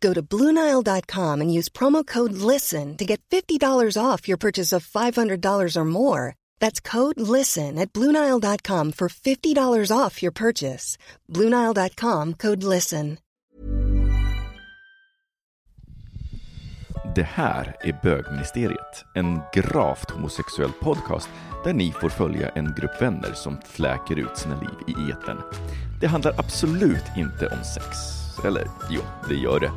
Go 0.00 0.12
to 0.14 0.22
BlueNile.com 0.22 1.40
and 1.40 1.52
use 1.52 1.68
promo 1.68 2.06
code 2.06 2.32
LISTEN 2.32 2.96
to 2.96 3.04
get 3.04 3.20
$50 3.30 3.96
off 3.98 4.28
your 4.28 4.38
purchase 4.38 4.72
of 4.72 4.86
$500 4.86 5.76
or 5.76 5.84
more. 5.84 6.34
That's 6.60 6.80
code 6.80 7.20
LISTEN 7.20 7.78
at 7.78 7.92
BlueNile.com 7.92 8.92
for 8.92 9.08
$50 9.08 9.90
off 9.96 10.22
your 10.22 10.32
purchase. 10.32 10.98
BlueNile.com 11.32 12.34
code 12.34 12.62
LISTEN. 12.62 13.18
Det 17.16 17.22
här 17.22 17.76
är 17.80 17.98
Bögministeriet, 18.02 19.04
en 19.14 19.40
gravt 19.52 20.10
homosexuell 20.10 20.72
podcast 20.72 21.28
där 21.64 21.72
ni 21.72 21.92
får 21.92 22.08
följa 22.08 22.48
en 22.48 22.74
grupp 22.74 23.02
vänner 23.02 23.32
som 23.34 23.58
fläker 23.64 24.18
ut 24.18 24.36
sina 24.36 24.60
liv 24.60 24.96
i 24.96 25.10
etern. 25.10 25.42
Det 26.00 26.06
handlar 26.06 26.34
absolut 26.38 27.04
inte 27.16 27.46
om 27.46 27.64
sex. 27.64 28.25
Eller 28.44 28.68
jo, 28.90 29.00
det 29.28 29.34
gör 29.34 29.60
det. 29.60 29.70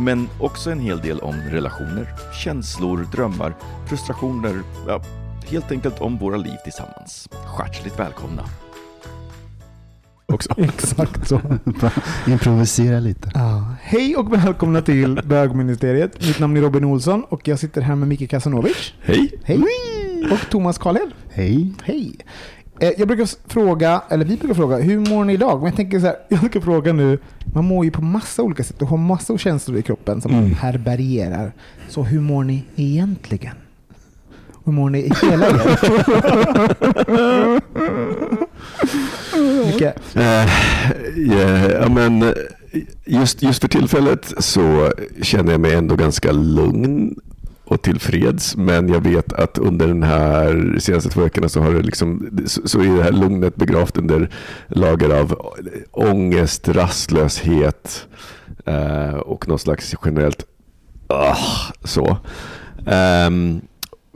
Men 0.00 0.28
också 0.40 0.70
en 0.70 0.80
hel 0.80 0.98
del 1.00 1.18
om 1.18 1.34
relationer, 1.34 2.08
känslor, 2.44 3.06
drömmar, 3.12 3.54
frustrationer, 3.88 4.62
ja, 4.88 5.02
helt 5.50 5.72
enkelt 5.72 6.00
om 6.00 6.18
våra 6.18 6.36
liv 6.36 6.56
tillsammans. 6.64 7.28
Hjärtligt 7.58 7.98
välkomna! 7.98 8.44
Också. 10.32 10.54
Exakt 10.60 11.28
så. 11.28 11.40
Improvisera 12.26 13.00
lite. 13.00 13.30
Ja. 13.34 13.74
Hej 13.82 14.16
och 14.16 14.32
välkomna 14.32 14.82
till 14.82 15.20
Bögministeriet. 15.24 16.26
Mitt 16.26 16.38
namn 16.38 16.56
är 16.56 16.60
Robin 16.60 16.84
Olsson 16.84 17.24
och 17.28 17.48
jag 17.48 17.58
sitter 17.58 17.80
här 17.80 17.94
med 17.94 18.08
Micke 18.08 18.30
Kasanovic. 18.30 18.92
Hej! 19.00 19.32
Hej! 19.44 19.62
Och 20.32 20.50
Thomas 20.50 20.78
Karlhed. 20.78 21.10
Hej. 21.30 21.72
Hej! 21.84 22.16
Eh, 22.80 22.90
Jag 22.98 23.08
brukar 23.08 23.28
fråga, 23.52 24.02
eller 24.08 24.24
vi 24.24 24.36
brukar 24.36 24.54
fråga, 24.54 24.76
hur 24.76 24.98
mår 24.98 25.24
ni 25.24 25.32
idag? 25.32 25.58
Men 25.58 25.66
jag 25.66 25.76
tänker 25.76 26.00
så 26.00 26.06
här, 26.06 26.16
jag 26.28 26.46
ska 26.50 26.60
fråga 26.60 26.92
nu, 26.92 27.18
man 27.54 27.64
mår 27.64 27.84
ju 27.84 27.90
på 27.90 28.02
massa 28.02 28.42
olika 28.42 28.64
sätt 28.64 28.82
och 28.82 28.88
har 28.88 28.96
massor 28.96 29.38
känslor 29.38 29.78
i 29.78 29.82
kroppen 29.82 30.20
som 30.20 30.32
man 30.32 30.44
härbärgerar. 30.52 31.52
Så 31.88 32.02
hur 32.02 32.20
mår 32.20 32.44
ni 32.44 32.64
egentligen? 32.76 33.54
Hur 34.64 34.72
mår 34.72 34.90
ni 34.90 34.98
i 34.98 35.12
hela 35.22 35.46
er? 35.46 35.76
Micke? 39.66 39.82
Eh, 40.14 40.46
ja, 41.16 41.70
ja, 41.80 41.88
men 41.88 42.22
eh, 42.22 42.32
just, 43.04 43.42
just 43.42 43.60
för 43.60 43.68
tillfället 43.68 44.32
så 44.38 44.92
känner 45.22 45.52
jag 45.52 45.60
mig 45.60 45.74
ändå 45.74 45.96
ganska 45.96 46.32
lugn 46.32 47.14
och 47.66 47.82
tillfreds. 47.82 48.56
Men 48.56 48.88
jag 48.88 49.00
vet 49.00 49.32
att 49.32 49.58
under 49.58 49.86
den 49.86 50.02
här 50.02 50.76
senaste 50.78 51.10
två 51.10 51.20
veckorna 51.20 51.48
så, 51.48 51.60
har 51.60 51.72
det 51.72 51.82
liksom, 51.82 52.38
så, 52.46 52.68
så 52.68 52.80
är 52.80 52.96
det 52.96 53.02
här 53.02 53.12
lugnet 53.12 53.56
begravt 53.56 53.96
under 53.96 54.30
lager 54.68 55.20
av 55.20 55.56
ångest, 55.92 56.68
rastlöshet 56.68 58.06
eh, 58.64 59.14
och 59.14 59.48
någon 59.48 59.58
slags 59.58 59.94
generellt 60.04 60.46
ah, 61.06 61.36
så. 61.84 62.16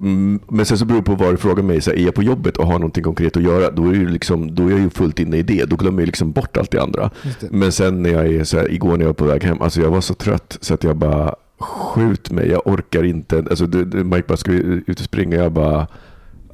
Mm, 0.02 0.40
Men 0.48 0.66
sen 0.66 0.78
så 0.78 0.84
beror 0.84 0.98
det 0.98 1.04
på 1.04 1.14
vad 1.14 1.32
du 1.32 1.36
frågar 1.36 1.62
mig. 1.62 1.80
Så 1.80 1.90
här, 1.90 1.98
är 1.98 2.04
jag 2.04 2.14
på 2.14 2.22
jobbet 2.22 2.56
och 2.56 2.66
har 2.66 2.72
någonting 2.72 3.04
konkret 3.04 3.36
att 3.36 3.42
göra, 3.42 3.70
då 3.70 3.86
är, 3.86 3.92
det 3.92 4.10
liksom, 4.10 4.54
då 4.54 4.66
är 4.66 4.70
jag 4.70 4.80
ju 4.80 4.90
fullt 4.90 5.18
inne 5.18 5.36
i 5.36 5.42
det. 5.42 5.64
Då 5.64 5.76
glömmer 5.76 6.02
jag 6.02 6.06
liksom 6.06 6.32
bort 6.32 6.56
allt 6.56 6.70
det 6.70 6.82
andra. 6.82 7.10
Det. 7.40 7.50
Men 7.50 7.72
sen 7.72 8.02
när 8.02 8.10
jag 8.10 8.26
är 8.26 8.44
så 8.44 8.58
här, 8.58 8.72
igår 8.72 8.90
när 8.90 9.00
jag 9.00 9.06
var 9.06 9.12
på 9.12 9.24
väg 9.24 9.44
hem, 9.44 9.62
alltså 9.62 9.80
jag 9.80 9.90
var 9.90 10.00
så 10.00 10.14
trött 10.14 10.58
så 10.60 10.74
att 10.74 10.84
jag 10.84 10.96
bara 10.96 11.34
skjut 11.60 12.30
mig, 12.30 12.48
jag 12.48 12.66
orkar 12.66 13.02
inte. 13.04 13.38
Alltså 13.50 13.66
du, 13.66 13.84
du, 13.84 14.04
Mike 14.04 14.24
bara, 14.28 14.36
ska 14.36 14.50
vi 14.52 14.58
ut 14.86 14.98
och 14.98 15.04
springa? 15.04 15.36
Jag 15.36 15.52
bara, 15.52 15.86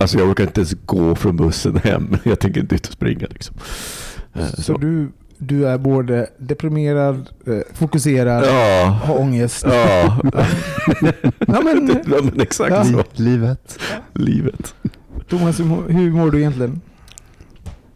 alltså 0.00 0.18
jag 0.18 0.28
orkar 0.28 0.44
inte 0.44 0.60
ens 0.60 0.74
gå 0.86 1.14
från 1.14 1.36
bussen 1.36 1.76
hem. 1.76 2.16
Jag 2.24 2.38
tänker 2.40 2.60
inte 2.60 2.74
ut 2.74 2.86
och 2.86 2.92
springa 2.92 3.26
liksom. 3.30 3.56
Eh, 4.34 4.46
Så 4.46 4.72
du, 4.78 5.08
du 5.38 5.68
är 5.68 5.78
både 5.78 6.26
deprimerad, 6.38 7.28
eh, 7.46 7.58
fokuserad, 7.74 8.44
Ja. 8.46 8.86
har 9.04 9.20
ångest. 9.20 9.66
Ja. 9.68 10.20
Ja, 11.46 11.60
men, 11.64 11.88
ja, 12.06 12.16
men 12.22 12.40
exakt 12.40 12.70
Ja. 12.70 12.84
så. 12.84 13.04
Livet. 13.22 13.78
Livet. 14.12 14.74
Thomas, 15.28 15.60
hur 15.60 16.10
mår, 16.12 16.30
du 16.30 16.38
egentligen? 16.38 16.80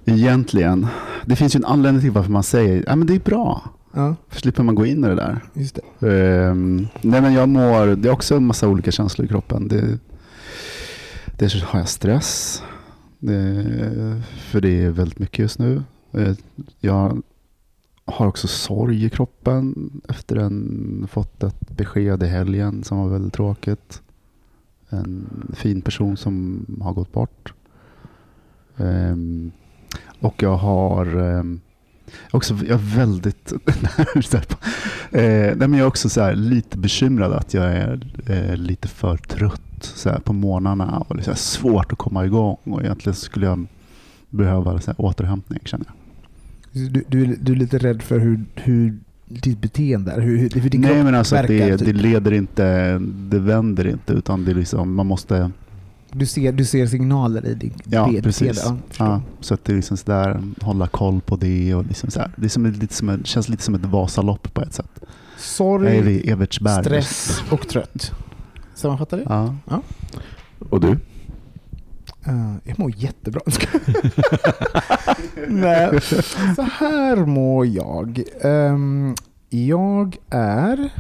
Egentligen. 0.04 0.86
Det 1.24 1.36
finns 1.36 1.54
ju 1.56 1.58
en 1.58 1.64
anledning 1.64 2.02
till 2.02 2.10
varför 2.10 2.30
man 2.30 2.42
säger 2.42 2.84
ja, 2.86 2.96
men 2.96 3.06
det 3.06 3.14
är 3.14 3.18
bra. 3.20 3.62
Ja, 3.92 4.16
slipper 4.30 4.62
man 4.62 4.74
gå 4.74 4.86
in 4.86 5.04
i 5.04 5.08
det 5.08 5.14
där. 5.14 5.40
just 5.54 5.78
det. 6.00 6.08
Ehm, 6.12 6.86
nej 7.02 7.20
men 7.20 7.32
jag 7.32 7.48
mår, 7.48 7.86
det 7.96 8.08
är 8.08 8.12
också 8.12 8.36
en 8.36 8.46
massa 8.46 8.68
olika 8.68 8.90
känslor 8.90 9.24
i 9.24 9.28
kroppen. 9.28 9.68
Det, 9.68 9.98
det 11.38 11.52
har 11.62 11.78
jag 11.78 11.88
stress. 11.88 12.62
Det, 13.18 13.64
för 14.30 14.60
det 14.60 14.82
är 14.84 14.90
väldigt 14.90 15.18
mycket 15.18 15.38
just 15.38 15.58
nu. 15.58 15.82
Eh, 16.12 16.34
Jag 16.80 17.22
har 18.04 18.26
också 18.26 18.48
sorg 18.48 19.04
i 19.04 19.10
kroppen 19.10 19.90
efter 20.08 20.36
en 20.36 21.06
fått 21.10 21.42
ett 21.42 21.70
besked 21.70 22.22
i 22.22 22.26
helgen 22.26 22.84
som 22.84 22.98
var 22.98 23.08
väldigt 23.08 23.32
tråkigt. 23.34 24.02
En 24.88 25.26
fin 25.54 25.82
person 25.82 26.16
som 26.16 26.66
har 26.82 26.92
gått 26.92 27.12
bort. 27.12 27.54
Ehm, 28.76 29.50
och 30.20 30.42
jag 30.42 30.56
har 30.56 31.06
ehm, 31.16 31.60
också, 32.30 32.54
jag 32.54 32.70
är 32.70 32.96
väldigt 32.96 33.52
eh, 35.10 35.20
nej 35.20 35.56
men 35.56 35.72
jag 35.72 35.80
är 35.80 35.86
också 35.86 36.08
så 36.08 36.20
här, 36.20 36.34
lite 36.34 36.78
bekymrad 36.78 37.32
att 37.32 37.54
jag 37.54 37.64
är 37.64 38.06
eh, 38.26 38.56
lite 38.56 38.88
för 38.88 39.16
trött 39.16 39.60
så 39.80 40.10
här, 40.10 40.18
på 40.18 40.32
morgnarna 40.32 41.04
och 41.08 41.16
det 41.16 41.28
är 41.28 41.34
svårt 41.34 41.92
att 41.92 41.98
komma 41.98 42.26
igång 42.26 42.56
och 42.64 42.82
egentligen 42.82 43.14
skulle 43.14 43.46
jag 43.46 43.66
behöva 44.30 44.80
så 44.80 44.90
här, 44.90 45.00
återhämtning 45.00 45.60
känner 45.64 45.86
jag. 45.86 45.94
Du, 46.92 47.04
du, 47.08 47.36
du 47.40 47.52
är 47.52 47.56
lite 47.56 47.78
rädd 47.78 48.02
för 48.02 48.18
hur, 48.18 48.44
hur 48.54 48.98
ditt 49.30 49.60
beteende 49.60 50.12
är? 50.12 50.20
Hur, 50.20 50.38
hur, 50.38 50.50
hur 50.60 50.70
din 50.70 50.80
Nej 50.80 50.90
kropp 50.90 51.04
men 51.04 51.14
alltså 51.14 51.34
verkar, 51.34 51.54
det, 51.54 51.78
typ. 51.78 51.86
det 51.86 51.92
leder 51.92 52.32
inte, 52.32 52.98
det 53.02 53.38
vänder 53.38 53.86
inte 53.86 54.12
utan 54.12 54.44
det 54.44 54.54
liksom, 54.54 54.94
man 54.94 55.06
måste, 55.06 55.50
du, 56.12 56.26
ser, 56.26 56.52
du 56.52 56.64
ser 56.64 56.86
signaler 56.86 57.46
i 57.46 57.54
din 57.54 57.72
ja 57.84 58.04
beteende? 58.04 58.22
precis. 58.22 58.62
Ja, 58.64 58.76
förstår. 58.88 59.06
Ja, 59.06 59.22
så 59.40 59.54
att 59.54 59.64
det 59.64 59.72
är 59.72 59.76
liksom 59.76 59.96
sådär, 59.96 60.42
hålla 60.60 60.86
koll 60.86 61.20
på 61.20 61.36
det 61.36 61.74
och 61.74 61.84
liksom 61.86 62.10
så 62.10 62.20
här, 62.20 62.30
det 62.36 62.44
är 62.44 62.48
som, 62.48 62.66
lite 62.66 62.94
som 62.94 63.24
känns 63.24 63.48
lite 63.48 63.62
som 63.62 63.74
ett 63.74 63.84
Vasalopp 63.84 64.54
på 64.54 64.62
ett 64.62 64.74
sätt. 64.74 65.00
Sorg, 65.38 66.36
stress 66.82 67.42
och 67.50 67.68
trött. 67.68 68.12
Sammanfattar 68.74 69.16
det? 69.16 69.24
Ja. 69.28 69.82
Och 70.70 70.80
du? 70.80 70.98
Uh, 72.28 72.54
jag 72.64 72.78
mår 72.78 72.92
jättebra. 72.96 73.40
Nej, 75.48 76.00
så 76.56 76.62
här 76.62 77.16
mår 77.16 77.66
jag. 77.66 78.22
Ehm, 78.40 79.14
jag 79.48 80.16
är 80.30 80.90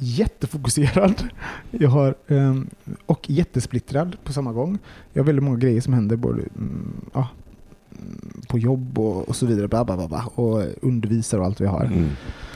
jättefokuserad 0.00 1.28
jag 1.70 1.90
har, 1.90 2.14
ehm, 2.28 2.70
och 3.06 3.30
jättesplittrad 3.30 4.16
på 4.24 4.32
samma 4.32 4.52
gång. 4.52 4.78
Jag 5.12 5.22
har 5.22 5.26
väldigt 5.26 5.44
många 5.44 5.58
grejer 5.58 5.80
som 5.80 5.92
händer 5.92 6.16
både 6.16 6.42
mm, 6.42 6.92
ja, 7.14 7.28
mm, 7.92 8.42
på 8.48 8.58
jobb 8.58 8.98
och, 8.98 9.28
och 9.28 9.36
så 9.36 9.46
vidare. 9.46 9.68
Bla, 9.68 9.84
bla, 9.84 10.08
bla, 10.08 10.24
och 10.34 10.62
undervisar 10.82 11.38
och 11.38 11.44
allt 11.44 11.60
vi 11.60 11.66
har. 11.66 11.84
Mm. 11.84 12.08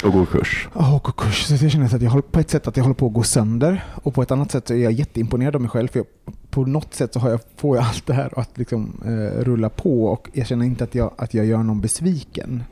Och 0.05 0.13
gå 0.13 0.27
kurs. 0.27 0.69
Ja, 0.75 0.97
och 0.97 1.17
kurs. 1.17 1.45
Så 1.45 1.65
jag 1.65 1.73
känner 1.73 1.95
att 1.95 2.03
jag 2.03 2.11
håller, 2.11 2.23
på 2.23 2.41
ett 2.41 2.51
sätt 2.51 2.69
att 2.69 2.77
jag 2.77 2.85
håller 2.85 2.95
på 2.95 3.07
att 3.07 3.13
gå 3.13 3.23
sönder 3.23 3.85
och 3.95 4.15
på 4.15 4.23
ett 4.23 4.31
annat 4.31 4.51
sätt 4.51 4.71
är 4.71 4.77
jag 4.77 4.93
jätteimponerad 4.93 5.55
av 5.55 5.61
mig 5.61 5.71
själv. 5.71 5.89
För 5.89 5.99
jag, 5.99 6.07
på 6.51 6.65
något 6.65 6.95
sätt 6.95 7.13
så 7.13 7.19
har 7.19 7.31
jag, 7.31 7.41
får 7.57 7.77
jag 7.77 7.87
allt 7.87 8.07
det 8.07 8.15
här 8.15 8.39
att 8.39 8.59
liksom, 8.59 9.03
eh, 9.05 9.41
rulla 9.45 9.69
på 9.69 10.07
och 10.07 10.29
jag 10.33 10.47
känner 10.47 10.67
inte 10.67 10.85
att 10.85 10.95
jag, 10.95 11.11
att 11.17 11.35
jag 11.35 11.47
gör 11.47 11.63
någon 11.63 11.81
besviken. 11.81 12.63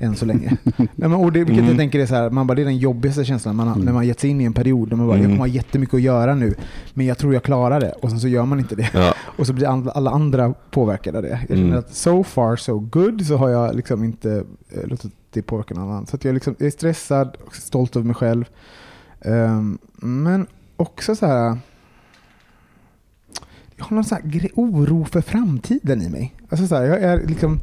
Än 0.00 0.16
så 0.16 0.24
länge. 0.26 0.56
Nej, 0.76 0.88
men, 0.96 1.14
och 1.14 1.32
det, 1.32 1.38
vilket 1.38 1.56
Mm. 1.58 1.66
jag 1.68 1.76
tänker 1.76 1.98
är 2.00 2.06
så 2.06 2.14
här, 2.14 2.30
man 2.30 2.46
bara, 2.46 2.54
det 2.54 2.62
är 2.62 2.64
den 2.64 2.76
jobbigaste 2.78 3.24
känslan 3.24 3.56
man 3.56 3.66
har, 3.68 3.74
Mm. 3.74 3.84
när 3.86 3.92
man 3.92 4.06
gett 4.06 4.20
sig 4.20 4.30
in 4.30 4.40
i 4.40 4.44
en 4.44 4.52
period 4.52 4.88
där 4.90 4.96
man 4.96 5.06
bara, 5.06 5.16
jag 5.16 5.24
Mm. 5.24 5.30
kommer 5.36 5.48
ha 5.48 5.54
jättemycket 5.54 5.94
att 5.94 6.00
göra 6.02 6.34
nu, 6.34 6.54
men 6.94 7.06
jag 7.06 7.18
tror 7.18 7.34
jag 7.34 7.42
klarar 7.42 7.80
det. 7.80 7.92
Och 7.92 8.10
sen 8.10 8.20
så 8.20 8.28
gör 8.28 8.44
man 8.44 8.58
inte 8.58 8.74
det. 8.76 8.90
Ja. 8.94 9.14
Och 9.38 9.46
så 9.46 9.52
blir 9.52 9.66
alla, 9.90 10.10
andra 10.10 10.54
påverkade 10.70 11.18
av 11.18 11.22
det. 11.22 11.28
Jag 11.48 11.48
känner 11.58 11.62
Mm. 11.62 11.78
att 11.78 11.94
so 11.94 12.24
far 12.24 12.56
so 12.56 12.78
good 12.78 13.26
så 13.26 13.36
har 13.36 13.48
jag 13.48 13.76
liksom 13.76 14.04
inte 14.04 14.44
eh, 14.70 14.86
låtit 14.88 15.12
det 15.30 15.42
påverka 15.42 15.74
någon 15.74 15.90
annan. 15.90 16.06
Så 16.06 16.18
jag, 16.22 16.34
liksom, 16.34 16.54
jag 16.58 16.66
är 16.66 16.70
stressad 16.70 17.36
och 17.46 17.54
stolt 17.56 17.96
över 17.96 18.06
mig 18.06 18.14
själv. 18.14 18.44
Ehm, 19.20 19.78
men 19.96 20.46
också 20.76 21.14
så 21.16 21.26
här... 21.26 21.58
Jag 23.76 23.84
har 23.84 23.94
någon 23.94 24.04
så 24.04 24.16
oro 24.54 25.04
för 25.04 25.20
framtiden 25.20 26.02
i 26.02 26.08
mig. 26.08 26.34
Alltså 26.48 26.66
så 26.66 26.74
här, 26.74 26.82
jag 26.84 27.00
är 27.02 27.26
liksom... 27.26 27.60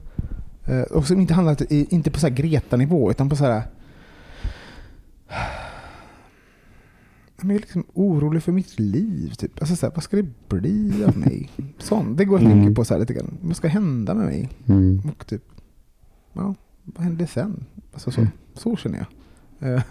eh, 0.68 0.82
och 0.82 1.08
som 1.08 1.22
inte 1.22 1.34
handlar 1.34 1.74
inte 1.94 2.12
på 2.12 2.20
så 2.20 2.28
här 2.28 2.34
Greta-nivå 2.36 3.12
utan 3.12 3.30
på 3.30 3.36
så 3.36 3.46
här... 3.46 3.64
Jag 7.42 7.52
är 7.52 7.56
liksom 7.60 7.84
orolig 7.94 8.44
för 8.44 8.52
mitt 8.52 8.80
liv. 8.80 9.34
Typ. 9.38 9.52
Alltså 9.60 9.76
så 9.76 9.86
här, 9.86 9.94
vad 9.96 10.04
ska 10.04 10.18
det 10.18 10.50
bli 10.50 11.04
av 11.08 11.18
mig? 11.18 11.50
Sån. 11.78 12.16
Det 12.16 12.26
går 12.26 12.40
jag 12.40 12.46
och 12.46 12.52
Mm. 12.52 12.64
tänker 12.64 12.76
på 12.76 12.86
så 12.86 12.94
här 12.94 13.00
lite 13.02 13.14
grann. 13.14 13.38
Vad 13.42 13.56
ska 13.56 13.68
hända 13.68 14.14
med 14.14 14.26
mig? 14.26 14.50
Mm. 14.66 15.02
Och 15.12 15.28
typ, 15.28 15.44
ja, 16.34 16.56
vad 16.84 17.04
händer 17.04 17.26
sen? 17.26 17.66
Alltså 17.94 18.12
så, 18.12 18.22
Mm. 18.22 18.32
så 18.54 18.76
känner 18.76 19.06
jag. 19.60 19.74
Eh, 19.74 19.82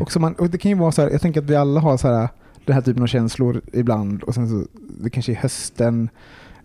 och, 0.00 0.12
så 0.12 0.20
man, 0.20 0.32
och 0.34 0.50
det 0.50 0.58
kan 0.58 0.70
ju 0.70 0.76
vara 0.76 0.92
så 0.92 1.02
här, 1.02 1.10
jag 1.10 1.20
tänker 1.20 1.42
att 1.42 1.50
vi 1.50 1.56
alla 1.56 1.80
har 1.80 1.96
så 1.96 2.08
här, 2.08 2.28
den 2.64 2.74
här 2.74 2.82
typen 2.82 3.02
av 3.02 3.06
känslor 3.06 3.60
ibland. 3.72 4.22
Och 4.22 4.34
sen 4.34 4.48
så, 4.48 4.66
det 5.00 5.10
kanske 5.10 5.32
är 5.32 5.36
hösten, 5.36 6.08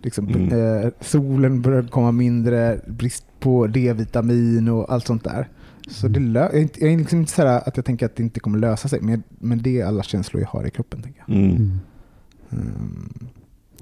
liksom, 0.01 0.27
Mm. 0.27 0.81
eh, 0.83 0.89
solen 1.01 1.61
börjar 1.61 1.83
komma 1.83 2.11
mindre, 2.11 2.79
brist 2.87 3.25
på 3.39 3.67
D-vitamin 3.67 4.67
och 4.69 4.91
allt 4.93 5.05
sånt 5.07 5.23
där. 5.23 5.47
Så 5.89 6.07
det 6.07 6.19
lö- 6.19 6.39
jag 6.39 6.55
är, 6.55 6.59
inte, 6.61 6.79
jag 6.83 6.93
är 6.93 6.97
liksom 6.97 7.19
inte 7.19 7.31
så 7.31 7.41
här 7.41 7.67
att 7.67 7.77
jag 7.77 7.85
tänker 7.85 8.05
att 8.05 8.15
det 8.15 8.23
inte 8.23 8.39
kommer 8.39 8.59
lösa 8.59 8.87
sig, 8.87 9.01
men, 9.01 9.23
men 9.39 9.61
det 9.61 9.81
är 9.81 9.85
alla 9.85 10.03
känslor 10.03 10.41
jag 10.41 10.49
har 10.49 10.67
i 10.67 10.69
kroppen. 10.69 11.01
Tänker 11.01 11.23
jag. 11.27 11.37
Mm. 11.37 11.51
Mm. 11.51 11.79
Mm. 12.51 13.09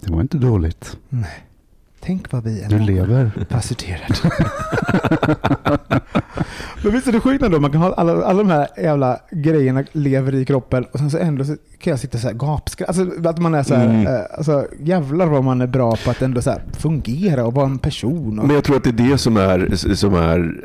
Det 0.01 0.11
var 0.11 0.21
inte 0.21 0.37
dåligt. 0.37 0.97
Tänk 2.05 2.31
vad 2.31 2.43
vi 2.43 2.61
är 2.61 2.69
Du 2.69 2.79
lever. 2.79 3.31
Facetterad. 3.49 4.17
Men 6.83 6.93
visst 6.93 7.07
är 7.07 7.11
det 7.11 7.19
sjukt 7.19 7.43
ändå? 7.43 7.59
Man 7.59 7.71
kan 7.71 7.81
ha 7.81 7.93
alla, 7.93 8.25
alla 8.25 8.43
de 8.43 8.49
här 8.49 8.67
jävla 8.77 9.19
grejerna 9.31 9.83
lever 9.91 10.35
i 10.35 10.45
kroppen 10.45 10.85
och 10.91 10.99
sen 10.99 11.11
så 11.11 11.17
ändå 11.17 11.43
så 11.45 11.55
kan 11.79 11.91
jag 11.91 11.99
sitta 11.99 12.17
så 12.17 12.27
här 12.27 12.33
gapskratt. 12.35 12.89
Alltså 12.89 13.27
att 13.29 13.37
man 13.37 13.53
är 13.53 13.63
så 13.63 13.75
här, 13.75 13.85
Mm. 13.85 14.07
eh, 14.07 14.21
alltså 14.37 14.67
jävlar 14.79 15.25
vad 15.27 15.43
man 15.43 15.61
är 15.61 15.67
bra 15.67 15.95
på 16.05 16.11
att 16.11 16.21
ändå 16.21 16.41
så 16.41 16.49
här 16.49 16.61
fungera 16.77 17.45
och 17.45 17.53
vara 17.53 17.65
en 17.65 17.77
person. 17.77 18.39
Och, 18.39 18.45
Men 18.47 18.55
jag 18.55 18.63
tror 18.63 18.77
att 18.77 18.83
det 18.83 18.89
är 18.89 19.09
det 19.11 19.17
som 19.17 19.37
är, 19.37 19.75
som 19.95 20.13
är 20.15 20.55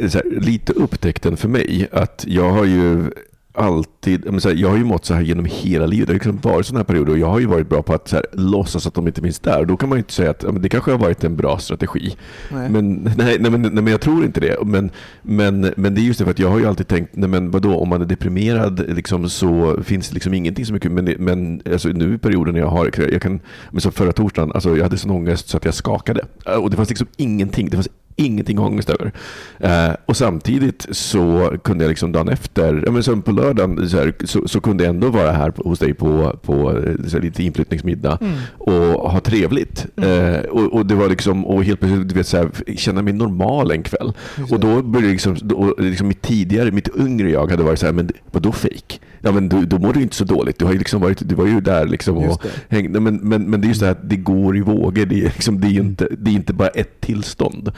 eh, 0.00 0.08
så 0.08 0.18
här, 0.18 0.40
lite 0.40 0.72
upptäckten 0.72 1.36
för 1.36 1.48
mig. 1.48 1.88
Att 1.92 2.24
jag 2.28 2.50
har 2.50 2.64
ju 2.64 3.10
alltid, 3.56 4.40
jag 4.54 4.68
har 4.68 4.76
ju 4.76 4.84
mått 4.84 5.04
så 5.04 5.14
här 5.14 5.20
genom 5.20 5.44
hela 5.44 5.86
livet. 5.86 6.06
Det 6.06 6.12
har 6.12 6.14
liksom 6.14 6.38
varit 6.42 6.66
sådana 6.66 6.78
här 6.78 6.84
perioder 6.84 7.12
och 7.12 7.18
jag 7.18 7.26
har 7.26 7.40
ju 7.40 7.46
varit 7.46 7.68
bra 7.68 7.82
på 7.82 7.94
att 7.94 8.08
så 8.08 8.16
här, 8.16 8.24
låtsas 8.32 8.86
att 8.86 8.94
de 8.94 9.06
inte 9.06 9.20
finns 9.20 9.38
där. 9.38 9.60
Och 9.60 9.66
då 9.66 9.76
kan 9.76 9.88
man 9.88 9.98
ju 9.98 10.00
inte 10.00 10.12
säga 10.12 10.30
att 10.30 10.62
det 10.62 10.68
kanske 10.68 10.90
har 10.90 10.98
varit 10.98 11.24
en 11.24 11.36
bra 11.36 11.58
strategi. 11.58 12.16
nej. 12.52 12.70
Men, 12.70 12.94
nej, 13.16 13.36
nej, 13.40 13.50
men, 13.50 13.62
nej, 13.62 13.72
men 13.72 13.86
jag 13.86 14.00
tror 14.00 14.24
inte 14.24 14.40
det. 14.40 14.56
Men, 14.64 14.90
men, 15.22 15.72
men 15.76 15.94
det 15.94 16.00
är 16.00 16.02
just 16.02 16.18
det 16.18 16.24
för 16.24 16.30
att 16.30 16.38
jag 16.38 16.48
har 16.48 16.58
ju 16.58 16.66
alltid 16.66 16.88
tänkt, 16.88 17.16
nej, 17.16 17.28
men 17.28 17.50
vadå, 17.50 17.78
om 17.78 17.88
man 17.88 18.02
är 18.02 18.06
deprimerad 18.06 18.96
liksom, 18.96 19.28
så 19.28 19.82
finns 19.82 20.08
det 20.08 20.14
liksom 20.14 20.34
ingenting 20.34 20.66
så 20.66 20.72
mycket. 20.72 20.92
Men, 20.92 21.04
men 21.18 21.62
alltså, 21.72 21.88
nu 21.88 22.14
i 22.14 22.18
perioden 22.18 22.54
när 22.54 22.60
jag 22.60 22.68
har, 22.68 22.90
jag 23.12 23.22
kan, 23.22 23.40
men 23.70 23.80
så 23.80 23.90
förra 23.90 24.12
torsdagen, 24.12 24.52
alltså, 24.52 24.76
jag 24.76 24.82
hade 24.82 24.98
sån 24.98 25.10
ångest 25.10 25.48
så 25.48 25.56
att 25.56 25.64
jag 25.64 25.74
skakade. 25.74 26.20
Och 26.60 26.70
det 26.70 26.76
fanns 26.76 26.88
liksom 26.88 27.06
ingenting, 27.16 27.70
det 27.70 27.76
fanns 27.76 27.88
ingenting 28.16 28.58
ångest 28.58 28.90
över. 28.90 29.12
Eh, 29.58 29.94
och 30.06 30.16
samtidigt 30.16 30.86
så 30.90 31.52
kunde 31.64 31.84
jag 31.84 31.88
liksom 31.88 32.12
dagen 32.12 32.28
efter, 32.28 32.82
ja, 32.86 32.92
men 32.92 33.02
som 33.02 33.22
på 33.22 33.32
lördagen, 33.32 33.88
så, 33.88 33.96
här, 33.96 34.12
så, 34.24 34.48
så 34.48 34.60
kunde 34.60 34.84
jag 34.84 34.94
ändå 34.94 35.08
vara 35.10 35.32
här 35.32 35.52
hos 35.56 35.78
dig 35.78 35.94
på, 35.94 36.38
på 36.42 36.70
eh, 36.70 37.06
så 37.06 37.16
här, 37.16 37.22
lite 37.24 37.42
inflyttningsmiddag 37.42 38.18
Mm. 38.20 38.32
och 38.58 39.10
ha 39.10 39.20
trevligt. 39.20 39.86
Eh, 39.96 40.38
och, 40.50 40.72
och 40.72 40.86
det 40.86 40.94
var 40.94 41.08
liksom, 41.08 41.46
och 41.46 41.64
helt 41.64 41.80
plötsligt 41.80 42.08
du 42.08 42.14
vet, 42.14 42.26
så 42.26 42.36
här, 42.36 42.48
känna 42.76 43.02
mig 43.02 43.12
normal 43.12 43.70
en 43.70 43.82
kväll. 43.82 44.12
Och 44.50 44.60
då 44.60 44.82
började 44.82 45.12
liksom, 45.12 45.36
då, 45.42 45.74
liksom 45.78 46.08
mitt 46.08 46.22
tidigare, 46.22 46.70
mitt 46.70 46.88
yngre 46.98 47.30
jag 47.30 47.50
hade 47.50 47.62
varit 47.62 47.78
så 47.78 47.86
här, 47.86 47.92
men 47.92 48.10
vadå 48.30 48.52
fake? 48.52 48.98
Ja 49.26 49.32
men 49.32 49.48
du, 49.48 49.66
då 49.66 49.78
mår 49.78 49.92
du 49.92 50.02
inte 50.02 50.16
så 50.16 50.24
dåligt. 50.24 50.58
Du 50.58 50.64
har 50.64 50.72
ju 50.72 50.78
liksom 50.78 51.00
varit, 51.00 51.28
du 51.28 51.34
var 51.34 51.46
ju 51.46 51.60
där 51.60 51.86
liksom 51.86 52.16
och 52.16 52.42
hängde. 52.68 53.00
Men, 53.00 53.16
men, 53.16 53.42
men 53.50 53.60
det 53.60 53.66
är 53.66 53.68
just 53.68 53.80
det 53.80 53.86
här 53.86 53.92
att 53.92 54.08
det 54.10 54.16
går 54.16 54.56
i 54.56 54.60
vågor. 54.60 55.06
Det 55.06 55.20
är, 55.20 55.24
liksom, 55.24 55.60
det 55.60 55.66
är, 55.66 55.70
ju 55.70 55.80
inte, 55.80 56.08
det 56.18 56.30
är 56.30 56.34
inte 56.34 56.52
bara 56.52 56.68
ett 56.68 57.00
tillstånd 57.00 57.72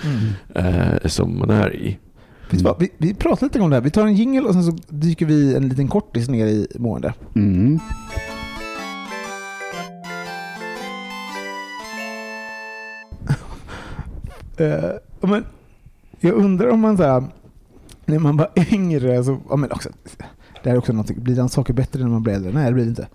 Mm. 0.55 0.75
eh, 0.95 1.06
som 1.09 1.39
man 1.39 1.50
är 1.50 1.77
i. 1.77 1.99
Vad? 2.50 2.81
Vi, 2.81 2.91
vi 2.99 3.15
pratar 3.15 3.47
lite 3.47 3.61
om 3.61 3.71
det 3.71 3.77
här. 3.77 3.81
Vi 3.83 3.91
tar 3.91 4.06
en 4.06 4.15
jingle 4.15 4.41
och 4.49 4.53
sen 4.55 4.65
så 4.65 4.77
dyker 4.89 5.27
vi 5.27 5.55
en 5.56 5.69
liten 5.69 5.89
kortis 5.89 6.29
ner 6.29 6.47
i 6.47 6.67
mående. 6.79 7.15
Mm. 7.35 7.79
Eh, 14.56 14.91
men 15.21 15.44
jag 16.21 16.35
undrar 16.35 16.69
om 16.69 16.81
man 16.81 16.97
så 16.97 17.03
här, 17.03 17.25
när 18.05 18.19
man 18.19 18.37
var 18.37 18.51
yngre, 18.73 19.25
så, 19.25 19.39
ja, 19.51 19.56
men 19.56 19.73
också, 19.73 19.89
det 20.62 20.69
här 20.70 20.75
är 20.75 20.78
också 20.78 20.93
någonting, 20.93 21.22
blir 21.22 21.37
den 21.37 21.49
saker 21.49 21.72
bättre 21.72 22.02
när 22.02 22.10
man 22.10 22.22
blir 22.22 22.34
äldre? 22.34 22.52
Nej, 22.52 22.66
det 22.66 22.72
blir 22.72 22.84
det 22.84 22.88
inte. 22.90 23.08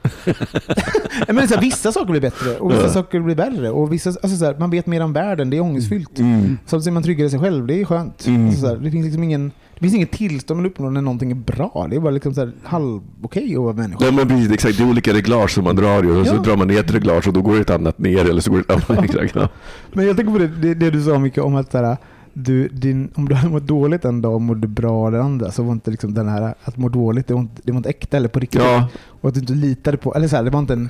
Men 1.34 1.48
så 1.48 1.54
här, 1.56 1.62
vissa 1.62 1.92
saker 1.92 2.12
blir 2.12 2.22
bättre 2.22 2.58
och 2.58 2.72
vissa 2.72 2.90
saker 2.90 3.20
blir 3.20 3.36
värre. 3.36 3.70
Och 3.70 3.94
vissa, 3.94 4.10
alltså 4.10 4.38
så 4.38 4.46
här, 4.46 4.56
man 4.60 4.70
vet 4.70 4.88
mer 4.88 5.02
om 5.02 5.14
världen, 5.14 5.50
det 5.50 5.58
är 5.58 5.62
ångestfyllt. 5.62 6.18
Samtidigt 6.66 6.88
är 6.88 6.92
man 6.92 7.04
tryggare 7.04 7.28
i 7.28 7.30
sig 7.30 7.40
själv, 7.40 7.68
det 7.68 7.82
är 7.82 7.86
skönt. 7.86 8.28
Mm. 8.28 8.46
Alltså 8.46 8.62
så 8.62 8.68
här, 8.68 8.76
det 8.76 8.92
finns 8.92 9.06
liksom 9.06 9.24
ingen 9.24 9.52
det 9.74 9.80
finns 9.80 9.94
inget 9.94 10.12
tillstånd 10.12 10.58
man 10.62 10.66
uppnår 10.72 10.90
när 10.90 11.02
någonting 11.02 11.32
är 11.32 11.36
bra. 11.36 11.88
Det 11.90 11.96
är 11.96 12.00
bara 12.00 12.12
liksom 12.12 12.34
så 12.34 12.42
här 12.42 12.52
halv 12.64 13.02
okej 13.22 13.56
att 13.56 13.62
vara 13.62 13.74
människa. 13.74 14.06
Ja, 14.06 14.12
men 14.12 14.28
precis, 14.28 14.52
exakt. 14.52 14.78
Det 14.78 14.84
är 14.84 14.90
olika 14.90 15.14
reglage 15.14 15.52
som 15.52 15.64
man 15.64 15.76
drar 15.76 16.04
i 16.04 16.22
och 16.22 16.28
så 16.28 16.36
Ja. 16.36 16.42
drar 16.42 16.58
man 16.58 16.68
ner 16.68 16.80
ett 16.80 16.92
reglage 16.92 17.28
och 17.28 17.34
då 17.34 17.42
går 17.42 17.62
ett 17.62 17.70
annat 17.70 18.00
ner 18.00 18.30
eller 18.30 18.42
så 18.42 18.52
går 18.52 18.60
ett 18.60 18.72
annat. 18.72 19.04
exakt, 19.04 19.36
ja. 19.36 19.50
Men 19.94 20.08
jag 20.08 20.16
tänker 20.18 20.34
på 20.34 20.40
det, 20.40 20.48
det, 20.48 20.74
det 20.74 20.90
du 20.92 21.02
sa 21.04 21.20
mycket 21.20 21.44
om 21.44 21.56
att 21.56 21.72
så 21.72 21.78
här, 21.78 21.98
du, 22.34 22.68
din, 22.68 23.12
om 23.16 23.30
du 23.30 23.36
hade 23.36 23.52
mått 23.54 23.68
dåligt 23.68 24.06
en 24.06 24.22
dag 24.22 24.34
och 24.34 24.42
mådde 24.42 24.68
bra 24.68 25.10
den 25.12 25.22
andra 25.22 25.52
så 25.52 25.64
var 25.64 25.72
inte 25.74 25.92
liksom 25.92 26.14
den 26.14 26.28
här 26.28 26.54
att 26.64 26.78
må 26.78 26.90
dåligt, 26.90 27.28
det 27.28 27.34
var 27.34 27.42
inte, 27.42 27.62
det 27.66 27.72
var 27.72 27.78
inte 27.78 27.90
äkta 27.90 28.18
eller 28.18 28.28
på 28.30 28.40
riktigt. 28.40 28.62
Ja, 28.62 28.88
Och 29.22 29.28
att 29.30 29.34
du 29.34 29.40
inte 29.40 29.54
litade 29.54 29.98
på, 29.98 30.16
eller 30.16 30.28
så 30.28 30.36
här, 30.36 30.44
det 30.44 30.50
var 30.50 30.60
inte, 30.60 30.74
en, 30.74 30.90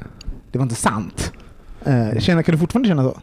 det 0.52 0.58
var 0.58 0.64
inte 0.64 0.76
sant. 0.76 1.32
Eh, 1.86 2.20
känna, 2.20 2.44
kan 2.44 2.54
du 2.56 2.60
fortfarande 2.60 2.90
känna 2.90 3.04
så? 3.04 3.20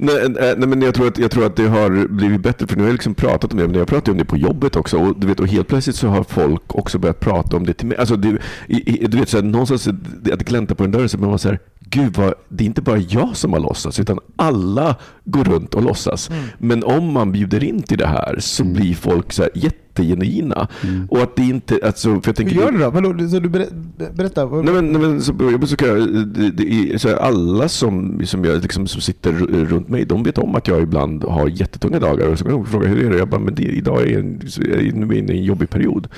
Nej, 0.00 0.16
eh, 0.24 0.30
nej, 0.58 0.68
men 0.68 0.82
jag 0.82 0.94
tror, 0.94 1.06
att, 1.08 1.18
jag 1.18 1.30
tror 1.30 1.46
att 1.46 1.56
det 1.56 1.68
har 1.68 2.08
blivit 2.08 2.40
bättre 2.40 2.66
för 2.66 2.76
nu 2.76 2.82
har 2.82 2.88
jag 2.88 2.92
liksom 2.94 3.14
pratat 3.14 3.52
om 3.52 3.58
det, 3.58 3.66
men 3.68 3.78
jag 3.78 3.88
pratade 3.88 4.10
om 4.10 4.18
det 4.18 4.24
på 4.24 4.36
jobbet 4.36 4.76
också 4.76 4.96
och, 4.98 5.20
du 5.20 5.26
vet, 5.26 5.40
och 5.40 5.46
helt 5.48 5.68
plötsligt 5.68 5.96
så 5.96 6.08
har 6.08 6.22
folk 6.24 6.74
också 6.74 6.98
börjat 6.98 7.20
prata 7.20 7.56
om 7.56 7.66
det 7.66 7.72
till 7.74 7.86
mig. 7.86 7.96
Alltså, 7.98 8.16
det, 8.16 8.38
i, 8.66 9.04
i, 9.04 9.06
du 9.06 9.18
vet, 9.18 9.28
så 9.28 9.36
här, 9.36 9.44
någonstans 9.44 9.88
det- 10.22 10.32
att 10.32 10.44
glänta 10.44 10.74
på 10.74 10.84
en 10.84 10.90
dörr 10.90 11.06
så 11.06 11.18
man 11.18 11.38
så 11.38 11.48
här, 11.48 11.58
gud 11.90 12.16
vad, 12.16 12.34
det 12.48 12.64
är 12.64 12.66
inte 12.66 12.82
bara 12.82 12.98
jag 12.98 13.36
som 13.36 13.52
har 13.52 13.60
låtsats 13.60 14.00
utan 14.00 14.18
alla 14.36 14.96
går 15.24 15.44
runt 15.44 15.74
och 15.74 15.82
låtsas. 15.82 16.30
Men 16.58 16.84
om 16.84 17.12
man 17.12 17.32
bjuder 17.32 17.64
in 17.64 17.82
till 17.82 17.98
det 17.98 18.06
här 18.06 18.36
så 18.40 18.62
Mm. 18.62 18.74
blir 18.74 18.94
folk 18.94 19.32
så 19.32 19.42
här 19.42 19.50
jättegenuina. 19.54 20.68
Mm. 20.84 21.06
Och 21.10 21.22
att 21.22 21.36
det 21.36 21.42
inte, 21.42 21.78
alltså, 21.84 22.08
för 22.08 22.14
jag 22.14 22.26
Hur 22.26 22.32
tänker, 22.32 22.56
gör 22.56 22.72
du 22.72 22.78
då? 22.78 22.90
Vadå, 22.90 23.28
så 23.28 23.40
du 23.40 23.48
ber, 23.48 23.66
berätta. 24.16 24.46
Nej 24.46 24.74
men, 24.74 24.92
nej, 24.92 25.02
men 25.02 25.20
så 25.22 25.32
så 25.66 25.76
jag, 25.84 26.26
det, 26.28 26.50
det, 26.50 26.64
är- 26.94 26.98
så 26.98 27.08
här, 27.08 27.16
alla 27.16 27.68
som, 27.68 28.20
som, 28.24 28.44
jag, 28.44 28.62
liksom, 28.62 28.86
som 28.86 29.00
sitter 29.00 29.32
runt 29.64 29.88
mig, 29.88 30.04
de 30.04 30.22
vet 30.22 30.38
om 30.38 30.54
att 30.54 30.68
jag 30.68 30.82
ibland 30.82 31.24
har 31.24 31.48
jättetunga 31.48 31.98
dagar. 32.00 32.28
Och 32.28 32.38
så 32.38 32.44
kan 32.44 32.52
de 32.52 32.66
fråga 32.66 32.88
hur 32.88 33.06
är 33.06 33.10
det? 33.10 33.18
Jag 33.18 33.28
bara, 33.28 33.40
men 33.40 33.54
det, 33.54 33.62
idag 33.62 34.08
är 34.08 34.18
en, 34.18 34.40
så 34.48 34.62
är 34.62 34.68
jag 34.68 34.82
inne 34.82 35.14
i 35.14 35.38
en 35.38 35.44
jobbig 35.44 35.70
period. 35.70 36.08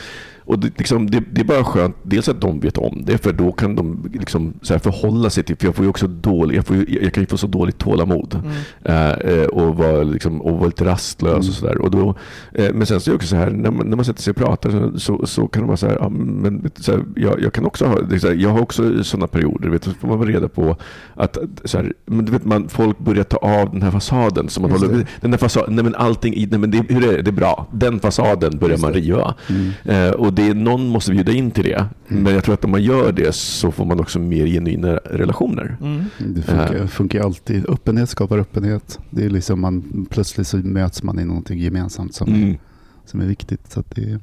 Och 0.51 0.59
det, 0.59 0.79
liksom, 0.79 1.11
det, 1.11 1.23
det 1.33 1.41
är 1.41 1.45
bara 1.45 1.65
skönt, 1.65 1.97
dels 2.03 2.29
att 2.29 2.41
de 2.41 2.61
vet 2.61 2.79
om 2.79 3.03
det, 3.07 3.19
för 3.19 3.33
då 3.33 3.53
kan 3.53 3.77
de 3.77 4.11
liksom, 4.13 4.55
så 4.63 4.79
förhålla 4.79 5.31
sig 5.31 5.45
till, 5.45 5.57
för 5.57 5.67
jag 5.67 5.75
får 5.75 5.85
ju 5.85 5.89
också 5.89 6.07
dålig, 6.07 6.57
jag, 6.57 6.67
får, 6.67 6.77
jag 6.89 7.15
kan 7.15 7.23
ju 7.23 7.27
få 7.27 7.37
så 7.37 7.47
dåligt 7.47 7.79
tålamod. 7.79 8.35
Mm. 8.35 8.57
Eh, 8.85 9.11
eh, 9.11 9.47
och, 9.47 9.77
vara, 9.77 10.03
liksom, 10.03 10.41
och 10.43 10.53
vara 10.59 10.67
lite 10.67 10.85
rastlös 10.85 11.31
Mm. 11.31 11.49
och 11.49 11.55
sådär. 11.55 11.79
Och 11.79 11.91
då, 11.91 12.15
eh, 12.53 12.75
men 12.75 12.87
sen 12.87 13.01
så 13.01 13.11
är 13.11 13.13
det 13.13 13.17
också 13.17 13.29
så 13.29 13.37
här, 13.37 13.51
när 13.51 13.71
man, 13.71 13.87
när 13.87 13.97
man 13.97 14.05
sätter 14.05 14.23
sig 14.23 14.31
och 14.31 14.37
pratar 14.37 14.71
så, 14.71 14.99
så, 14.99 15.27
så 15.27 15.49
kan 15.49 15.63
det 15.63 15.67
vara 15.67 15.77
så 15.77 15.87
här, 15.87 15.97
ja, 16.01 16.09
men, 16.09 16.71
så 16.77 16.93
här 16.93 17.05
jag, 17.17 17.43
jag 17.43 17.53
kan 17.53 17.65
också 17.65 17.85
ha, 17.87 17.95
här, 17.95 18.35
jag 18.35 18.51
har 18.51 18.61
också 18.61 19.05
sådana 19.05 19.27
perioder, 19.27 19.69
vet, 19.69 19.85
så 19.85 19.91
får 19.91 20.09
man 20.09 20.19
vara 20.19 20.29
reda 20.29 20.49
på 20.49 20.77
att 21.15 21.39
så 21.65 21.79
här, 21.79 21.93
men 22.07 22.25
du 22.25 22.33
vet, 22.33 22.45
man, 22.45 22.69
folk 22.69 22.99
börjar 22.99 23.25
ta 23.25 23.37
av 23.37 23.71
den 23.73 23.83
här 23.83 23.91
fasaden. 23.91 24.49
Som 24.49 24.63
man 24.63 24.71
Just 24.71 24.85
håller, 24.85 24.99
det. 24.99 25.07
den 25.21 25.33
här 25.33 25.39
fasaden, 25.39 25.75
nej 25.75 25.85
men 25.85 25.95
allting, 25.95 26.47
nej 26.51 26.59
men 26.61 26.71
det, 26.71 26.85
hur 26.89 27.05
är 27.09 27.13
det, 27.17 27.23
det 27.23 27.31
är 27.31 27.33
bra. 27.33 27.67
Den 27.73 28.01
fasaden 28.01 28.59
börjar 28.59 28.73
Just 28.73 28.83
man 28.83 28.93
riva. 28.93 29.35
Mm. 29.49 29.71
Eh, 29.85 30.11
och 30.11 30.33
det 30.41 30.49
är, 30.49 30.55
någon 30.55 30.89
måste 30.89 31.13
bjuda 31.13 31.33
in 31.33 31.51
till 31.51 31.65
det. 31.65 31.87
Mm. 32.09 32.23
Men 32.23 32.35
jag 32.35 32.45
tror 32.45 32.55
att 32.55 32.65
om 32.65 32.71
man 32.71 32.83
gör 32.83 33.13
det 33.13 33.35
så 33.35 33.73
får 33.73 33.85
man 33.85 34.01
också 34.01 34.19
mer 34.19 34.47
genuina 34.47 34.89
relationer. 34.97 35.77
Mm. 35.81 36.05
Det 36.19 36.43
funkar, 36.43 36.75
Ja. 36.81 36.87
funkar 36.87 37.21
alltid. 37.25 37.65
Öppenhet 37.69 38.09
skapar 38.09 38.39
öppenhet. 38.39 38.99
Det 39.11 39.25
är 39.25 39.31
liksom 39.31 39.61
man, 39.61 40.07
plötsligt 40.11 40.47
så 40.47 40.57
möts 40.57 41.03
man 41.03 41.19
i 41.19 41.25
någonting 41.25 41.59
gemensamt 41.59 42.15
som, 42.15 42.35
Mm. 42.35 42.57
som 43.05 43.21
är 43.21 43.27
viktigt. 43.27 43.73
Så 43.73 43.81
att 43.81 43.91
det, 43.97 44.21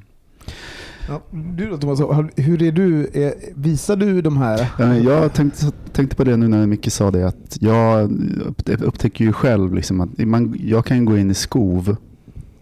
Ja, 1.10 1.22
du 1.58 1.70
då 1.70 1.78
Thomas, 1.78 2.00
hur 2.36 2.64
är 2.64 2.72
du? 2.72 3.08
Är, 3.14 3.34
visar 3.56 3.96
du 3.96 4.22
de 4.22 4.38
här? 4.38 4.68
Men 4.78 5.04
Jag 5.04 5.34
tänkte, 5.34 5.72
tänkte 5.94 6.16
på 6.16 6.24
det 6.24 6.38
nu 6.38 6.48
när 6.48 6.68
Micke 6.68 6.92
sa 6.92 7.12
det, 7.12 7.28
att 7.28 7.58
jag 7.62 8.12
upp- 8.46 8.82
upptäcker 8.82 9.26
ju 9.26 9.34
själv 9.34 9.74
liksom 9.74 10.02
att 10.02 10.18
man, 10.18 10.56
jag 10.64 10.86
kan 10.86 11.06
gå 11.06 11.18
in 11.18 11.32
i 11.32 11.34
skov 11.34 11.96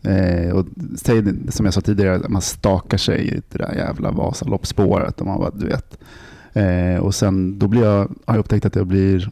Eh, 0.05 0.55
och 0.55 0.65
säg, 0.97 1.24
som 1.50 1.65
jag 1.65 1.74
sa 1.74 1.81
tidigare, 1.81 2.15
att 2.15 2.29
man 2.29 2.41
stakar 2.41 2.97
sig 2.97 3.27
i 3.27 3.41
det 3.51 3.57
där 3.57 3.74
jävla 3.75 4.12
Vasaloppsspåret. 4.12 5.21
Och 5.21 5.27
man 5.27 5.39
bara, 5.39 5.51
du 5.51 5.65
vet. 5.65 5.97
Eh, 6.53 7.01
och 7.03 7.15
sen 7.15 7.59
då 7.59 7.67
blir 7.67 7.83
jag, 7.83 7.97
har 8.25 8.35
jag 8.35 8.38
upptäckt 8.38 8.65
att 8.65 8.75
jag 8.75 8.88
blir 8.88 9.31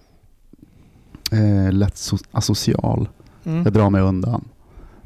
eh, 1.31 1.71
lätt 1.71 1.93
so- 1.95 2.25
asocial. 2.31 3.09
Mm. 3.45 3.63
Jag 3.63 3.73
drar 3.73 3.89
mig 3.89 4.01
undan. 4.01 4.45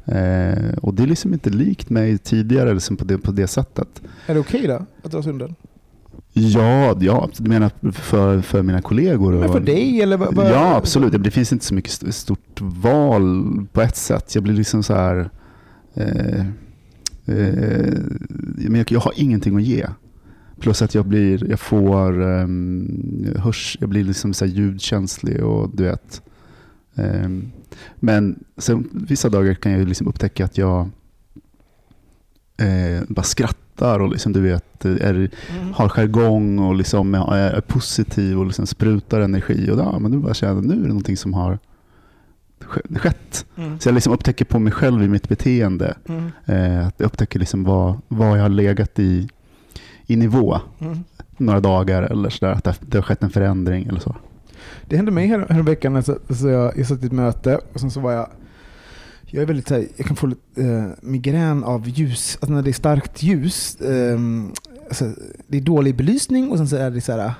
Eh, 0.04 0.78
och 0.82 0.94
det 0.94 1.02
är 1.02 1.06
liksom 1.06 1.32
inte 1.32 1.50
likt 1.50 1.90
mig 1.90 2.18
tidigare 2.18 2.74
liksom 2.74 2.96
på, 2.96 3.04
det, 3.04 3.18
på 3.18 3.32
det 3.32 3.46
sättet. 3.46 4.02
Är 4.26 4.34
det 4.34 4.40
okej 4.40 4.66
då 4.66 4.84
att 5.02 5.10
dra 5.12 5.22
sig 5.22 5.32
undan? 5.32 5.54
Ja, 6.32 6.96
ja 7.00 7.28
du 7.38 7.48
menar 7.48 7.70
för, 7.92 8.40
för 8.40 8.62
mina 8.62 8.82
kollegor? 8.82 9.32
Men 9.32 9.48
för 9.52 9.60
dig 9.60 10.02
eller? 10.02 10.16
vad- 10.16 10.34
vad- 10.34 10.50
Ja, 10.50 10.76
absolut. 10.76 11.22
Det 11.24 11.30
finns 11.30 11.52
inte 11.52 11.64
så 11.64 11.74
mycket 11.74 11.90
st- 11.90 12.12
stort 12.12 12.60
val 12.60 13.44
på 13.72 13.80
ett 13.82 13.96
sätt. 13.96 14.34
Jag 14.34 14.44
blir 14.44 14.54
liksom 14.54 14.82
så 14.82 14.94
här... 14.94 15.30
Eh, 15.94 16.40
eh, 17.26 17.94
men 18.56 18.74
jag, 18.74 18.92
jag 18.92 19.00
har 19.00 19.12
ingenting 19.16 19.56
att 19.56 19.62
ge. 19.62 19.86
Plus 20.60 20.82
att 20.82 20.94
jag 20.94 21.06
blir, 21.06 21.50
jag 21.50 21.60
får 21.60 22.20
um, 22.20 23.34
hörs, 23.36 23.76
jag 23.80 23.88
blir 23.88 24.04
liksom 24.04 24.34
så 24.34 24.46
ljudkänslig 24.46 25.44
och 25.44 25.70
du 25.74 25.84
vet. 25.84 26.22
Ehm, 26.94 27.50
men 27.96 28.44
sen, 28.56 28.88
vissa 28.92 29.28
dagar 29.28 29.54
kan 29.54 29.72
jag 29.72 29.88
liksom 29.88 30.08
upptäcka 30.08 30.44
att 30.44 30.58
jag 30.58 30.90
eh, 32.56 33.02
bara 33.08 33.22
skrattar 33.22 34.00
och 34.00 34.10
liksom, 34.10 34.32
du 34.32 34.40
vet, 34.40 34.84
är, 34.84 35.14
Mm. 35.14 35.72
har 35.72 35.88
jargong 35.88 36.58
och 36.58 36.74
liksom 36.74 37.14
är, 37.14 37.34
är 37.34 37.60
positiv 37.60 38.38
och 38.38 38.46
liksom 38.46 38.66
sprutar 38.66 39.20
energi. 39.20 39.70
Och 39.70 39.78
ja, 39.78 39.98
men 39.98 40.10
nu 40.10 40.18
bara 40.18 40.34
känner 40.34 40.62
nu 40.62 40.74
är 40.74 40.80
det 40.80 40.88
någonting 40.88 41.16
som 41.16 41.34
har 41.34 41.58
skett. 42.64 43.46
Mm. 43.56 43.78
Så 43.80 43.88
jag 43.88 43.94
liksom 43.94 44.12
upptäcker 44.12 44.44
på 44.44 44.58
mig 44.58 44.72
själv 44.72 45.02
i 45.02 45.08
mitt 45.08 45.28
beteende. 45.28 45.96
Mm. 46.08 46.30
Eh, 46.46 46.86
att 46.86 46.94
jag 46.96 47.06
upptäcker 47.06 47.38
liksom 47.38 47.64
vad, 47.64 47.98
vad 48.08 48.38
jag 48.38 48.42
har 48.42 48.48
legat 48.48 48.98
i, 48.98 49.28
i 50.06 50.16
nivå 50.16 50.60
Mm. 50.80 50.98
några 51.36 51.60
dagar 51.60 52.02
eller 52.02 52.30
sådär. 52.30 52.52
Att 52.52 52.64
det, 52.64 52.70
har- 52.70 52.76
det 52.86 52.98
har 52.98 53.02
skett 53.02 53.22
en 53.22 53.30
förändring 53.30 53.86
eller 53.86 54.00
så. 54.00 54.16
Det 54.86 54.96
hände 54.96 55.10
mig 55.12 55.26
här, 55.26 55.46
här 55.50 55.62
veckan. 55.62 55.96
Alltså, 55.96 56.18
alltså 56.28 56.48
jag, 56.48 56.78
jag 56.78 56.86
satt 56.86 57.02
i 57.02 57.06
ett 57.06 57.12
möte 57.12 57.60
och 57.72 57.80
sen 57.80 57.90
så 57.90 58.00
var 58.00 58.12
jag 58.12 58.28
jag 59.30 59.42
är 59.42 59.46
väldigt 59.46 59.68
så 59.68 59.74
här, 59.74 59.86
jag 59.96 60.06
kan 60.06 60.16
få 60.16 60.26
lite, 60.26 60.62
eh, 60.64 60.84
migrän 61.02 61.64
av 61.64 61.88
ljus, 61.88 62.38
alltså 62.40 62.52
när 62.54 62.62
det 62.62 62.70
är 62.70 62.72
starkt 62.72 63.22
ljus. 63.22 63.80
ehm, 63.80 64.52
alltså, 64.88 65.12
det 65.46 65.56
är 65.56 65.60
dålig 65.60 65.96
belysning 65.96 66.50
och 66.50 66.56
sen 66.56 66.68
så 66.68 66.76
är 66.76 66.90
det 66.90 67.00
så 67.00 67.12
här, 67.12 67.18
eh, 67.26 67.32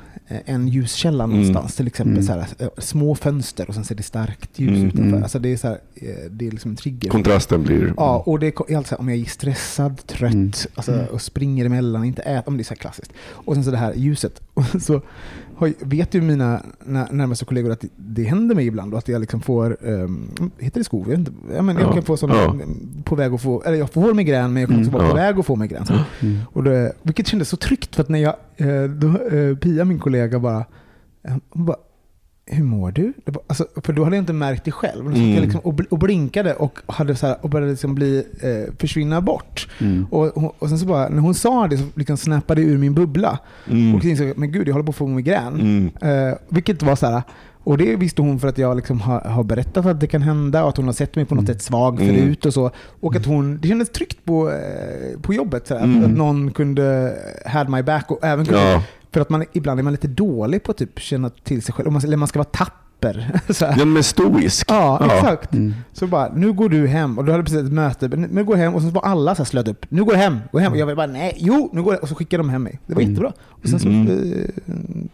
en 0.45 0.69
ljuskälla 0.69 1.25
Mm. 1.25 1.37
någonstans. 1.37 1.77
Till 1.77 1.87
exempel 1.87 2.13
Mm. 2.15 2.27
så 2.27 2.33
här, 2.33 2.47
eh, 2.59 2.69
små 2.79 3.15
fönster 3.15 3.69
och 3.69 3.75
sen 3.75 3.85
så 3.85 3.95
är 3.95 3.97
det 3.97 4.03
starkt 4.03 4.59
ljus 4.59 4.71
Mm. 4.71 4.87
utanför. 4.87 5.03
Mm. 5.09 5.23
Alltså, 5.23 5.39
det 5.39 5.49
är, 5.53 5.57
så 5.57 5.67
här, 5.69 5.79
eh, 5.95 6.09
det 6.31 6.47
är 6.47 6.51
liksom 6.51 6.71
en 6.71 6.77
trigger. 6.77 7.11
Kontrasten 7.11 7.63
blir... 7.63 7.95
Ja, 7.97 8.23
och 8.27 8.39
det 8.39 8.47
är 8.47 8.77
alltid 8.77 8.89
så 8.89 8.95
här, 8.95 9.01
om 9.01 9.09
jag 9.09 9.19
är 9.19 9.25
stressad, 9.25 10.07
trött 10.07 10.33
Mm. 10.35 10.51
alltså, 10.75 11.07
och 11.13 11.23
springer 11.23 11.65
emellan, 11.65 12.05
inte 12.05 12.23
äter, 12.23 12.49
om 12.49 12.57
det 12.57 12.63
är 12.63 12.65
så 12.65 12.75
här 12.75 12.77
klassiskt. 12.79 13.13
Och 13.21 13.55
sen 13.55 13.65
så 13.65 13.71
det 13.71 13.77
här 13.77 13.95
ljuset. 13.95 14.41
Och 14.55 14.65
så 14.83 15.03
vet 15.81 16.15
ju 16.15 16.21
mina 16.21 16.63
när- 16.85 17.13
närmaste 17.13 17.45
kollegor 17.45 17.71
att 17.73 17.85
det, 17.97 18.23
händer 18.23 18.55
mig 18.55 18.67
ibland 18.67 18.93
och 18.93 18.99
att 18.99 19.09
jag 19.09 19.21
liksom 19.21 19.41
får, 19.41 19.77
um, 19.81 20.31
heter 20.59 20.81
det 20.81 20.85
skov? 20.85 21.09
Jag, 21.11 21.19
inte. 21.19 21.33
men 21.63 21.77
jag 21.77 21.85
Ja. 21.85 21.93
kan 21.93 22.03
få 22.03 22.17
sån, 22.17 22.31
Ja. 22.31 22.57
på 23.05 23.15
väg 23.15 23.33
att 23.35 23.43
få, 23.43 23.63
eller 23.63 23.77
jag 23.79 23.91
får 23.91 24.15
migrän 24.15 24.53
men 24.53 24.61
jag 24.63 24.71
kan 24.71 24.79
också 24.81 24.91
Mm. 24.91 25.01
vara 25.01 25.13
på 25.13 25.19
Ja. 25.19 25.23
väg 25.25 25.39
att 25.39 25.47
få 25.47 25.57
migrän. 25.57 25.85
Mm. 26.21 26.39
Och 26.53 26.65
det, 26.65 26.93
vilket 27.03 27.27
kändes 27.27 27.49
så 27.49 27.57
tryggt 27.57 27.95
för 27.95 28.03
att 28.03 28.09
när 28.09 28.19
jag, 28.19 28.35
eh, 28.57 28.83
då, 28.91 29.09
eh, 29.37 29.57
Pia 29.57 29.85
min 29.85 29.99
kollega 29.99 30.39
bara, 30.39 30.65
eh, 31.29 31.37
bara 31.53 31.77
hur 32.51 32.65
mår 32.65 32.91
du? 32.91 33.13
Alltså, 33.47 33.67
för 33.83 33.93
då 33.93 34.05
hade 34.05 34.17
jag 34.17 34.23
inte 34.23 34.33
märkt 34.33 34.65
det 34.65 34.71
själv. 34.71 35.07
Mm. 35.07 35.35
jag 35.35 35.43
liksom, 35.43 35.61
och, 35.61 35.73
bl- 35.73 35.87
och 35.91 35.99
blinkade 35.99 36.55
och, 36.55 36.79
hade 36.87 37.15
så 37.17 37.27
här, 37.27 37.37
och 37.41 37.51
började 37.51 37.71
liksom 37.71 37.95
bli, 37.95 38.25
eh, 38.41 38.75
försvinna 38.79 39.21
bort. 39.21 39.69
Mm. 39.81 40.07
Och, 40.11 40.55
och 40.63 40.69
sen 40.69 40.79
så 40.79 40.87
bara, 40.87 41.09
när 41.09 41.21
hon 41.21 41.35
sa 41.35 41.67
det 41.69 41.79
så 41.79 41.85
liksom 41.95 42.17
snappade 42.17 42.61
det 42.61 42.67
ur 42.69 42.79
min 42.79 42.95
bubbla. 42.95 43.39
Mm. 43.71 43.95
Och 43.95 44.05
insåg 44.05 44.33
men 44.37 44.53
gud, 44.53 44.69
jag 44.69 44.73
håller 44.75 44.87
på 44.87 44.91
att 44.91 44.97
få 44.97 45.07
migrän. 45.07 45.61
Mm. 46.01 46.29
Eh, 46.29 46.35
vilket 46.49 46.83
var 46.83 46.97
så 46.97 47.07
här, 47.07 47.23
och 47.65 47.79
det 47.79 47.97
visste 47.97 48.23
hon 48.23 48.39
för 48.41 48.49
att 48.49 48.59
jag 48.59 48.77
liksom 48.77 49.01
har, 49.01 49.21
har 49.21 49.43
berättat 49.45 49.87
att 49.87 50.01
det 50.01 50.07
kan 50.07 50.23
hända 50.23 50.63
och 50.63 50.69
att 50.69 50.77
hon 50.77 50.87
har 50.87 50.93
sett 50.93 51.17
mig 51.17 51.25
på 51.25 51.35
något 51.35 51.45
Mm. 51.45 51.55
sätt 51.55 51.63
svag 51.63 52.01
Mm. 52.01 52.15
förut 52.15 52.47
och 52.47 52.55
så. 52.55 52.71
Och 53.01 53.17
att 53.17 53.27
hon, 53.27 53.59
det 53.61 53.69
kändes 53.69 53.91
tryggt 53.91 54.25
på, 54.25 54.51
eh, 54.51 55.21
på 55.23 55.35
jobbet. 55.35 55.67
Så 55.67 55.75
här, 55.75 55.85
Mm. 55.85 56.05
Att 56.05 56.11
någon 56.11 56.51
kunde 56.51 57.17
had 57.47 57.69
my 57.69 57.83
back 57.83 58.11
och 58.11 58.25
även 58.25 58.47
kunde, 58.47 58.63
Ja. 58.71 58.83
För 59.13 59.21
att 59.21 59.31
man 59.31 59.45
ibland 59.53 59.81
är 59.81 59.85
man 59.85 59.93
lite 59.93 60.09
dålig 60.09 60.63
på 60.63 60.71
att 60.71 60.77
typ 60.79 60.99
känna 61.01 61.31
till 61.31 61.63
sig 61.63 61.75
själv. 61.75 61.93
Man, 61.93 62.03
eller 62.05 62.17
man 62.17 62.29
ska 62.29 62.39
vara 62.39 62.49
tapper. 62.53 63.41
så 63.53 63.67
här. 63.67 63.79
ja, 63.79 63.85
men 63.85 64.03
stoisk. 64.05 64.67
Ja, 64.71 64.99
Ja. 65.01 65.15
exakt. 65.15 65.55
Mm. 65.55 65.75
Så 65.93 66.07
bara, 66.07 66.33
nu 66.35 66.53
går 66.53 66.69
du 66.69 66.87
hem. 66.87 67.19
Och 67.19 67.25
då 67.25 67.33
hade 67.33 67.45
precis 67.45 67.59
ett 67.61 67.73
möte. 67.73 68.09
Men 68.09 68.21
Nu 68.23 68.45
går 68.45 68.57
hem. 68.57 68.75
Och 68.75 68.83
så 68.83 68.89
var 68.91 69.03
alla 69.03 69.35
så 69.35 69.39
här 69.43 69.45
slöt 69.45 69.69
upp. 69.69 69.87
Nu 69.89 70.05
går 70.05 70.15
jag 70.15 70.21
hem. 70.21 70.39
Gå 70.53 70.59
hem. 70.59 70.73
Och 70.73 70.79
jag 70.79 70.87
var 70.87 70.95
bara, 70.95 71.07
nej, 71.07 71.37
jo, 71.39 71.71
nu 71.73 71.83
går 71.83 71.95
jag. 71.95 72.03
Och 72.03 72.09
så 72.09 72.15
skickade 72.15 72.43
de 72.43 72.49
hem 72.51 72.63
mig. 72.63 72.81
Det 72.87 72.95
var 72.95 73.03
Mm. 73.03 73.13
jättebra. 73.13 73.33
Och 73.49 73.69
sen 73.69 73.81
så, 73.81 73.89
Mm. 73.89 74.09
eh, 74.09 74.51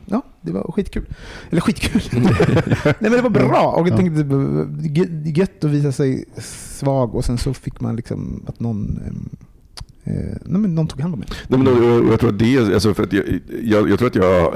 ja, 0.07 0.23
det 0.41 0.53
var 0.53 0.73
skitkul. 0.73 1.05
Eller 1.51 1.61
skitkul. 1.61 2.03
nej 2.85 2.95
men 3.01 3.13
det 3.13 3.23
var 3.23 3.31
bra. 3.31 3.67
Och 3.77 3.89
jag 3.89 3.93
Ja. 3.93 3.97
tänkte, 3.97 5.41
gött 5.41 5.65
att 5.65 5.71
visa 5.71 5.93
sig 5.93 6.25
svag. 6.39 7.15
Och 7.15 7.25
sen 7.25 7.39
så 7.39 7.55
fick 7.55 7.81
man 7.81 7.97
liksom 7.97 8.45
att 8.47 8.61
någon, 8.61 9.01
eh, 9.03 9.07
eh, 9.09 9.13
nej, 10.05 10.61
men 10.61 10.75
någon 10.75 10.87
tog 10.87 11.01
hand 11.01 11.15
om 11.15 11.21
mig. 11.21 11.29
Nej, 11.49 11.59
men, 11.61 11.69
och 11.69 12.13
jag, 12.13 12.21
tror 12.21 12.31
att 12.31 12.39
det, 12.39 12.57
är- 12.57 12.75
alltså 12.75 12.95
för 12.95 13.03
att 13.03 13.13
jag, 13.13 13.25
jag, 13.65 13.91
jag 13.91 13.99
tror 13.99 14.09
att 14.09 14.15
jag 14.15 14.55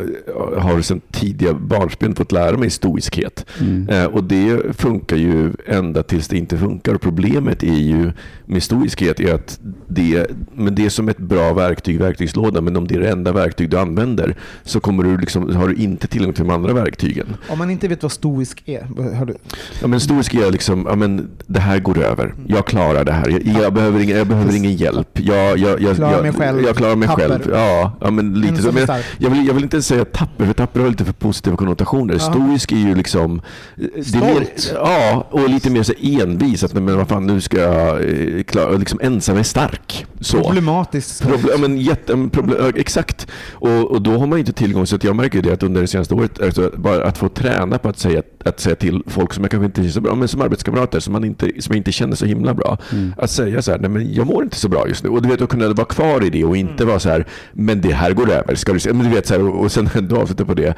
har 0.60 0.80
sedan 0.80 1.00
tidiga 1.10 1.54
barnsben 1.54 2.14
fått 2.14 2.32
lära 2.32 2.56
mig 2.56 2.70
stoiskhet. 2.70 3.46
Mm. 3.60 3.88
Eh, 3.88 4.04
och 4.04 4.24
det 4.24 4.76
funkar 4.76 5.16
ju 5.16 5.52
ända 5.66 6.02
tills 6.02 6.28
det 6.28 6.36
inte 6.38 6.58
funkar. 6.58 6.94
Och 6.94 7.00
problemet 7.00 7.62
är 7.62 7.74
ju 7.78 8.12
med 8.46 8.62
stoiskhet 8.62 9.20
är 9.20 9.34
att 9.34 9.60
det, 9.88 10.26
men 10.54 10.74
det 10.74 10.84
är 10.84 10.90
som 10.90 11.08
ett 11.08 11.18
bra 11.18 11.52
verktyg 11.52 11.94
i 11.94 11.98
verktygslådan. 11.98 12.64
Men 12.64 12.76
om 12.76 12.86
det 12.86 12.94
är 12.94 13.00
det 13.00 13.10
enda 13.10 13.32
verktyg 13.32 13.70
du 13.70 13.78
använder 13.78 14.36
så 14.64 14.80
kommer 14.80 15.04
du 15.04 15.16
liksom, 15.18 15.56
har 15.56 15.68
du 15.68 15.74
inte 15.74 16.06
tillgång 16.06 16.32
till 16.32 16.44
de 16.46 16.54
andra 16.54 16.72
verktygen. 16.72 17.26
Om 17.48 17.58
man 17.58 17.70
inte 17.70 17.88
vet 17.88 18.02
vad 18.02 18.12
stoisk 18.12 18.62
är, 18.66 19.14
har 19.14 19.26
du? 19.26 19.34
Ja, 19.80 19.86
men 19.86 20.00
stoisk 20.00 20.34
är 20.34 20.50
liksom, 20.50 20.86
ja, 20.88 20.96
men 20.96 21.28
det 21.46 21.60
här 21.60 21.78
går 21.78 21.98
över. 21.98 22.34
Jag 22.46 22.66
klarar 22.66 23.04
det 23.04 23.12
här. 23.12 23.28
Jag, 23.28 23.62
jag, 23.62 23.72
behöver, 23.72 24.00
ingen, 24.00 24.16
jag 24.18 24.26
behöver 24.26 24.56
ingen 24.56 24.76
hjälp. 24.76 25.08
Jag, 25.20 25.37
jag, 25.38 25.80
jag, 25.80 25.96
Klarar 25.96 26.12
jag, 26.12 26.22
mig 26.22 26.32
själv. 26.32 26.62
Jag 26.62 26.76
klarar 26.76 26.96
mig 26.96 27.08
Tapper. 27.08 27.28
själv. 27.28 27.50
Ja, 27.52 27.92
ja, 28.00 28.10
men 28.10 28.40
lite 28.40 28.62
så. 28.62 28.72
Men, 28.72 28.84
stark. 28.84 29.04
jag, 29.18 29.30
vill, 29.30 29.46
jag 29.46 29.54
vill 29.54 29.62
inte 29.62 29.82
säga 29.82 30.04
tapper, 30.04 30.46
för 30.46 30.52
tapper 30.52 30.80
har 30.80 30.88
lite 30.88 31.04
för 31.04 31.12
positiva 31.12 31.56
konnotationer. 31.56 32.14
Ja. 32.14 32.20
Stoisk 32.20 32.72
är 32.72 32.76
ju 32.76 32.94
liksom... 32.94 33.42
det 33.76 33.84
är 33.84 34.20
Mer, 34.20 34.34
Stolt. 34.34 34.72
ja, 34.74 35.26
och 35.30 35.48
lite 35.48 35.70
mer 35.70 35.82
så 35.82 35.92
envis. 36.00 36.64
Att, 36.64 36.72
men 36.74 36.96
vad 36.96 37.08
fan, 37.08 37.26
nu 37.26 37.40
ska 37.40 37.58
jag 37.60 38.04
eh, 38.04 38.42
klara... 38.42 38.70
Liksom 38.70 39.00
ensam 39.02 39.36
är 39.36 39.42
stark. 39.42 40.06
Så. 40.20 40.42
Problematiskt. 40.42 41.22
Problem, 41.22 41.48
ja, 41.52 41.58
men 41.58 41.78
jätte, 41.78 42.28
problem, 42.32 42.72
exakt. 42.76 43.26
Och, 43.52 43.90
och 43.90 44.02
då 44.02 44.18
har 44.18 44.26
man 44.26 44.38
inte 44.38 44.52
tillgång. 44.52 44.86
Så 44.86 44.96
att 44.96 45.04
jag 45.04 45.16
märker 45.16 45.42
det 45.42 45.52
att 45.52 45.62
under 45.62 45.80
det 45.80 45.86
senaste 45.86 46.14
året, 46.14 46.42
alltså, 46.42 46.70
bara 46.76 47.04
att 47.04 47.18
få 47.18 47.28
träna 47.28 47.78
på 47.78 47.88
att 47.88 47.98
säga, 47.98 48.22
att 48.44 48.60
säga 48.60 48.76
till 48.76 49.02
folk 49.06 49.32
som 49.32 49.44
jag 49.44 49.50
kanske 49.50 49.66
inte 49.66 49.80
är 49.80 49.88
så 49.88 50.00
bra, 50.00 50.14
men 50.14 50.28
som 50.28 50.40
arbetskamrater 50.40 51.00
som, 51.00 51.12
man 51.12 51.24
inte, 51.24 51.46
som 51.46 51.72
jag 51.72 51.76
inte 51.76 51.92
känner 51.92 52.16
så 52.16 52.26
himla 52.26 52.54
bra. 52.54 52.78
Mm. 52.92 53.14
Att 53.18 53.30
säga 53.30 53.62
så 53.62 53.70
här, 53.70 53.78
nej 53.78 53.90
men 53.90 54.14
jag 54.14 54.26
mår 54.26 54.42
inte 54.42 54.56
så 54.56 54.68
bra 54.68 54.88
just 54.88 55.04
nu. 55.04 55.10
Och 55.10 55.22
du 55.22 55.28
vet, 55.28 55.42
att 55.42 55.48
kunna 55.48 55.68
vara 55.68 55.86
kvar 55.86 56.24
i 56.24 56.30
det 56.30 56.44
och 56.44 56.56
inte 56.56 56.84
vara 56.84 56.98
så 56.98 57.08
här, 57.08 57.26
men 57.52 57.80
det 57.80 57.92
här 57.92 58.12
går 58.12 58.30
över. 58.30 58.54
Ska 58.54 58.72
du 58.72 58.80
se? 58.80 58.92
Men 58.92 59.06
du 59.06 59.14
vet, 59.14 59.26
så 59.26 59.34
här, 59.34 59.42
och, 59.42 59.60
och 59.60 59.72
sen 59.72 59.90
ändå 59.94 60.16
avsluta 60.16 60.44
på 60.44 60.54
det. 60.54 60.74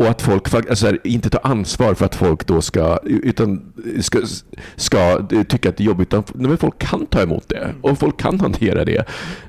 Och 0.00 0.08
att 0.08 0.22
folk 0.22 0.54
alltså, 0.54 0.74
så 0.74 0.86
här, 0.86 0.98
inte 1.04 1.30
tar 1.30 1.40
ansvar 1.44 1.94
för 1.94 2.04
att 2.04 2.14
folk 2.14 2.46
då 2.46 2.62
ska, 2.62 2.98
utan 3.04 3.72
ska, 4.00 4.18
ska 4.76 5.28
tycka 5.48 5.68
att 5.68 5.76
det 5.76 5.82
är 5.82 5.86
jobbigt. 5.86 6.08
Utan, 6.08 6.24
men 6.34 6.58
folk 6.58 6.78
kan 6.78 7.06
ta 7.06 7.22
emot 7.22 7.48
det 7.48 7.74
och 7.80 7.98
folk 7.98 8.16
kan 8.20 8.40
hantera 8.40 8.84
det. 8.84 8.98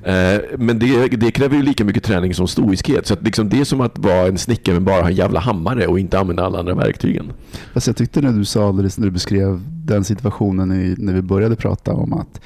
Eh, 0.02 0.58
men 0.58 0.78
det, 0.78 1.08
det 1.08 1.30
kräver 1.30 1.56
ju 1.56 1.62
lika 1.62 1.84
mycket 1.84 2.04
träning 2.04 2.34
som 2.34 2.48
stoiskhet. 2.48 3.06
Så 3.06 3.14
att 3.14 3.22
liksom, 3.22 3.48
det 3.48 3.60
är 3.60 3.64
som 3.64 3.80
att 3.80 3.98
vara 3.98 4.26
en 4.26 4.38
snickare 4.38 4.74
men 4.74 4.84
bara 4.84 5.00
ha 5.00 5.08
en 5.08 5.14
jävla 5.14 5.40
hammare 5.40 5.86
och 5.86 5.98
inte 5.98 6.18
använda 6.18 6.44
alla 6.44 6.58
andra 6.58 6.74
verktygen. 6.74 7.32
Fast 7.74 7.86
jag 7.86 7.96
tyckte 7.96 8.20
när 8.20 8.32
du 8.32 8.44
sa 8.44 8.68
alldeles 8.68 8.98
när 8.98 9.04
du 9.04 9.10
beskrev 9.10 9.60
den 9.66 10.04
situationen 10.04 10.72
i, 10.72 10.94
när 10.98 11.12
vi 11.12 11.22
började 11.22 11.56
prata 11.56 11.92
om 11.92 12.12
att 12.12 12.40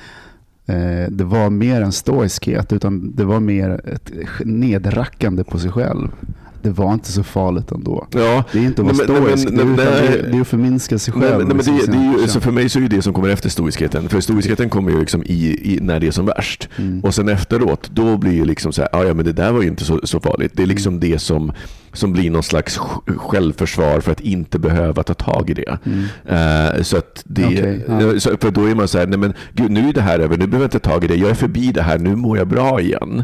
eh, 0.67 1.11
det 1.11 1.25
var 1.25 1.51
mer 1.51 1.83
en 1.83 1.93
stoiskhet 1.93 2.73
utan 2.73 3.17
det 3.17 3.25
var 3.25 3.41
mer 3.41 3.81
ett 3.93 4.13
nedrackande 4.45 5.45
på 5.45 5.59
sig 5.59 5.71
själv. 5.71 6.09
Det 6.66 6.73
var 6.73 6.92
inte 6.94 7.12
så 7.12 7.23
farligt 7.23 7.73
ändå. 7.73 8.06
Ja, 8.11 8.44
Det 8.52 8.58
är 8.58 8.62
inte 8.62 8.82
att 8.82 8.87
vara 8.87 8.96
Nej, 8.96 9.04
stoisk, 9.37 9.44
men- 9.50 9.56
det, 9.56 9.64
nej, 9.64 9.76
nej. 9.76 10.08
det, 10.08 10.18
är, 10.18 10.30
det 10.32 10.37
är 10.37 10.40
att 10.40 10.49
förminska 10.49 10.99
sig 10.99 11.14
själv. 11.14 11.37
nej, 11.38 11.46
men 11.46 11.56
liksom, 11.56 11.76
det, 11.87 11.92
det 11.92 12.23
ju, 12.23 12.28
så 12.28 12.40
för 12.40 12.50
mig 12.52 12.68
så 12.68 12.78
är 12.78 12.82
det 12.82 12.88
det 12.96 13.02
som 13.02 13.12
kommer 13.12 13.28
efter 13.28 13.49
stoiskheten. 13.49 14.08
För 14.08 14.20
stoiskheten 14.20 14.68
kommer 14.70 14.90
ju 14.90 15.00
liksom 15.00 15.23
i, 15.23 15.61
i, 15.75 15.78
när 15.82 16.00
det 16.00 16.06
är 16.06 16.11
som 16.11 16.26
värst. 16.26 16.68
Mm. 16.76 17.00
Och 17.00 17.14
sen 17.14 17.28
efteråt, 17.28 17.90
då 17.94 18.16
blir 18.16 18.32
ju 18.32 18.44
liksom 18.44 18.73
så 18.73 18.82
här, 18.82 18.88
"Ah, 18.92 19.04
ja 19.04 19.14
men 19.14 19.25
det 19.25 19.32
där 19.32 19.52
var 19.52 19.62
ju 19.62 19.68
inte 19.68 19.85
så, 19.85 20.00
så 20.04 20.20
farligt. 20.20 20.52
Det 20.54 20.62
är 20.62 20.66
liksom 20.66 20.87
Mm. 20.94 21.11
det 21.11 21.18
som 21.18 21.52
som 21.92 22.12
blir 22.12 22.30
någon 22.30 22.42
slags 22.42 22.78
sj- 22.78 23.16
självförsvar 23.18 24.00
för 24.00 24.12
att 24.12 24.20
inte 24.20 24.58
behöva 24.58 25.02
ta 25.02 25.14
tag 25.14 25.50
i 25.50 25.54
det. 25.54 25.78
Eh, 26.25 26.82
så 26.82 26.96
att 26.96 27.23
det 27.25 27.44
Okej, 27.46 27.85
ja. 27.88 28.00
eh, 28.12 28.18
så, 28.18 28.30
för 28.40 28.50
då 28.50 28.64
är 28.64 28.75
man 28.75 28.88
så 28.88 28.99
här, 28.99 29.06
nej 29.06 29.18
men 29.18 29.32
gud 29.52 29.70
nu 29.70 29.88
är 29.88 29.92
det 29.92 30.00
här 30.00 30.18
över, 30.18 30.37
nu 30.37 30.46
behöver 30.46 30.64
jag 30.64 30.66
inte 30.66 30.78
ta 30.78 30.90
tag 30.90 31.04
i 31.04 31.06
det, 31.08 31.14
jag 31.16 31.30
är 31.30 31.35
förbi 31.35 31.73
det 31.73 31.82
här, 31.82 31.99
nu 31.99 32.16
mår 32.16 32.38
jag 32.38 32.49
bra 32.49 32.80
igen. 32.80 33.23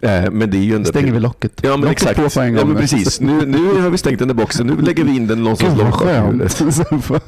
Eh, 0.00 0.30
men 0.30 0.50
det 0.50 0.56
är 0.56 0.62
ju 0.62 0.74
ändå... 0.74 0.88
Stänger 0.88 1.12
vi 1.12 1.20
locket. 1.20 1.52
Ja 1.62 1.70
men 1.70 1.80
Locket 1.80 1.92
exakt. 1.92 2.16
på 2.16 2.28
på 2.28 2.40
en 2.40 2.54
ja, 2.54 2.62
gång. 2.62 2.71
Men 2.72 2.80
precis. 2.82 3.20
Nu, 3.20 3.46
nu 3.46 3.80
har 3.80 3.90
vi 3.90 3.98
stängt 3.98 4.18
den 4.18 4.28
där 4.28 4.34
boxen, 4.34 4.66
nu 4.66 4.76
lägger 4.76 5.04
vi 5.04 5.16
in 5.16 5.26
den 5.26 5.42
någonstans 5.42 5.78
långt 5.78 7.08
bak. 7.08 7.22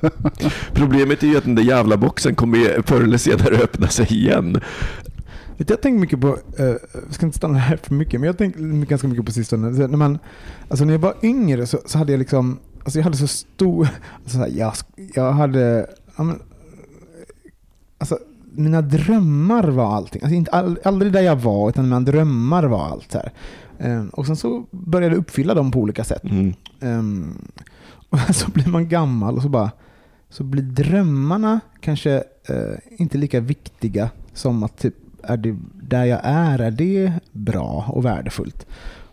Problemet 0.72 1.22
är 1.22 1.26
ju 1.26 1.36
att 1.36 1.44
den 1.44 1.54
där 1.54 1.62
jävla 1.62 1.96
boxen 1.96 2.34
kommer 2.34 2.82
förr 2.86 3.00
eller 3.00 3.18
senare 3.18 3.56
öppna 3.56 3.88
sig 3.88 4.06
igen. 4.06 4.60
Jag 5.56 5.82
tänker 5.82 6.00
mycket 6.00 6.20
på, 6.20 6.38
eh, 6.58 6.64
jag 6.66 6.78
ska 7.10 7.26
inte 7.26 7.38
stanna 7.38 7.58
här 7.58 7.76
för 7.76 7.94
mycket, 7.94 8.20
men 8.20 8.26
jag 8.26 8.38
tänker 8.38 8.60
ganska 8.86 9.08
mycket 9.08 9.26
på 9.26 9.32
sistone. 9.32 9.74
Så 9.74 9.86
När, 9.86 9.96
man, 9.96 10.18
alltså 10.68 10.84
när 10.84 10.92
jag 10.92 11.00
var 11.00 11.14
yngre 11.22 11.66
så, 11.66 11.78
så 11.86 11.98
hade 11.98 12.12
jag 12.12 12.18
liksom, 12.18 12.58
alltså 12.84 12.98
jag 12.98 13.04
hade 13.04 13.16
så 13.16 13.26
stor, 13.26 13.88
alltså 14.22 14.38
så 14.38 14.38
här, 14.38 14.52
jag, 14.56 14.72
jag 15.14 15.32
hade, 15.32 15.86
men, 16.16 16.42
alltså 17.98 18.18
mina 18.56 18.82
drömmar 18.82 19.64
var 19.64 19.96
allting. 19.96 20.22
Alltså 20.22 20.34
inte 20.34 20.50
all, 20.50 20.78
aldrig 20.84 21.12
där 21.12 21.22
jag 21.22 21.36
var, 21.36 21.68
utan 21.68 21.84
mina 21.84 22.00
drömmar 22.00 22.64
var 22.64 22.86
allt. 22.86 23.12
Så 23.12 23.18
här. 23.18 23.32
Eh, 23.78 24.04
och 24.12 24.26
sen 24.26 24.36
så 24.36 24.66
började 24.70 25.14
jag 25.14 25.20
uppfylla 25.20 25.54
dem 25.54 25.70
på 25.70 25.80
olika 25.80 26.04
sätt. 26.04 26.24
Mm. 26.24 26.52
Ehm, 26.80 27.38
och 28.10 28.18
så 28.34 28.50
blir 28.50 28.68
man 28.68 28.88
gammal 28.88 29.36
och 29.36 29.42
så 29.42 29.48
bara 29.48 29.70
så 30.28 30.44
blir 30.44 30.62
drömmarna 30.62 31.60
kanske 31.80 32.12
eh, 32.48 32.78
inte 33.00 33.18
lika 33.18 33.40
viktiga 33.40 34.10
som 34.32 34.62
att 34.62 34.78
typ, 34.78 34.94
är 35.22 35.36
det, 35.36 35.56
där 35.82 36.04
jag 36.04 36.20
är, 36.22 36.58
är 36.58 36.70
det 36.70 37.12
bra 37.32 37.84
och 37.88 38.04
värdefullt? 38.04 38.66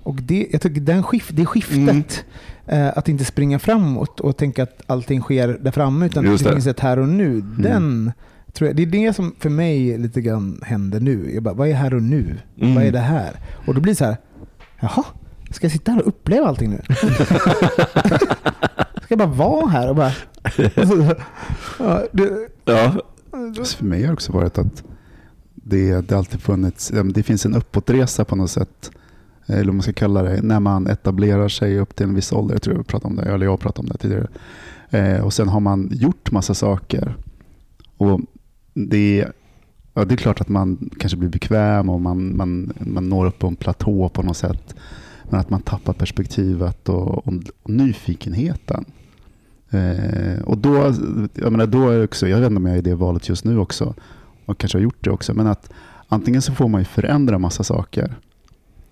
Och 0.04 0.16
det, 0.16 0.48
jag 0.52 0.62
tycker 0.62 0.82
den 0.82 1.04
skift, 1.04 1.30
det 1.34 1.46
skiftet, 1.46 2.26
Mm. 2.66 2.88
eh, 2.88 2.98
att 2.98 3.10
inte 3.10 3.26
springa 3.26 3.60
framåt 3.60 4.20
och 4.20 4.38
tänka 4.38 4.64
att 4.64 4.82
allting 4.88 5.22
sker 5.22 5.48
där 5.62 5.72
framme, 5.72 6.06
utan 6.06 6.26
Just 6.26 6.44
det 6.44 6.50
det. 6.50 6.56
finns 6.56 6.68
ett 6.68 6.80
här 6.80 7.00
och 7.00 7.10
nu. 7.10 7.30
Mm. 7.32 7.62
Den, 7.62 8.12
tror 8.54 8.68
jag, 8.68 8.76
det 8.78 8.84
är 8.84 8.88
det 8.88 9.14
som 9.14 9.36
för 9.40 9.50
mig 9.50 9.98
lite 9.98 10.22
grann 10.22 10.62
händer 10.66 11.00
nu. 11.00 11.32
Jag 11.34 11.44
bara, 11.44 11.54
vad 11.54 11.68
är 11.68 11.74
här 11.74 11.94
och 11.94 12.04
nu? 12.04 12.38
Mm. 12.62 12.76
Vad 12.76 12.84
är 12.84 12.92
det 12.92 13.00
här? 13.00 13.32
Och 13.68 13.76
då 13.76 13.82
blir 13.82 13.92
det 13.92 13.98
så 13.98 14.06
här, 14.06 14.18
jaha, 14.82 15.04
ska 15.52 15.66
jag 15.66 15.72
sitta 15.72 15.92
här 15.92 16.02
och 16.02 16.08
uppleva 16.08 16.48
allting 16.48 16.70
nu? 16.70 16.82
ska 19.04 19.06
jag 19.08 19.18
bara 19.20 19.28
vara 19.28 19.68
här 19.68 19.90
och 19.90 19.96
bara... 19.96 20.12
Alltså, 20.76 21.16
ja, 21.80 22.04
det, 22.12 22.48
Ja, 22.66 22.96
Så 23.64 23.78
För 23.78 23.86
mig 23.86 24.02
har 24.02 24.08
det 24.08 24.14
också 24.14 24.32
varit 24.32 24.58
att 24.58 24.84
det, 25.56 26.02
det 26.02 26.18
alltid 26.18 26.42
funnits, 26.42 26.92
det 27.14 27.24
finns 27.24 27.46
en 27.46 27.56
uppåtresa 27.56 28.26
på 28.26 28.36
något 28.36 28.52
sätt. 28.52 28.92
eh, 29.48 29.56
Eller 29.56 29.66
vad 29.66 29.76
man 29.76 29.84
ska 29.84 29.94
kalla 29.94 30.24
det, 30.24 30.42
när 30.42 30.60
man 30.60 30.88
etablerar 30.88 31.50
sig 31.50 31.80
upp 31.80 31.96
till 31.96 32.06
en 32.06 32.16
viss 32.16 32.32
ålder. 32.32 32.56
Jag 32.56 32.62
tror 32.62 32.76
jag 32.76 32.88
pratade 32.88 33.08
om 33.08 33.16
det, 33.16 33.24
eller 33.34 33.46
jag 33.46 33.60
pratade 33.60 33.86
om 33.88 33.90
det 33.92 33.98
tidigare. 33.98 34.28
Eh, 34.90 35.26
och 35.26 35.34
sen 35.34 35.48
har 35.50 35.60
man 35.60 35.90
gjort 35.92 36.32
massa 36.32 36.54
saker. 36.54 37.16
Och 37.98 38.20
det, 38.74 39.26
ja, 39.94 40.06
det 40.06 40.16
är 40.16 40.18
klart 40.18 40.42
att 40.42 40.50
man 40.50 40.90
kanske 41.00 41.18
blir 41.18 41.30
bekväm 41.30 41.90
och 41.90 42.02
man, 42.02 42.38
man, 42.38 42.74
man 42.80 43.10
når 43.10 43.26
upp 43.26 43.40
på 43.40 43.48
en 43.48 43.56
platå 43.56 44.10
på 44.10 44.24
något 44.24 44.38
sätt. 44.38 44.76
Men 45.30 45.40
att 45.40 45.50
man 45.50 45.62
tappar 45.62 45.94
perspektivet 45.94 46.90
och, 46.90 47.28
och, 47.28 47.34
och 47.64 47.70
nyfikenheten. 47.70 48.86
Eh, 49.70 50.42
och 50.44 50.58
då, 50.58 50.94
jag 51.34 51.52
menar, 51.52 51.68
då 51.68 51.90
är 51.90 52.04
också, 52.04 52.28
jag 52.28 52.38
vet 52.38 52.48
inte 52.48 52.58
om 52.58 52.66
jag 52.66 52.76
är 52.76 52.80
i 52.80 52.82
det 52.82 52.96
valet 52.96 53.30
just 53.30 53.46
nu 53.46 53.58
också, 53.58 53.94
och 54.46 54.58
kanske 54.58 54.78
har 54.78 54.84
gjort 54.84 55.04
det 55.04 55.10
också, 55.12 55.34
men 55.34 55.48
att 55.48 55.70
antingen 56.08 56.42
så 56.42 56.54
får 56.54 56.68
man 56.68 56.82
ju 56.82 56.86
förändra 56.86 57.38
massa 57.40 57.64
saker 57.64 58.16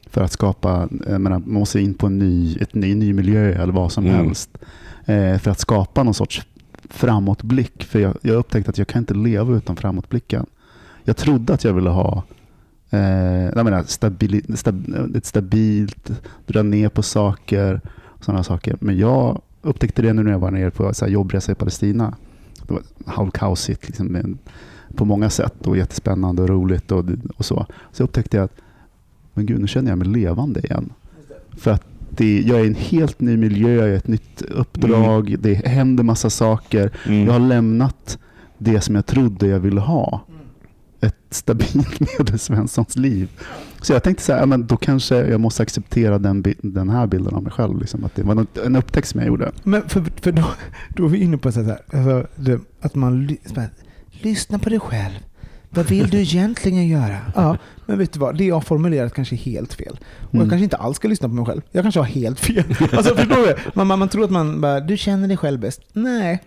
för 0.09 0.21
att 0.21 0.31
skapa, 0.31 0.87
menar, 0.91 1.29
man 1.29 1.43
måste 1.53 1.79
in 1.81 1.93
på 1.93 2.07
en 2.07 2.19
ny, 2.19 2.57
ett 2.61 2.73
ny, 2.75 2.95
ny 2.95 3.13
miljö 3.13 3.63
eller 3.63 3.73
vad 3.73 3.91
som 3.91 4.05
Mm. 4.05 4.15
helst, 4.15 4.57
eh, 5.05 5.37
för 5.37 5.51
att 5.51 5.59
skapa 5.59 6.03
någon 6.03 6.13
sorts 6.13 6.45
framåtblick. 6.89 7.83
För 7.83 7.99
jag, 7.99 8.17
jag 8.21 8.35
upptäckte 8.35 8.69
att 8.69 8.77
jag 8.77 8.87
kan 8.87 8.99
inte 8.99 9.13
leva 9.13 9.57
utan 9.57 9.75
framåtblicken. 9.75 10.45
Jag 11.09 11.17
trodde 11.17 11.53
att 11.53 11.63
jag 11.63 11.73
ville 11.73 11.89
ha 11.89 12.23
eh, 12.89 13.45
jag 13.45 13.63
menar, 13.63 13.83
stabili, 13.83 14.43
stab, 14.55 15.15
ett 15.15 15.25
stabilt, 15.25 16.11
dra 16.47 16.63
ner 16.63 16.89
på 16.89 17.03
saker, 17.03 17.81
sådana 18.21 18.43
saker. 18.43 18.77
Men 18.79 18.97
jag 18.97 19.41
upptäckte 19.61 20.01
det 20.01 20.13
nu 20.13 20.23
när 20.23 20.31
jag 20.31 20.39
var 20.39 20.51
nere 20.51 20.71
på 20.71 20.93
så 20.93 21.05
här, 21.05 21.11
jobbresa 21.11 21.51
i 21.51 21.55
Palestina. 21.55 22.15
Det 22.67 22.73
var 22.73 22.81
halvkaosigt 23.05 23.87
liksom, 23.87 24.37
på 24.95 25.05
många 25.05 25.29
sätt 25.29 25.67
och 25.67 25.77
jättespännande 25.77 26.41
och 26.41 26.49
roligt 26.49 26.91
och, 26.91 27.05
och 27.37 27.45
så. 27.45 27.65
Så 27.91 28.03
upptäckte 28.03 28.37
jag 28.37 28.43
att 28.43 28.55
men 29.33 29.45
gud, 29.45 29.61
nu 29.61 29.67
känner 29.67 29.91
jag 29.91 29.97
mig 29.97 30.07
levande 30.07 30.59
igen. 30.59 30.89
För 31.57 31.71
att 31.71 31.83
det, 32.09 32.41
jag 32.41 32.59
är 32.59 32.63
i 32.63 32.67
en 32.67 32.75
helt 32.75 33.21
ny 33.21 33.37
miljö, 33.37 33.75
jag 33.75 33.87
är 33.87 33.93
i 33.93 33.95
ett 33.95 34.07
nytt 34.07 34.41
uppdrag, 34.41 35.35
det 35.39 35.53
händer 35.53 36.03
massa 36.03 36.29
saker. 36.29 36.91
mm. 37.05 37.25
Jag 37.25 37.33
har 37.33 37.39
lämnat 37.39 38.19
det 38.57 38.81
som 38.81 38.95
jag 38.95 39.05
trodde 39.05 39.47
jag 39.47 39.59
ville 39.59 39.81
ha. 39.81 40.21
Ett 41.01 41.15
stabilt 41.29 41.99
medelsvenssons 42.19 42.95
liv. 42.95 43.29
Så 43.81 43.93
jag 43.93 44.03
tänkte 44.03 44.23
så 44.23 44.33
här, 44.33 44.39
ja, 44.39 44.45
men 44.45 44.67
då 44.67 44.77
kanske 44.77 45.15
jag 45.15 45.39
måste 45.39 45.63
acceptera 45.63 46.19
den, 46.19 46.43
den 46.61 46.89
här 46.89 47.07
bilden 47.07 47.33
av 47.35 47.43
mig 47.43 47.51
själv. 47.51 47.79
Liksom, 47.79 48.03
att 48.05 48.15
det 48.15 48.23
var 48.23 48.45
en 48.65 48.75
upptäckt 48.75 49.07
som 49.07 49.19
jag 49.19 49.27
gjorde. 49.27 49.51
Men 49.63 49.89
för, 49.89 50.03
för 50.21 50.31
då, 50.31 50.43
då 50.89 51.05
är 51.05 51.09
vi 51.09 51.17
inne 51.17 51.37
på 51.37 51.51
så 51.51 51.61
här, 51.61 51.79
alltså, 51.93 52.27
det, 52.35 52.59
att 52.81 52.95
man 52.95 53.27
ly- 53.27 53.37
så 53.45 53.59
här, 53.61 53.69
lyssna 54.11 54.59
på 54.59 54.69
dig 54.69 54.79
själv. 54.79 55.19
Vad 55.69 55.85
vill 55.85 56.09
du 56.09 56.17
egentligen 56.21 56.87
göra? 56.87 57.17
Ja, 57.35 57.57
men 57.89 57.97
vet 57.97 58.13
du 58.13 58.19
vad? 58.19 58.37
Det 58.37 58.45
jag 58.45 58.55
har 58.55 58.61
formulerat 58.61 59.13
kanske 59.13 59.35
är 59.35 59.37
helt 59.37 59.73
fel. 59.73 59.97
Och 60.19 60.35
jag 60.35 60.35
Mm. 60.39 60.49
kanske 60.49 60.63
inte 60.63 60.77
alls 60.77 60.95
ska 60.97 61.07
lyssna 61.07 61.27
på 61.29 61.35
mig 61.35 61.45
själv. 61.45 61.61
Jag 61.71 61.83
kanske 61.83 61.99
har 61.99 62.07
helt 62.07 62.39
fel. 62.39 62.63
Alltså 62.91 63.15
förstår 63.15 63.47
du? 63.47 63.55
Man, 63.73 63.87
man, 63.87 63.99
man 63.99 64.09
tror 64.09 64.23
att 64.23 64.31
man 64.31 64.61
bara, 64.61 64.79
du 64.79 64.97
känner 64.97 65.27
dig 65.27 65.37
själv 65.37 65.59
bäst. 65.59 65.81
Nej, 65.93 66.43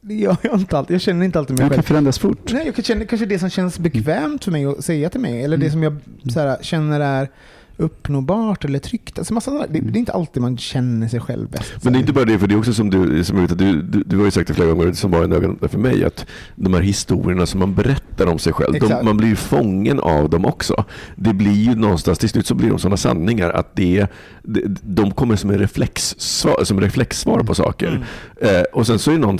det 0.00 0.14
gör 0.14 0.36
jag 0.42 0.54
inte 0.60 0.78
alltid. 0.78 0.94
Jag 0.94 1.00
känner 1.00 1.24
inte 1.24 1.38
alltid 1.38 1.56
mig 1.58 1.64
Jag 1.64 1.70
själv. 1.70 1.82
kan 1.82 1.88
förändras 1.88 2.18
fort. 2.18 2.52
Nej, 2.52 2.66
jag 2.66 2.74
kan 2.74 2.84
känna 2.84 3.04
kanske 3.04 3.26
det 3.26 3.38
som 3.38 3.50
känns 3.50 3.78
bekvämt 3.78 4.44
för 4.44 4.52
mig 4.52 4.66
att 4.66 4.84
säga 4.84 5.10
till 5.10 5.20
mig. 5.20 5.42
Eller 5.44 5.56
det 5.56 5.70
som 5.70 5.82
jag 5.82 5.96
så 6.32 6.40
här, 6.40 6.56
känner 6.62 7.00
är 7.00 7.28
uppnåbart 7.76 8.64
eller 8.64 8.78
tryggt. 8.78 9.18
Alltså 9.18 9.34
massa, 9.34 9.50
det, 9.50 9.80
det 9.80 9.96
är 9.96 10.00
inte 10.00 10.12
alltid 10.12 10.42
man 10.42 10.58
känner 10.58 11.08
sig 11.08 11.20
själv 11.20 11.48
bäst. 11.50 11.84
Men 11.84 11.92
det 11.92 11.98
är 11.98 12.00
inte 12.00 12.12
bara 12.12 12.24
det, 12.24 12.38
för 12.38 12.46
det 12.46 12.54
är 12.54 12.58
också 12.58 12.74
som 12.74 12.90
du, 12.90 13.24
som 13.24 13.40
vet, 13.40 13.58
du, 13.58 13.82
du, 13.82 14.02
du 14.02 14.16
har 14.16 14.24
ju 14.24 14.30
sagt 14.30 14.48
det 14.48 14.54
flera 14.54 14.72
gånger, 14.72 14.92
som 14.92 15.10
var 15.10 15.24
en 15.24 15.32
ögon 15.32 15.58
för 15.68 15.78
mig, 15.78 16.04
att 16.04 16.26
de 16.54 16.74
här 16.74 16.80
historierna 16.80 17.46
som 17.46 17.60
man 17.60 17.74
berättar 17.74 18.26
om 18.26 18.38
sig 18.38 18.52
själv, 18.52 18.78
de, 18.80 19.04
man 19.04 19.16
blir 19.16 19.28
ju 19.28 19.36
fången 19.36 20.00
av 20.00 20.30
dem 20.30 20.44
också. 20.44 20.84
Det 21.16 21.34
blir 21.34 21.52
ju 21.52 21.74
någonstans, 21.74 22.18
till 22.18 22.28
slut 22.28 22.46
så 22.46 22.54
blir 22.54 22.68
de 22.68 22.78
sådana 22.78 22.96
sanningar 22.96 23.50
att 23.50 23.76
det, 23.76 24.06
det, 24.42 24.62
de 24.82 25.10
kommer 25.10 25.36
som 25.36 25.50
en 25.50 25.58
reflexsvar, 25.58 26.64
som 26.64 26.80
reflexsvar 26.80 27.40
på 27.40 27.54
saker. 27.54 28.06
Eh, 28.40 28.62
och 28.72 28.86
sen 28.86 28.98
så 28.98 29.10
är 29.10 29.18
någon, 29.18 29.38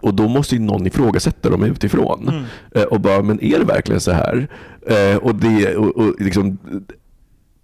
och, 0.00 0.14
då 0.14 0.28
måste 0.28 0.54
ju 0.54 0.60
någon 0.60 0.86
ifrågasätta 0.86 1.50
dem 1.50 1.62
utifrån. 1.62 2.46
Eh, 2.74 2.82
och 2.82 3.00
bara, 3.00 3.22
men 3.22 3.44
är 3.44 3.58
det 3.58 3.64
verkligen 3.64 4.00
så 4.00 4.12
här? 4.12 4.48
Eh, 4.86 5.16
och 5.16 5.34
det, 5.34 5.76
och, 5.76 5.96
och 5.96 6.14
liksom, 6.20 6.58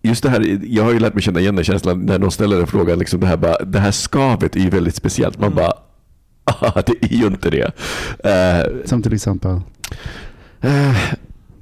Just 0.03 0.23
det 0.23 0.29
här, 0.31 0.59
jag 0.63 0.85
har 0.85 0.93
ju 0.93 0.99
lärt 0.99 1.15
mig 1.15 1.23
känna 1.23 1.41
igen 1.41 1.57
den 1.57 1.65
känslan 1.65 2.01
när 2.01 2.19
de 2.19 2.31
ställer 2.31 2.57
den 2.57 2.67
frågan. 2.67 2.99
Liksom 2.99 3.21
det, 3.21 3.27
här 3.27 3.37
bara, 3.37 3.59
det 3.65 3.79
här 3.79 3.91
skavet 3.91 4.57
är 4.57 4.61
ju 4.61 4.71
väldigt 4.71 4.95
speciellt. 4.95 5.39
Man 5.41 5.55
bara, 5.55 5.73
ah, 6.45 6.83
det 6.87 7.05
är 7.05 7.17
ju 7.17 7.27
inte 7.27 7.51
det. 7.51 7.73
Eh, 8.25 8.87
Som 8.87 9.03
till 9.03 9.13
exempel. 9.15 9.61
eh, 10.61 10.97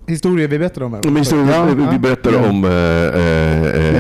Historier 0.07 0.48
vi 0.48 0.59
berättar 0.59 0.83
om 0.83 1.16
historien, 1.16 1.48
Ja, 1.48 1.64
vi, 1.64 1.74
vi 1.74 1.83
ja. 1.92 1.98
berättar 1.98 2.48
om, 2.48 2.64
eh, 2.64 2.70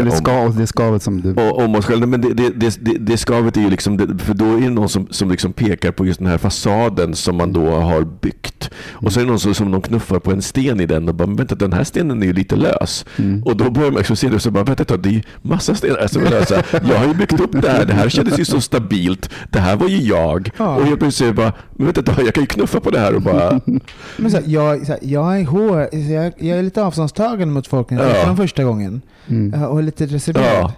eh, 0.00 0.06
Eller 0.06 0.10
om 0.12 0.24
skav, 0.24 0.56
det 0.56 0.66
skavet 0.66 1.02
som 1.02 1.20
du... 1.20 1.32
och, 1.34 1.58
om 1.64 1.74
oss 1.74 1.84
själva. 1.86 2.06
Men 2.06 2.20
det, 2.20 2.34
det, 2.34 2.48
det, 2.80 2.98
det, 2.98 3.16
skavet 3.16 3.56
är 3.56 3.60
ju 3.60 3.70
liksom, 3.70 4.18
för 4.18 4.34
då 4.34 4.44
är 4.44 4.60
det 4.60 4.70
någon 4.70 4.88
som, 4.88 5.06
som 5.10 5.30
liksom 5.30 5.52
pekar 5.52 5.92
på 5.92 6.06
just 6.06 6.18
den 6.18 6.28
här 6.28 6.38
fasaden 6.38 7.14
som 7.14 7.36
man 7.36 7.52
då 7.52 7.70
har 7.70 8.04
byggt. 8.20 8.70
Och 8.90 9.12
så 9.12 9.20
är 9.20 9.24
det 9.24 9.30
någon 9.30 9.40
som, 9.40 9.54
som 9.54 9.70
de 9.70 9.82
knuffar 9.82 10.18
på 10.18 10.32
en 10.32 10.42
sten 10.42 10.80
i 10.80 10.86
den 10.86 11.08
och 11.08 11.14
bara, 11.14 11.26
men 11.26 11.36
vänta 11.36 11.54
den 11.54 11.72
här 11.72 11.84
stenen 11.84 12.22
är 12.22 12.26
ju 12.26 12.32
lite 12.32 12.56
lös. 12.56 13.04
Mm. 13.18 13.42
Och 13.42 13.56
då 13.56 13.70
börjar 13.70 13.90
man 13.90 13.98
liksom 13.98 14.16
se 14.16 14.28
det 14.28 14.34
och 14.34 14.42
så 14.42 14.50
bara, 14.50 14.64
vänta 14.64 14.82
ett 14.82 14.88
tag, 14.88 15.00
det 15.00 15.08
är 15.08 15.12
ju 15.12 15.22
massa 15.42 15.74
stenar 15.74 16.06
som 16.06 16.22
är 16.26 16.30
lösa. 16.30 16.62
Jag 16.72 16.98
har 16.98 17.06
ju 17.06 17.14
byggt 17.14 17.40
upp 17.40 17.52
det 17.62 17.68
här, 17.70 17.84
det 17.84 17.92
här 17.94 18.08
kändes 18.08 18.38
ju 18.38 18.44
så 18.44 18.60
stabilt. 18.60 19.30
Det 19.50 19.58
här 19.60 19.76
var 19.76 19.88
ju 19.88 19.96
jag. 19.96 20.50
Ja. 20.56 20.76
Och 20.76 20.86
helt 20.86 20.98
plötsligt 21.00 21.34
bara, 21.36 21.52
men 21.76 21.86
vänta 21.86 22.00
ett 22.00 22.06
tag, 22.06 22.26
jag 22.26 22.34
kan 22.34 22.42
ju 22.42 22.46
knuffa 22.46 22.80
på 22.80 22.90
det 22.90 22.98
här 22.98 23.14
och 23.14 23.22
bara, 23.22 23.60
Men 24.16 24.30
så 24.30 24.36
här, 24.36 24.44
jag, 24.46 24.86
så 24.86 24.92
här, 24.92 24.98
jag, 25.02 25.40
är 25.40 25.44
hår, 25.44 25.88
så 26.06 26.12
jag, 26.12 26.32
jag 26.38 26.58
är 26.58 26.62
lite 26.62 26.82
avståndstagande 26.82 27.54
mot 27.54 27.66
folk 27.66 27.90
när 27.90 28.02
jag 28.02 28.16
Ja. 28.16 28.36
första 28.36 28.64
gången. 28.64 29.00
Mm. 29.28 29.60
Ja, 29.60 29.66
Och 29.68 29.82
lite 29.90 30.06
reserverad. 30.14 30.46
Ja. 30.62 30.72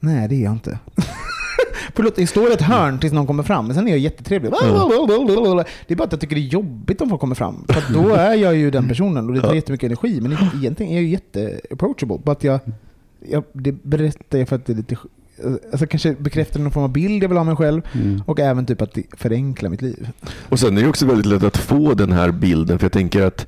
Nej, 0.00 0.28
det 0.28 0.34
är 0.34 0.44
jag 0.44 0.52
inte. 0.52 0.78
Förlåt, 1.94 2.18
jag 2.18 2.28
står 2.28 2.50
i 2.50 2.52
ett 2.52 2.62
hörn 2.62 2.98
tills 2.98 3.12
någon 3.12 3.26
kommer 3.26 3.42
fram, 3.42 3.66
men 3.66 3.74
sen 3.74 3.86
är 3.86 3.90
jag 3.90 3.98
jättetrevlig. 3.98 4.52
Det 4.52 4.56
är 4.58 5.96
bara 5.96 6.04
att 6.04 6.12
jag 6.12 6.20
tycker 6.20 6.36
det 6.36 6.40
är 6.40 6.52
jobbigt 6.52 7.00
om 7.00 7.08
folk 7.08 7.20
kommer 7.20 7.34
fram. 7.34 7.64
För 7.68 7.92
då 7.92 8.14
är 8.14 8.34
jag 8.34 8.56
ju 8.56 8.70
den 8.70 8.88
personen 8.88 9.26
och 9.28 9.34
det 9.34 9.40
tar 9.40 9.48
Ja. 9.48 9.54
jättemycket 9.54 9.86
energi. 9.86 10.20
Men 10.20 10.32
egentligen 10.32 10.92
är 10.92 10.94
jag 10.96 11.02
ju 11.02 11.08
jätte-approachable. 11.08 12.18
Bara 12.24 12.32
att 12.32 12.44
jag, 12.44 12.60
jag, 13.28 13.44
det 13.52 13.72
berättar 13.72 14.38
jag 14.38 14.48
för 14.48 14.56
att 14.56 14.66
det 14.66 14.72
är 14.72 14.76
lite... 14.76 14.96
Alltså 15.70 15.86
kanske 15.86 16.12
bekräftar 16.12 16.60
någon 16.60 16.72
form 16.72 16.84
av 16.84 16.92
bild 16.92 17.22
jag 17.22 17.28
vill 17.28 17.38
ha 17.38 17.44
mig 17.44 17.56
själv. 17.56 17.82
Mm. 17.92 18.22
Och 18.26 18.40
även 18.40 18.66
typ 18.66 18.82
att 18.82 18.94
det 18.94 19.02
förenklar 19.16 19.70
mitt 19.70 19.82
liv. 19.82 20.08
Och 20.48 20.58
sen 20.60 20.78
är 20.78 20.82
det 20.82 20.88
också 20.88 21.06
väldigt 21.06 21.26
lätt 21.26 21.44
att 21.44 21.56
få 21.56 21.94
den 21.94 22.12
här 22.12 22.30
bilden, 22.30 22.78
för 22.78 22.84
jag 22.84 22.92
tänker 22.92 23.22
att 23.22 23.46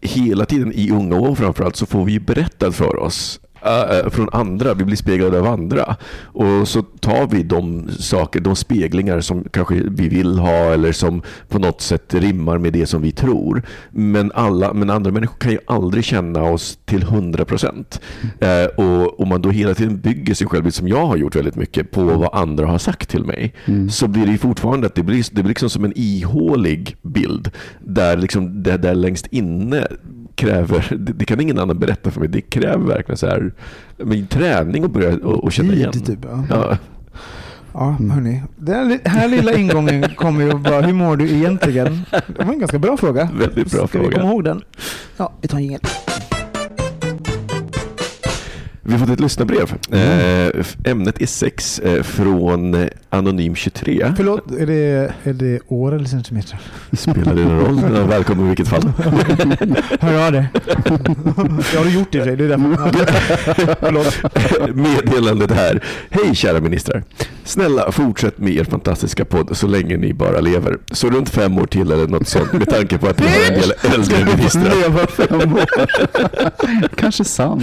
hela 0.00 0.44
tiden 0.46 0.72
i 0.72 0.90
unga 0.90 1.16
år 1.18 1.34
framförallt 1.34 1.76
så 1.76 1.86
får 1.86 2.04
vi 2.04 2.12
ju 2.12 2.20
berättat 2.20 2.74
för 2.74 2.96
oss 2.96 3.40
uh, 3.66 4.10
från 4.10 4.28
andra, 4.32 4.74
vi 4.74 4.84
blir 4.84 4.96
speglade 4.96 5.38
av 5.38 5.46
andra. 5.46 5.96
Och 6.22 6.68
så 6.68 6.82
tar 6.82 7.26
vi 7.26 7.42
de 7.42 7.88
saker, 7.98 8.40
de 8.40 8.56
speglingar 8.56 9.20
som 9.20 9.44
kanske 9.50 9.74
vi 9.74 10.08
vill 10.08 10.38
ha 10.38 10.48
eller 10.48 10.92
som 10.92 11.22
på 11.48 11.58
något 11.58 11.80
sätt 11.80 12.14
rimmar 12.14 12.58
med 12.58 12.72
det 12.72 12.86
som 12.86 13.02
vi 13.02 13.12
tror. 13.12 13.62
Men, 13.90 14.32
alla, 14.34 14.72
men 14.72 14.90
andra 14.90 15.10
människor 15.10 15.36
kan 15.38 15.52
ju 15.52 15.58
aldrig 15.66 16.04
känna 16.04 16.42
oss 16.42 16.78
till 16.84 17.02
100 17.02 17.44
procent. 17.44 18.00
Uh, 18.42 18.86
och 18.86 19.20
om 19.20 19.28
man 19.28 19.42
då 19.42 19.50
hela 19.50 19.74
tiden 19.74 20.00
bygger 20.00 20.34
sin 20.34 20.48
självbild, 20.48 20.74
som 20.74 20.88
jag 20.88 21.06
har 21.06 21.16
gjort 21.16 21.36
väldigt 21.36 21.56
mycket, 21.56 21.90
på 21.90 22.04
vad 22.04 22.34
andra 22.34 22.66
har 22.66 22.78
sagt 22.78 23.08
till 23.08 23.24
mig, 23.24 23.54
mm. 23.64 23.90
så 23.90 24.08
blir 24.08 24.26
det 24.26 24.38
fortfarande 24.38 24.86
att 24.86 24.94
det 24.94 25.02
blir, 25.02 25.24
det 25.32 25.42
blir 25.42 25.48
liksom 25.48 25.70
som 25.70 25.84
en 25.84 25.92
ihålig 25.96 26.96
bild 27.02 27.50
där, 27.80 28.16
liksom, 28.16 28.62
där, 28.62 28.78
där 28.78 28.94
längst 28.94 29.26
inne 29.26 29.86
kräver, 30.42 30.86
det, 30.98 31.12
det, 31.12 31.24
kan 31.24 31.40
ingen 31.40 31.58
annan 31.58 31.78
berätta 31.78 32.10
för 32.10 32.20
mig, 32.20 32.28
det 32.28 32.40
kräver 32.40 32.86
verkligen 32.86 33.16
så 33.16 33.26
här, 33.26 33.52
min 33.96 34.26
träning 34.26 34.84
att 34.84 34.90
börja 34.90 35.16
och, 35.16 35.44
och 35.44 35.52
känna 35.52 35.72
igen. 35.72 35.92
Typ, 35.92 36.18
ja. 36.22 36.44
Ja. 36.50 36.78
Ja, 37.74 37.96
hörni. 38.10 38.42
Den 38.56 38.98
här 39.04 39.28
lilla 39.28 39.54
ingången 39.54 40.04
kommer 40.16 40.44
ju 40.44 40.50
vara, 40.50 40.80
hur 40.80 40.92
mår 40.92 41.16
du 41.16 41.30
egentligen? 41.30 42.02
Det 42.10 42.44
var 42.44 42.52
en 42.52 42.58
ganska 42.58 42.78
bra 42.78 42.96
fråga. 42.96 43.28
Väldigt 43.38 43.70
bra 43.70 43.78
Ska 43.78 43.86
fråga. 43.86 44.08
vi 44.08 44.14
komma 44.14 44.32
ihåg 44.32 44.44
den? 44.44 44.62
Ja, 45.16 45.32
vi 45.40 45.48
tar 45.48 45.58
en 45.58 45.64
jingel. 45.64 45.80
Vi 48.92 48.98
har 48.98 49.06
fått 49.06 49.14
ett 49.14 49.20
lyssnarbrev. 49.20 49.74
Mm. 49.90 50.50
Eh, 50.58 50.66
ämnet 50.84 51.22
är 51.22 51.26
sex 51.26 51.78
eh, 51.78 52.02
från 52.02 52.74
eh, 52.74 52.86
Anonym23. 53.10 54.14
Förlåt, 54.16 54.50
är 54.50 54.66
det, 54.66 55.12
är 55.24 55.32
det 55.32 55.60
år 55.68 55.94
eller 55.94 56.04
centimeter? 56.04 56.58
Spelar 56.92 57.34
det 57.34 57.44
någon 57.44 57.60
roll? 57.60 58.06
Välkommen 58.08 58.44
i 58.44 58.48
vilket 58.48 58.68
fall. 58.68 58.82
Hör 60.00 60.26
av 60.26 60.32
dig. 60.32 60.46
Jag 61.74 61.80
har 61.80 61.90
gjort 61.90 62.12
det, 62.12 62.24
det 62.24 62.44
är 62.44 62.48
därför. 62.48 62.72
Meddelandet 64.74 65.50
här. 65.50 65.84
Hej 66.10 66.34
kära 66.34 66.60
ministrar. 66.60 67.02
Snälla 67.44 67.92
fortsätt 67.92 68.38
med 68.38 68.52
er 68.52 68.64
fantastiska 68.64 69.24
podd 69.24 69.56
så 69.56 69.66
länge 69.66 69.96
ni 69.96 70.14
bara 70.14 70.40
lever. 70.40 70.78
Så 70.92 71.10
runt 71.10 71.28
fem 71.28 71.58
år 71.58 71.66
till 71.66 71.92
eller 71.92 72.06
något 72.06 72.28
sånt 72.28 72.52
med 72.52 72.68
tanke 72.68 72.98
på 72.98 73.06
att 73.06 73.18
ni 73.18 73.26
har 73.26 73.52
en 73.52 73.60
del 73.60 73.72
äldre 73.94 74.36
ministrar. 74.36 74.74
Leva 74.82 75.06
fem 75.06 75.52
år. 75.52 75.66
Kanske 76.96 77.24
sant. 77.24 77.62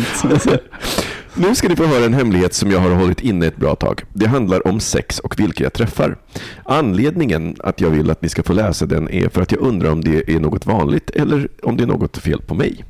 Nu 1.41 1.55
ska 1.55 1.67
ni 1.67 1.75
få 1.75 1.85
höra 1.85 2.05
en 2.05 2.13
hemlighet 2.13 2.53
som 2.53 2.71
jag 2.71 2.79
har 2.79 2.91
hållit 2.91 3.21
inne 3.21 3.47
ett 3.47 3.57
bra 3.57 3.75
tag. 3.75 4.01
Det 4.13 4.27
handlar 4.27 4.67
om 4.67 4.79
sex 4.79 5.19
och 5.19 5.39
vilka 5.39 5.63
jag 5.63 5.73
träffar. 5.73 6.17
Anledningen 6.63 7.55
att 7.59 7.81
jag 7.81 7.89
vill 7.89 8.09
att 8.09 8.21
ni 8.21 8.29
ska 8.29 8.43
få 8.43 8.53
läsa 8.53 8.85
den 8.85 9.09
är 9.09 9.29
för 9.29 9.41
att 9.41 9.51
jag 9.51 9.61
undrar 9.61 9.91
om 9.91 10.03
det 10.03 10.29
är 10.29 10.39
något 10.39 10.65
vanligt 10.65 11.09
eller 11.09 11.47
om 11.63 11.77
det 11.77 11.83
är 11.83 11.87
något 11.87 12.17
fel 12.17 12.41
på 12.41 12.55
mig. 12.55 12.83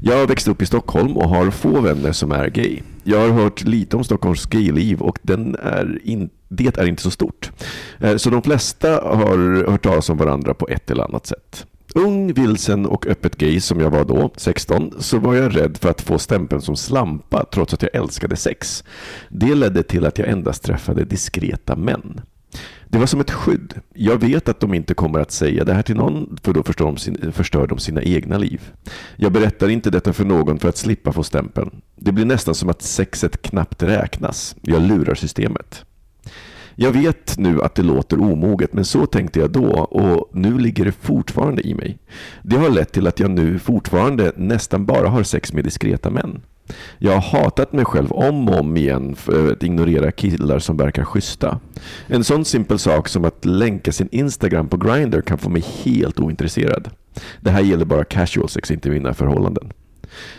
Jag 0.00 0.16
har 0.18 0.26
växt 0.26 0.48
upp 0.48 0.62
i 0.62 0.66
Stockholm 0.66 1.16
och 1.16 1.28
har 1.28 1.50
få 1.50 1.80
vänner 1.80 2.12
som 2.12 2.32
är 2.32 2.48
gay. 2.48 2.80
Jag 3.04 3.18
har 3.18 3.28
hört 3.28 3.64
lite 3.64 3.96
om 3.96 4.04
Stockholms 4.04 4.46
gayliv 4.46 5.00
och 5.00 5.18
den 5.22 5.56
är 5.62 5.98
in, 6.04 6.30
det 6.48 6.78
är 6.78 6.86
inte 6.86 7.02
så 7.02 7.10
stort. 7.10 7.50
Eh, 7.98 8.16
så 8.16 8.30
de 8.30 8.42
flesta 8.42 8.88
har 8.88 9.70
hört 9.70 9.82
talas 9.82 10.10
om 10.10 10.16
varandra 10.16 10.54
på 10.54 10.68
ett 10.68 10.90
eller 10.90 11.04
annat 11.04 11.26
sätt. 11.26 11.66
Ung, 11.94 12.32
vilsen 12.32 12.86
och 12.86 13.06
öppet 13.06 13.36
gay 13.36 13.60
som 13.60 13.80
jag 13.80 13.90
var 13.90 14.04
då, 14.04 14.32
16, 14.36 14.94
så 14.98 15.18
var 15.18 15.34
jag 15.34 15.56
rädd 15.56 15.78
för 15.80 15.90
att 15.90 16.00
få 16.00 16.18
stämpeln 16.18 16.62
som 16.62 16.76
slampa 16.76 17.46
trots 17.52 17.74
att 17.74 17.82
jag 17.82 17.94
älskade 17.94 18.36
sex. 18.36 18.84
Det 19.28 19.54
ledde 19.54 19.82
till 19.82 20.06
att 20.06 20.18
jag 20.18 20.28
endast 20.28 20.62
träffade 20.62 21.04
diskreta 21.04 21.76
män. 21.76 22.20
Det 22.88 22.98
var 22.98 23.06
som 23.06 23.20
ett 23.20 23.30
skydd. 23.30 23.74
Jag 23.94 24.16
vet 24.20 24.48
att 24.48 24.60
de 24.60 24.74
inte 24.74 24.94
kommer 24.94 25.20
att 25.20 25.30
säga 25.30 25.64
det 25.64 25.74
här 25.74 25.82
till 25.82 25.96
någon, 25.96 26.36
för 26.42 26.52
då 26.52 26.62
förstör 26.62 26.84
de, 26.84 26.96
sin, 26.96 27.32
förstör 27.32 27.66
de 27.66 27.78
sina 27.78 28.02
egna 28.02 28.38
liv. 28.38 28.72
Jag 29.16 29.32
berättar 29.32 29.68
inte 29.68 29.90
detta 29.90 30.12
för 30.12 30.24
någon 30.24 30.58
för 30.58 30.68
att 30.68 30.76
slippa 30.76 31.12
få 31.12 31.22
stämpeln. 31.22 31.70
Det 31.96 32.12
blir 32.12 32.24
nästan 32.24 32.54
som 32.54 32.68
att 32.68 32.82
sexet 32.82 33.42
knappt 33.42 33.82
räknas. 33.82 34.56
Jag 34.62 34.82
lurar 34.82 35.14
systemet. 35.14 35.84
Jag 36.82 36.92
vet 36.92 37.38
nu 37.38 37.62
att 37.62 37.74
det 37.74 37.82
låter 37.82 38.20
omoget, 38.20 38.72
men 38.72 38.84
så 38.84 39.06
tänkte 39.06 39.40
jag 39.40 39.50
då 39.50 39.70
och 39.70 40.30
nu 40.36 40.58
ligger 40.58 40.84
det 40.84 40.92
fortfarande 40.92 41.66
i 41.66 41.74
mig. 41.74 41.98
Det 42.42 42.56
har 42.56 42.70
lett 42.70 42.92
till 42.92 43.06
att 43.06 43.20
jag 43.20 43.30
nu 43.30 43.58
fortfarande 43.58 44.32
nästan 44.36 44.86
bara 44.86 45.08
har 45.08 45.22
sex 45.22 45.52
med 45.52 45.64
diskreta 45.64 46.10
män. 46.10 46.42
Jag 46.98 47.12
har 47.12 47.40
hatat 47.40 47.72
mig 47.72 47.84
själv 47.84 48.12
om 48.12 48.48
och 48.48 48.60
om 48.60 48.76
igen 48.76 49.14
för 49.14 49.52
att 49.52 49.62
ignorera 49.62 50.12
killar 50.12 50.58
som 50.58 50.76
verkar 50.76 51.04
schyssta. 51.04 51.60
En 52.06 52.24
sån 52.24 52.44
simpel 52.44 52.78
sak 52.78 53.08
som 53.08 53.24
att 53.24 53.44
länka 53.44 53.92
sin 53.92 54.08
Instagram 54.12 54.68
på 54.68 54.76
Grindr 54.76 55.20
kan 55.20 55.38
få 55.38 55.50
mig 55.50 55.64
helt 55.84 56.20
ointresserad. 56.20 56.90
Det 57.40 57.50
här 57.50 57.62
gäller 57.62 57.84
bara 57.84 58.04
casual 58.04 58.48
sex, 58.48 58.70
inte 58.70 58.90
mina 58.90 59.14
förhållanden. 59.14 59.72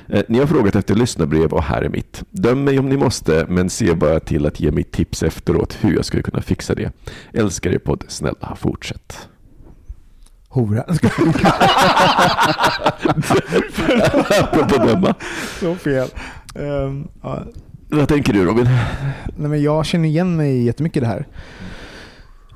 Eh, 0.09 0.23
ni 0.27 0.39
har 0.39 0.45
frågat 0.45 0.75
efter 0.75 0.95
lyssnarbrev 0.95 1.53
och 1.53 1.63
här 1.63 1.81
är 1.81 1.89
mitt. 1.89 2.23
Döm 2.29 2.63
mig 2.63 2.79
om 2.79 2.89
ni 2.89 2.97
måste, 2.97 3.45
men 3.49 3.69
se 3.69 3.93
bara 3.93 4.19
till 4.19 4.45
att 4.45 4.59
ge 4.59 4.71
mig 4.71 4.83
tips 4.83 5.23
efteråt 5.23 5.77
hur 5.81 5.95
jag 5.95 6.05
skulle 6.05 6.23
kunna 6.23 6.41
fixa 6.41 6.75
det. 6.75 6.91
Älskar 7.33 7.71
er 7.71 7.77
podd. 7.77 8.03
Snälla, 8.07 8.55
fortsätt. 8.59 9.27
Hora. 10.49 10.81
Apropå 14.41 14.85
döma. 14.85 15.15
Så 15.59 15.75
fel. 15.75 16.07
Um, 16.55 17.07
ja. 17.21 17.43
Vad 17.89 18.07
tänker 18.07 18.33
du 18.33 18.45
Robin? 18.45 18.69
Nej, 19.35 19.49
men 19.49 19.63
jag 19.63 19.85
känner 19.85 20.09
igen 20.09 20.35
mig 20.37 20.63
jättemycket 20.63 20.97
i 20.97 20.99
det 20.99 21.07
här. 21.07 21.27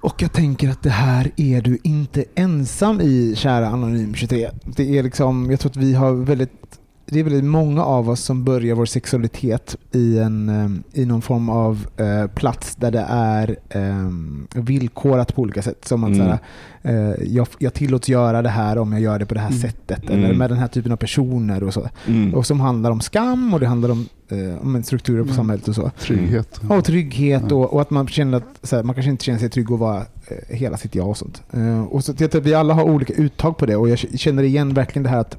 Och 0.02 0.22
jag 0.22 0.34
tänker 0.34 0.70
att 0.70 0.84
det 0.84 0.90
här 0.90 1.32
är 1.36 1.62
du 1.62 1.78
inte 1.84 2.26
ensam 2.36 3.02
i, 3.02 3.34
kära 3.36 3.68
Anonym 3.68 4.16
23. 4.16 4.50
Det 4.66 4.98
är 4.98 5.04
liksom, 5.04 5.52
jag 5.52 5.60
tror 5.60 5.70
att 5.70 5.78
vi 5.78 5.94
har 5.94 6.14
väldigt 6.14 6.80
det 7.08 7.20
är 7.20 7.24
väldigt 7.24 7.44
många 7.44 7.84
av 7.84 8.10
oss 8.10 8.22
som 8.22 8.44
börjar 8.44 8.76
vår 8.76 8.86
sexualitet 8.86 9.76
i, 9.92 10.20
en, 10.20 10.50
eh, 10.50 11.02
i 11.02 11.06
någon 11.06 11.22
form 11.22 11.50
av 11.50 11.88
eh, 11.98 12.28
plats 12.28 12.76
där 12.76 12.92
det 12.92 13.06
är 13.10 13.58
eh, 13.70 14.62
villkorat 14.62 15.36
på 15.36 15.42
olika 15.42 15.62
sätt. 15.62 15.86
Som 15.86 16.04
att 16.04 16.14
mm. 16.14 16.20
såhär, 16.20 16.40
eh, 16.82 17.24
jag, 17.28 17.48
jag 17.60 17.74
tillåts 17.74 18.10
göra 18.10 18.42
det 18.42 18.50
här 18.50 18.78
om 18.78 18.92
jag 18.92 19.02
gör 19.02 19.20
det 19.20 19.26
på 19.26 19.34
det 19.34 19.40
här 19.40 19.50
mm. 19.50 19.60
sättet. 19.60 20.10
Eller 20.10 20.26
mm. 20.26 20.38
med 20.38 20.50
den 20.50 20.58
här 20.58 20.68
typen 20.68 20.92
av 20.92 20.96
personer 20.96 21.64
och 21.64 21.74
så. 21.74 21.90
Mm. 22.08 22.34
Och 22.34 22.46
som 22.46 22.60
handlar 22.60 22.92
om 22.92 23.02
skam 23.02 23.54
och 23.54 23.60
det 23.60 23.68
handlar 23.68 23.90
om, 23.90 24.08
eh, 24.30 24.62
om 24.62 24.84
strukturer 24.84 25.22
på 25.22 25.24
mm. 25.24 25.36
samhället 25.36 25.68
och 25.68 25.76
så. 25.76 25.92
Trygghet. 26.00 26.62
Ja, 26.70 26.78
och 26.78 26.86
trygghet 26.86 27.44
ja. 27.50 27.56
och, 27.56 27.74
och, 27.74 27.82
att 27.82 27.90
man 27.90 28.08
känner 28.08 28.38
att 28.38 28.60
såhär, 28.64 28.84
man 28.84 28.96
kanske 28.96 29.12
inte 29.12 29.26
känner 29.26 29.40
sig 29.40 29.50
trygg 29.50 29.72
att 29.72 29.80
vara 29.80 29.98
eh, 29.98 30.56
hela 30.56 30.78
sitt 30.78 30.96
jag 30.96 31.10
och 31.10 31.18
sånt. 31.18 31.44
och 31.90 32.04
så 32.04 32.14
jag 32.18 32.42
vi 32.42 32.54
alla 32.54 32.74
har 32.74 32.84
olika 32.84 33.14
uttag 33.14 33.58
på 33.58 33.66
det 33.66 33.76
och 33.76 33.90
jag 33.90 34.00
känner 34.00 34.44
igen 34.44 34.74
verkligen 34.74 35.04
det 35.04 35.10
här 35.10 35.20
att 35.20 35.38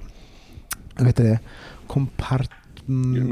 vad 0.96 1.06
heter 1.06 1.24
det, 1.24 1.38
kompart 1.86 2.50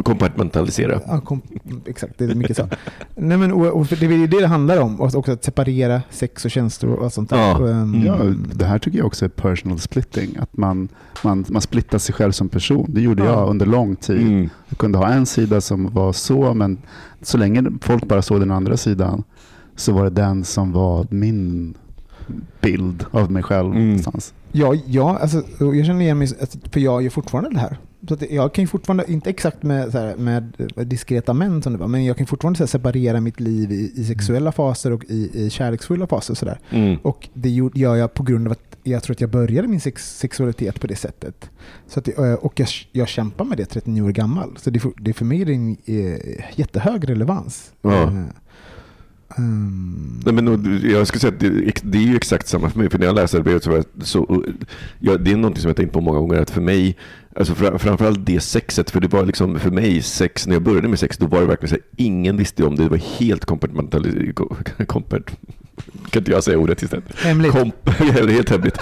Kompartmentalisera. 0.05 1.01
Ja, 1.07 1.21
kom, 1.21 1.43
exakt, 1.87 2.19
det 2.19 2.25
är 2.25 2.35
mycket 2.35 2.57
så. 2.57 2.69
Nej, 3.15 3.39
men, 3.39 3.53
och, 3.53 3.67
och 3.67 3.87
det 3.87 4.07
är 4.07 4.27
det 4.27 4.41
det 4.41 4.47
handlar 4.47 4.81
om, 4.81 5.01
och 5.01 5.15
också 5.15 5.33
att 5.33 5.45
separera 5.45 6.03
sex 6.11 6.45
och 6.45 6.51
känslor 6.51 6.95
och 6.95 7.13
sånt 7.13 7.31
där. 7.31 7.39
Ja. 7.39 7.59
Och, 7.59 7.69
um, 7.69 8.03
ja, 8.07 8.19
det 8.55 8.65
här 8.65 8.79
tycker 8.79 8.99
jag 8.99 9.07
också 9.07 9.25
är 9.25 9.29
personal 9.29 9.79
splitting. 9.79 10.37
Att 10.39 10.57
man, 10.57 10.89
man, 11.23 11.45
man 11.49 11.63
splittar 11.63 11.99
sig 11.99 12.15
själv 12.15 12.33
som 12.33 12.49
person. 12.49 12.91
Det 12.95 13.01
gjorde 13.01 13.25
ja. 13.25 13.31
jag 13.31 13.51
under 13.51 13.67
lång 13.67 13.97
tid. 13.97 14.21
Mm. 14.21 14.49
Jag 14.69 14.79
kunde 14.79 14.99
ha 14.99 15.09
en 15.09 15.27
sida 15.27 15.61
som 15.61 15.95
var 15.95 16.13
så, 16.13 16.55
men 16.55 16.79
så 17.23 17.39
länge 17.39 17.65
folk 17.81 18.09
bara 18.09 18.23
såg 18.23 18.41
den 18.41 18.51
andra 18.51 18.77
sidan 18.77 19.23
så 19.77 19.93
var 19.93 20.05
det 20.05 20.11
den 20.11 20.45
som 20.45 20.73
var 20.73 21.07
min 21.11 21.75
bild 22.61 23.05
av 23.11 23.31
mig 23.31 23.43
själv. 23.43 23.71
Mm. 23.71 23.87
Någonstans. 23.87 24.35
Ja, 24.57 24.75
ja 24.87 25.19
alltså, 25.19 25.43
jag 25.59 25.87
känner 25.87 26.01
igen 26.01 26.19
mig, 26.19 26.29
för 26.71 26.81
jag 26.81 27.03
gör 27.03 27.11
fortfarande 27.11 27.51
det 27.51 27.59
här. 27.59 27.79
Så 28.09 28.17
jag 28.31 28.55
kan 28.55 28.65
ju 28.65 28.69
fortfarande, 28.69 29.13
inte 29.13 29.31
exakt 29.31 29.63
med, 29.63 29.93
här, 29.93 30.17
med 30.17 30.53
diskreta 30.77 31.35
män 31.35 31.63
som 31.63 31.73
det 31.73 31.79
var, 31.79 31.89
men 31.89 32.05
jag 32.05 32.17
kan 32.17 32.27
fortfarande 32.27 32.59
här, 32.59 32.67
separera 32.67 33.21
mitt 33.21 33.41
liv 33.41 33.73
i, 33.73 33.93
i 33.95 34.05
sexuella 34.05 34.53
faser 34.53 34.93
och 34.93 35.05
i, 35.05 35.31
i 35.35 35.51
kärleksfulla 35.51 36.07
faser. 36.07 36.35
Så 36.35 36.49
mm. 36.71 36.97
Och 37.03 37.29
det 37.35 37.51
gör 37.75 37.97
jag 37.97 38.15
på 38.15 38.23
grund 38.23 38.49
av 38.49 38.53
att 38.53 38.77
jag 38.83 39.03
tror 39.03 39.15
att 39.15 39.21
jag 39.21 39.31
började 39.31 39.69
min 39.69 39.81
sex, 39.81 40.19
sexualitet 40.19 40.81
på 40.81 40.87
det 40.87 40.97
sättet. 40.97 41.51
Så 41.87 42.01
att, 42.01 42.09
och 42.39 42.61
jag, 42.61 42.69
jag 42.93 43.09
kämpar 43.09 43.45
med 43.45 43.59
det 43.59 43.65
39 43.65 44.03
år 44.03 44.11
gammal. 44.11 44.57
Så 44.57 44.71
det, 44.71 44.83
det 44.97 45.13
för 45.13 45.25
mig 45.25 45.43
är 45.43 45.47
det 45.47 45.53
en 45.53 45.77
jättehög 46.55 47.09
relevans. 47.09 47.73
Ja. 47.83 48.13
Um... 49.39 50.21
Nej, 50.25 50.35
men, 50.35 50.81
jag 50.91 51.07
skulle 51.07 51.21
säga 51.21 51.33
att 51.33 51.41
det, 51.41 51.81
det, 51.83 51.99
är 51.99 52.03
ju 52.03 52.17
exakt 52.17 52.49
samma 52.49 52.71
för 52.71 52.79
mig. 52.79 52.91
För 52.91 52.99
när 52.99 53.07
jag 53.07 53.15
läser 53.15 53.43
brevet 53.43 53.65
så, 53.65 53.71
var 53.71 53.77
jag, 53.77 54.07
så 54.07 54.45
ja, 54.99 55.17
det 55.17 55.33
är 55.33 55.37
någonting 55.37 55.63
som 55.63 55.69
jag 55.69 55.77
tänkt 55.77 55.93
på 55.93 56.01
många 56.01 56.19
gånger. 56.19 56.41
Att 56.41 56.51
för 56.51 56.61
mig, 56.61 56.97
alltså 57.37 57.55
för, 57.55 57.79
framförallt 57.79 58.27
det 58.27 58.41
sexet, 58.41 58.91
för 58.91 59.01
det 59.01 59.09
var 59.09 59.27
liksom 59.27 59.61
för 59.61 59.71
mig 59.71 60.03
sex, 60.03 60.47
när 60.47 60.55
jag 60.55 60.63
började 60.63 60.89
med 60.89 60.99
sex, 60.99 61.17
då 61.19 61.27
var 61.27 61.41
det 61.41 61.47
verkligen 61.47 61.69
så 61.69 61.75
här, 61.75 62.05
ingen 62.05 62.37
visste 62.37 62.65
om 62.65 62.77
det. 62.77 62.83
Det 62.83 62.89
var 62.89 63.19
helt 63.19 63.45
kompartmentaliserat. 63.45 64.89
Kompart, 64.89 65.33
kan 66.11 66.21
inte 66.21 66.31
jag 66.31 66.45
säga 66.45 66.59
ordet 66.59 66.83
istället? 66.83 67.19
Hemligt. 67.19 67.53
Komp 67.53 67.89
helt 67.89 68.51
hemligt. 68.51 68.79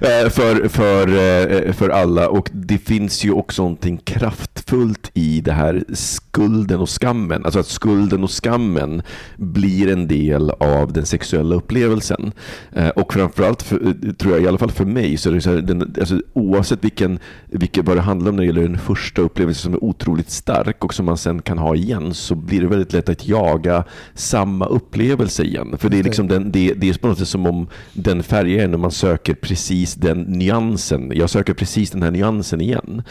Eh, 0.00 0.28
för, 0.30 0.68
för, 0.68 1.08
eh, 1.08 1.72
för 1.72 1.88
alla. 1.88 2.28
Och 2.28 2.50
det 2.52 2.78
finns 2.78 3.24
ju 3.24 3.32
också 3.32 3.62
någonting 3.62 3.96
kraftfullt 3.96 5.10
i 5.14 5.40
det 5.40 5.52
här 5.52 5.84
skulden 5.92 6.80
och 6.80 6.88
skammen. 6.88 7.44
Alltså 7.44 7.60
att 7.60 7.66
skulden 7.66 8.24
och 8.24 8.44
skammen 8.44 9.02
blir 9.36 9.92
en 9.92 10.08
del 10.08 10.50
av 10.50 10.92
den 10.92 11.06
sexuella 11.06 11.54
upplevelsen. 11.54 12.32
Eh, 12.72 12.88
och 12.88 13.12
framförallt, 13.12 13.62
för, 13.62 13.78
tror 14.18 14.34
jag, 14.34 14.42
i 14.42 14.48
alla 14.48 14.58
fall 14.58 14.70
för 14.70 14.84
mig, 14.84 15.16
så 15.16 15.30
är 15.30 15.34
det 15.34 15.40
så 15.40 15.50
här, 15.50 15.56
den, 15.56 15.94
alltså, 16.00 16.20
oavsett 16.32 16.84
vilken, 16.84 17.18
vilken, 17.46 17.84
vad 17.96 18.02
det 18.02 18.06
handlar 18.06 18.30
om 18.30 18.36
när 18.36 18.42
det 18.42 18.46
gäller 18.46 18.62
den 18.62 18.78
första 18.78 19.22
upplevelsen 19.22 19.62
som 19.62 19.74
är 19.74 19.84
otroligt 19.84 20.30
stark 20.30 20.84
och 20.84 20.94
som 20.94 21.06
man 21.06 21.16
sen 21.16 21.42
kan 21.42 21.58
ha 21.58 21.74
igen 21.74 22.14
så 22.14 22.34
blir 22.34 22.60
det 22.60 22.66
väldigt 22.66 22.92
lätt 22.92 23.08
att 23.08 23.28
jaga 23.28 23.84
samma 24.14 24.66
upplevelse 24.66 25.42
igen. 25.42 25.78
För 25.78 25.88
det 25.88 25.98
är, 25.98 26.02
liksom 26.02 26.28
den, 26.28 26.52
det, 26.52 26.74
det 26.74 26.88
är 26.88 26.94
på 26.94 27.08
något 27.08 27.18
sätt 27.18 27.28
som 27.28 27.46
om 27.46 27.68
den 27.92 28.22
färgar 28.22 28.64
en 28.64 28.74
och 28.74 28.80
man 28.80 28.90
söker 28.90 29.34
precis 29.34 29.94
den 29.94 30.22
nyansen. 30.22 31.12
Jag 31.14 31.30
söker 31.30 31.54
precis 31.54 31.90
den 31.90 32.02
här 32.02 32.10
nyansen 32.10 32.60
igen. 32.60 33.02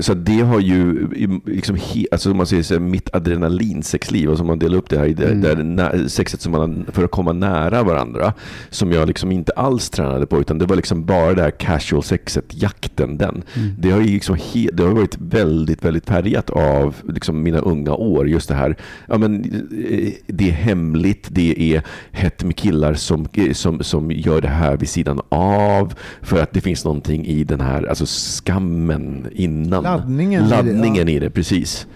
Så 0.00 0.14
det 0.14 0.40
har 0.40 0.60
ju, 0.60 1.08
liksom, 1.46 1.78
alltså 2.12 2.30
om 2.30 2.36
man 2.36 2.46
säger 2.46 2.62
så 2.62 2.74
här, 2.74 2.80
mitt 2.80 3.14
adrenalinsexliv, 3.14 4.30
alltså 4.30 4.44
man 4.44 4.58
delar 4.58 4.78
upp 4.78 4.90
det 4.90 4.98
här 4.98 5.06
i 5.06 5.14
det, 5.14 5.32
mm. 5.32 5.76
där 5.76 6.08
sexet 6.08 6.40
som 6.40 6.52
man, 6.52 6.86
för 6.92 7.04
att 7.04 7.10
komma 7.10 7.32
nära 7.32 7.82
varandra, 7.82 8.32
som 8.70 8.92
jag 8.92 9.08
liksom 9.08 9.32
inte 9.32 9.52
alls 9.52 9.90
tränade 9.90 10.26
på, 10.26 10.40
utan 10.40 10.58
det 10.58 10.66
var 10.66 10.76
liksom 10.76 11.04
bara 11.04 11.34
det 11.34 11.42
här 11.42 11.50
casual 11.50 12.02
sexet, 12.02 12.44
jakten, 12.62 13.18
den. 13.18 13.42
Mm. 13.54 13.70
Det 13.78 13.90
har 13.90 14.00
liksom 14.00 14.36
he, 14.36 14.68
det 14.72 14.82
har 14.82 14.90
varit 14.90 15.16
väldigt, 15.18 15.84
väldigt 15.84 16.06
färgat 16.06 16.50
av 16.50 16.94
liksom 17.08 17.42
mina 17.42 17.58
unga 17.58 17.94
år, 17.94 18.28
just 18.28 18.48
det 18.48 18.54
här, 18.54 18.76
ja 19.08 19.18
men 19.18 19.44
eh, 19.90 20.12
det 20.26 20.48
är 20.48 20.52
hemligt, 20.52 21.28
det 21.30 21.74
är 21.74 21.82
hett 22.12 22.44
med 22.44 22.56
killar 22.56 22.94
som, 22.94 23.28
som, 23.52 23.82
som 23.82 24.10
gör 24.10 24.40
det 24.40 24.48
här 24.48 24.76
vid 24.76 24.88
sidan 24.88 25.20
av, 25.28 25.94
för 26.22 26.42
att 26.42 26.52
det 26.52 26.60
finns 26.60 26.84
någonting 26.84 27.26
i 27.26 27.44
den 27.44 27.60
här, 27.60 27.84
alltså 27.84 28.06
skammen 28.06 29.26
innan 29.32 29.73
innan. 29.80 29.98
Laddningen, 29.98 30.48
Laddningen 30.48 30.96
i, 30.96 31.04
det, 31.04 31.12
ja. 31.12 31.16
i 31.16 31.18
det, 31.18 31.30
precis. 31.30 31.86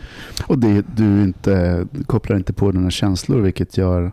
Och 0.46 0.58
det, 0.58 0.84
du 0.96 1.22
inte, 1.22 1.86
kopplar 2.06 2.36
inte 2.36 2.52
på 2.52 2.70
dina 2.70 2.90
känslor 2.90 3.40
vilket 3.40 3.76
gör 3.76 4.12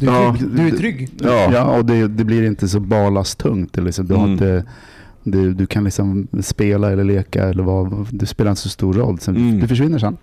du 0.00 0.06
är 0.06 0.32
trygg. 0.32 0.42
Ja, 0.42 0.56
du 0.56 0.66
är 0.66 0.78
trygg. 0.78 1.10
Ja, 1.20 1.52
ja 1.52 1.78
och 1.78 1.84
det, 1.84 2.08
det 2.08 2.24
blir 2.24 2.42
inte 2.46 2.68
så 2.68 2.80
ballastungt. 2.80 3.76
Liksom. 3.76 4.06
Du, 4.06 4.14
mm. 4.14 4.32
inte, 4.32 4.64
du, 5.22 5.54
du 5.54 5.66
kan 5.66 5.84
liksom 5.84 6.28
spela 6.42 6.92
eller 6.92 7.04
leka. 7.04 7.48
Eller 7.48 7.62
vad, 7.62 8.06
det 8.10 8.26
spelar 8.26 8.50
inte 8.50 8.62
så 8.62 8.68
stor 8.68 8.94
roll. 8.94 9.18
Sen, 9.18 9.36
mm. 9.36 9.60
Det 9.60 9.68
försvinner 9.68 9.98
sen. 9.98 10.16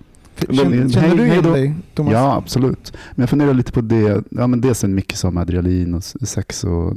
Känner, 0.49 0.89
känner 0.89 1.15
du 1.15 1.25
igen 1.25 1.43
dig, 1.43 1.73
Thomas? 1.95 2.13
Ja, 2.13 2.35
absolut. 2.35 2.93
Men 3.15 3.21
jag 3.23 3.29
funderar 3.29 3.53
lite 3.53 3.71
på 3.71 3.81
det. 3.81 4.23
Ja, 4.29 4.47
men 4.47 4.61
dels 4.61 4.83
mycket 4.83 5.17
som 5.17 5.37
adrenalin 5.37 5.93
och 5.93 6.03
sex 6.03 6.63
och 6.63 6.93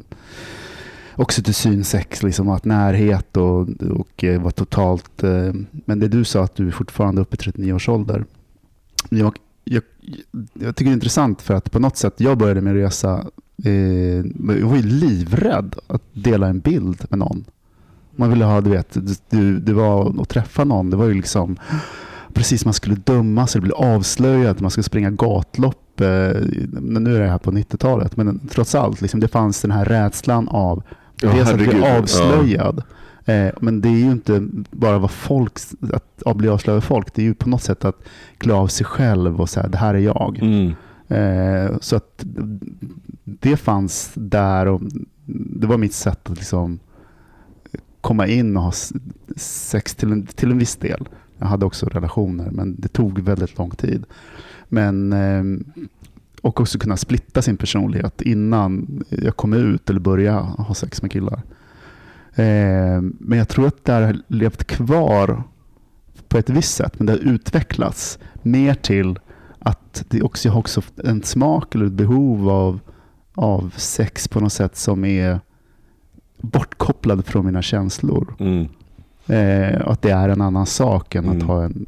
oxytocin-sex, 1.20 2.22
liksom, 2.22 2.48
att 2.48 2.64
närhet 2.64 3.36
och, 3.36 3.68
och 3.90 4.24
eh, 4.24 4.42
var 4.42 4.50
totalt... 4.50 5.22
Eh, 5.22 5.52
men 5.70 6.00
det 6.00 6.08
du 6.08 6.24
sa 6.24 6.44
att 6.44 6.56
du 6.56 6.66
är 6.66 6.70
fortfarande 6.70 7.20
uppe 7.20 7.34
i 7.34 7.38
39 7.38 7.72
års 7.72 7.88
ålder. 7.88 8.24
Jag, 9.08 9.36
jag, 9.64 9.82
jag, 10.52 10.76
tycker 10.76 10.84
det 10.84 10.90
är 10.90 10.94
intressant 10.94 11.42
för 11.42 11.54
att 11.54 11.70
på 11.70 11.78
något 11.78 11.96
sätt, 11.96 12.14
jag 12.16 12.38
började 12.38 12.60
min 12.60 12.74
resa, 12.74 13.26
eh, 13.64 13.72
jag 14.60 14.68
var 14.68 14.76
ju 14.76 14.82
livrädd 14.82 15.74
att 15.86 16.02
dela 16.12 16.46
en 16.46 16.60
bild 16.60 17.04
med 17.10 17.18
någon. 17.18 17.44
Man 18.16 18.30
ville 18.30 18.44
ha, 18.44 18.60
du 18.60 18.70
vet, 18.70 18.96
det, 19.30 19.58
det 19.60 19.72
var 19.72 20.22
att 20.22 20.28
träffa 20.28 20.64
någon, 20.64 20.90
det 20.90 20.96
var 20.96 21.06
ju 21.06 21.14
liksom 21.14 21.56
precis 22.32 22.64
man 22.64 22.74
skulle 22.74 22.94
dömas 22.94 23.54
eller 23.54 23.62
bli 23.62 23.72
avslöjad, 23.72 24.60
man 24.60 24.70
skulle 24.70 24.84
springa 24.84 25.10
gatlopp. 25.10 26.00
Eh, 26.00 26.06
nu 26.80 27.16
är 27.16 27.20
det 27.20 27.28
här 27.28 27.38
på 27.38 27.50
90-talet, 27.50 28.16
men 28.16 28.48
trots 28.50 28.74
allt, 28.74 29.00
liksom, 29.00 29.20
det 29.20 29.28
fanns 29.28 29.62
den 29.62 29.70
här 29.70 29.84
rädslan 29.84 30.48
av 30.48 30.82
Ja, 31.22 31.32
Dels 31.32 31.48
att 31.48 31.56
bli 31.56 31.82
avslöjad. 31.82 32.82
Ja. 33.24 33.32
Eh, 33.32 33.52
men 33.60 33.80
det 33.80 33.88
är 33.88 33.98
ju 33.98 34.10
inte 34.10 34.48
bara 34.70 34.98
vad 34.98 35.10
folk, 35.10 35.52
att, 35.92 36.22
att 36.22 36.36
bli 36.36 36.48
avslöjad 36.48 36.76
av 36.76 36.80
folk. 36.80 37.14
Det 37.14 37.22
är 37.22 37.26
ju 37.26 37.34
på 37.34 37.48
något 37.48 37.62
sätt 37.62 37.84
att 37.84 37.96
klä 38.38 38.54
av 38.54 38.66
sig 38.66 38.86
själv 38.86 39.40
och 39.40 39.50
säga 39.50 39.68
det 39.68 39.78
här 39.78 39.94
är 39.94 39.98
jag. 39.98 40.38
Mm. 40.42 40.74
Eh, 41.08 41.78
så 41.80 41.96
att 41.96 42.24
det 43.24 43.56
fanns 43.56 44.12
där 44.14 44.66
och 44.66 44.80
det 45.26 45.66
var 45.66 45.78
mitt 45.78 45.94
sätt 45.94 46.30
att 46.30 46.36
liksom 46.36 46.78
komma 48.00 48.26
in 48.26 48.56
och 48.56 48.62
ha 48.62 48.72
sex 49.36 49.94
till 49.94 50.12
en, 50.12 50.26
till 50.26 50.50
en 50.50 50.58
viss 50.58 50.76
del. 50.76 51.08
Jag 51.38 51.46
hade 51.46 51.66
också 51.66 51.86
relationer 51.86 52.50
men 52.50 52.76
det 52.78 52.88
tog 52.88 53.20
väldigt 53.20 53.58
lång 53.58 53.70
tid. 53.70 54.04
Men 54.68 55.12
eh, 55.12 55.44
och 56.42 56.60
också 56.60 56.78
kunna 56.78 56.96
splitta 56.96 57.42
sin 57.42 57.56
personlighet 57.56 58.22
innan 58.22 59.04
jag 59.08 59.36
kom 59.36 59.52
ut 59.52 59.90
eller 59.90 60.00
började 60.00 60.38
ha 60.40 60.74
sex 60.74 61.02
med 61.02 61.12
killar. 61.12 61.42
Eh, 62.34 63.00
men 63.18 63.38
jag 63.38 63.48
tror 63.48 63.66
att 63.66 63.84
det 63.84 63.92
har 63.92 64.16
levt 64.28 64.64
kvar 64.64 65.42
på 66.28 66.38
ett 66.38 66.50
visst 66.50 66.74
sätt, 66.74 66.98
men 66.98 67.06
det 67.06 67.12
har 67.12 67.18
utvecklats 67.18 68.18
mer 68.42 68.74
till 68.74 69.18
att 69.58 70.04
det 70.08 70.22
också, 70.22 70.48
jag 70.48 70.52
har 70.52 70.60
också 70.60 70.82
en 71.04 71.22
smak 71.22 71.74
eller 71.74 71.86
ett 71.86 71.92
behov 71.92 72.48
av, 72.48 72.80
av 73.34 73.74
sex 73.76 74.28
på 74.28 74.40
något 74.40 74.52
sätt 74.52 74.76
som 74.76 75.04
är 75.04 75.40
bortkopplad 76.40 77.26
från 77.26 77.46
mina 77.46 77.62
känslor. 77.62 78.34
Mm. 78.38 78.68
Eh, 79.26 79.88
att 79.88 80.02
det 80.02 80.10
är 80.10 80.28
en 80.28 80.40
annan 80.40 80.66
sak 80.66 81.14
än 81.14 81.24
mm. 81.24 81.36
att 81.36 81.42
ha 81.42 81.64
en, 81.64 81.86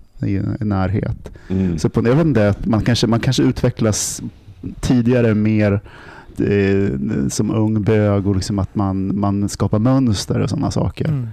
en 0.60 0.68
närhet. 0.68 1.32
Mm. 1.48 1.78
Så 1.78 1.88
på, 1.88 2.08
jag 2.08 2.14
vet 2.14 2.26
inte, 2.26 2.54
man 2.64 2.82
kanske, 2.82 3.06
man 3.06 3.20
kanske 3.20 3.42
utvecklas 3.42 4.22
tidigare 4.80 5.34
mer 5.34 5.80
eh, 6.38 7.28
som 7.28 7.50
ung 7.50 7.82
bög 7.82 8.26
och 8.26 8.36
liksom 8.36 8.58
att 8.58 8.74
man, 8.74 9.20
man 9.20 9.48
skapar 9.48 9.78
mönster 9.78 10.40
och 10.40 10.50
sådana 10.50 10.70
saker. 10.70 11.08
Mm. 11.08 11.28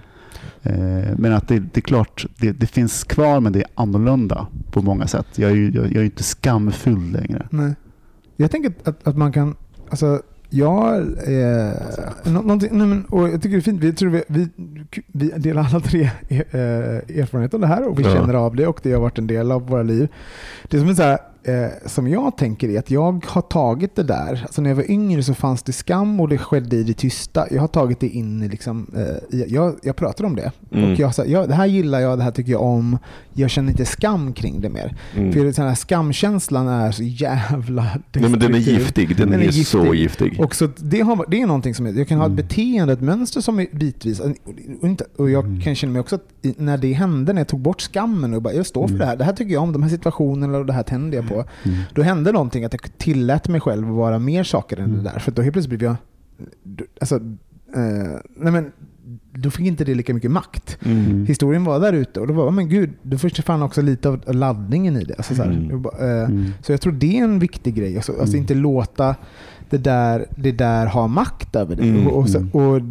Eh, 0.64 1.18
men 1.18 1.34
att 1.34 1.48
det, 1.48 1.60
det 1.60 1.78
är 1.78 1.82
klart, 1.82 2.26
det, 2.38 2.52
det, 2.52 2.68
finns 2.68 3.04
kvar 3.04 3.40
men 3.40 3.54
det 3.54 3.60
är 3.60 3.68
annorlunda 3.76 4.48
på 4.72 4.82
många 4.82 5.08
sätt. 5.08 5.28
Jag 5.36 5.52
är 5.52 5.56
ju 5.56 5.72
jag, 5.72 5.86
jag 5.86 5.96
är 5.96 6.04
inte 6.04 6.24
skamfull 6.24 7.12
längre. 7.12 7.48
Nej. 7.50 7.74
Jag 8.36 8.52
tänker 8.52 8.74
att, 8.84 9.08
att 9.08 9.18
man 9.18 9.32
kan, 9.32 9.56
alltså 9.90 10.22
Ja, 10.52 10.96
eh, 10.98 12.32
någonting, 12.32 12.70
nej 12.72 12.88
men, 12.88 13.06
och 13.06 13.30
jag 13.30 13.42
tycker 13.42 13.50
det 13.50 13.60
är 13.60 13.62
fint. 13.62 13.84
Vi, 13.84 13.94
tror 13.94 14.10
vi, 14.10 14.24
vi, 14.28 14.48
vi 15.08 15.30
delar 15.30 15.68
alla 15.70 15.80
tre 15.80 16.02
eh, 16.28 16.40
erfarenhet 17.20 17.54
av 17.54 17.60
det 17.60 17.68
här 17.68 17.88
och 17.88 18.00
vi 18.00 18.04
ja. 18.04 18.14
känner 18.14 18.34
av 18.34 18.56
det 18.56 18.68
och 18.68 18.80
det 18.84 18.92
har 18.92 19.02
varit 19.02 19.18
en 19.18 19.28
del 19.28 19.52
av 19.52 19.68
våra 19.68 19.84
liv. 19.84 20.08
Det 20.68 20.80
som 20.80 20.90
är 20.90 20.94
så 20.94 21.04
här, 21.04 21.20
eh, 21.44 21.70
som 21.86 22.08
jag 22.08 22.38
tänker 22.38 22.70
är 22.70 22.80
att 22.80 22.92
jag 22.92 23.26
har 23.28 23.42
tagit 23.42 23.96
det 23.96 24.04
där. 24.04 24.42
Alltså 24.44 24.62
när 24.62 24.70
jag 24.70 24.76
var 24.76 24.92
yngre 24.92 25.24
så 25.24 25.34
fanns 25.34 25.64
det 25.64 25.72
skam 25.72 26.20
och 26.20 26.28
det 26.30 26.38
skedde 26.38 26.76
i 26.76 26.84
det 26.84 26.94
tysta. 26.94 27.48
Jag 27.52 27.62
har 27.62 27.68
tagit 27.68 28.00
det 28.00 28.08
in 28.08 28.48
liksom, 28.48 28.88
eh, 28.96 29.40
jag, 29.48 29.76
jag 29.84 29.96
pratar 29.96 30.26
om 30.26 30.36
det. 30.36 30.52
Mm. 30.72 30.92
Och 30.92 31.00
jag, 31.00 31.16
så, 31.16 31.24
ja, 31.28 31.48
det 31.48 31.54
här 31.54 31.66
gillar 31.66 32.00
jag, 32.00 32.18
det 32.18 32.24
här 32.24 32.32
tycker 32.32 32.52
jag 32.52 32.62
om. 32.62 32.98
Jag 33.34 33.50
känner 33.50 33.72
inte 33.72 33.86
skam 33.86 34.34
kring 34.34 34.62
det 34.62 34.70
mer. 34.70 34.96
Mm. 35.16 35.34
För 35.34 35.40
den 35.40 35.68
här 35.68 35.76
skamkänslan 35.76 36.68
är 36.68 36.92
så 36.92 37.04
jävla 37.04 37.84
Nej, 38.12 38.30
men 38.30 38.40
Den 38.40 38.56
är 38.56 38.60
giftig. 38.60 39.18
Den, 39.18 39.30
den 39.30 39.40
är, 39.40 39.44
är 39.44 39.52
giftig. 39.52 39.66
så 39.66 39.94
giftig. 39.94 40.40
Och 40.40 40.56
så 40.56 40.70
det, 40.78 41.02
har, 41.02 41.26
det 41.28 41.42
är 41.42 41.48
någonting 41.48 41.76
som 41.76 41.86
jag, 41.86 41.98
jag 41.98 42.08
kan 42.08 42.18
ha 42.18 42.26
ett 42.26 42.32
mm. 42.32 42.48
beteende, 42.48 42.94
ett 42.94 43.02
mönster 43.02 43.42
som 43.42 43.60
är 43.60 43.68
bitvis. 43.72 44.20
Och, 44.20 44.36
inte, 44.84 45.06
och 45.18 45.30
jag 45.30 45.46
mm. 45.46 45.62
kan 45.62 45.76
känna 45.76 45.94
mig 45.94 46.00
också 46.00 46.16
att 46.16 46.24
när 46.58 46.78
det 46.78 46.94
hände, 46.94 47.34
när 47.34 47.42
jag 47.42 47.48
tog 47.48 47.60
bort 47.60 47.82
skammen 47.82 48.34
och 48.34 48.42
bara, 48.42 48.54
jag 48.54 48.66
står 48.66 48.88
för 48.88 48.96
mm. 48.96 49.00
det 49.00 49.06
här. 49.06 49.16
Det 49.16 49.24
här 49.24 49.34
tycker 49.34 49.54
jag 49.54 49.64
om, 49.64 49.72
de 49.72 49.84
här 49.84 49.90
situationerna 49.90 50.58
och 50.58 50.66
det 50.66 50.74
här 50.74 50.84
tänder 50.84 51.18
jag 51.18 51.29
på. 51.30 51.46
Mm. 51.64 51.78
Då 51.94 52.02
hände 52.02 52.32
någonting 52.32 52.66
att 52.66 52.74
jag 52.74 52.98
tillät 52.98 53.48
mig 53.48 53.62
själv 53.62 53.90
att 53.90 53.96
vara 53.96 54.20
mer 54.20 54.44
saker 54.44 54.78
än 54.78 54.84
mm. 54.84 54.98
det 54.98 55.10
där. 55.10 55.20
För 55.20 55.32
då 55.32 55.42
helt 55.42 55.54
plötsligt 55.54 55.80
blev 55.80 55.90
jag... 55.90 55.96
Alltså, 57.00 57.16
eh, 57.76 58.20
nej 58.36 58.52
men, 58.52 58.72
då 59.34 59.50
fick 59.50 59.66
inte 59.66 59.84
det 59.84 59.96
lika 59.96 60.14
mycket 60.14 60.32
makt. 60.32 60.78
Mm. 60.86 61.26
Historien 61.26 61.64
var 61.64 61.80
där 61.80 61.94
ute 61.94 62.20
och 62.20 62.28
då 62.28 62.34
var 62.34 62.52
men 62.52 62.70
gud, 62.70 62.90
då 63.02 63.18
försvann 63.18 63.62
också 63.62 63.82
lite 63.82 64.10
av 64.10 64.22
laddningen 64.28 64.98
i 64.98 65.04
det. 65.04 65.16
Alltså, 65.18 65.36
så, 65.36 65.44
mm. 65.44 65.86
eh, 66.00 66.08
mm. 66.08 66.46
så 66.62 66.72
jag 66.72 66.82
tror 66.82 66.94
det 66.94 67.20
är 67.20 67.24
en 67.24 67.40
viktig 67.40 67.76
grej. 67.76 67.96
Alltså, 67.96 68.20
alltså 68.20 68.38
inte 68.38 68.54
låta 68.54 69.16
det 69.70 69.78
där, 69.78 70.26
det 70.36 70.52
där 70.52 70.86
ha 70.86 71.08
makt 71.08 71.56
över 71.56 71.76
det. 71.76 71.84
Mm. 71.84 72.08
Och, 72.08 72.18
och, 72.18 72.30
så, 72.30 72.46
och 72.54 72.82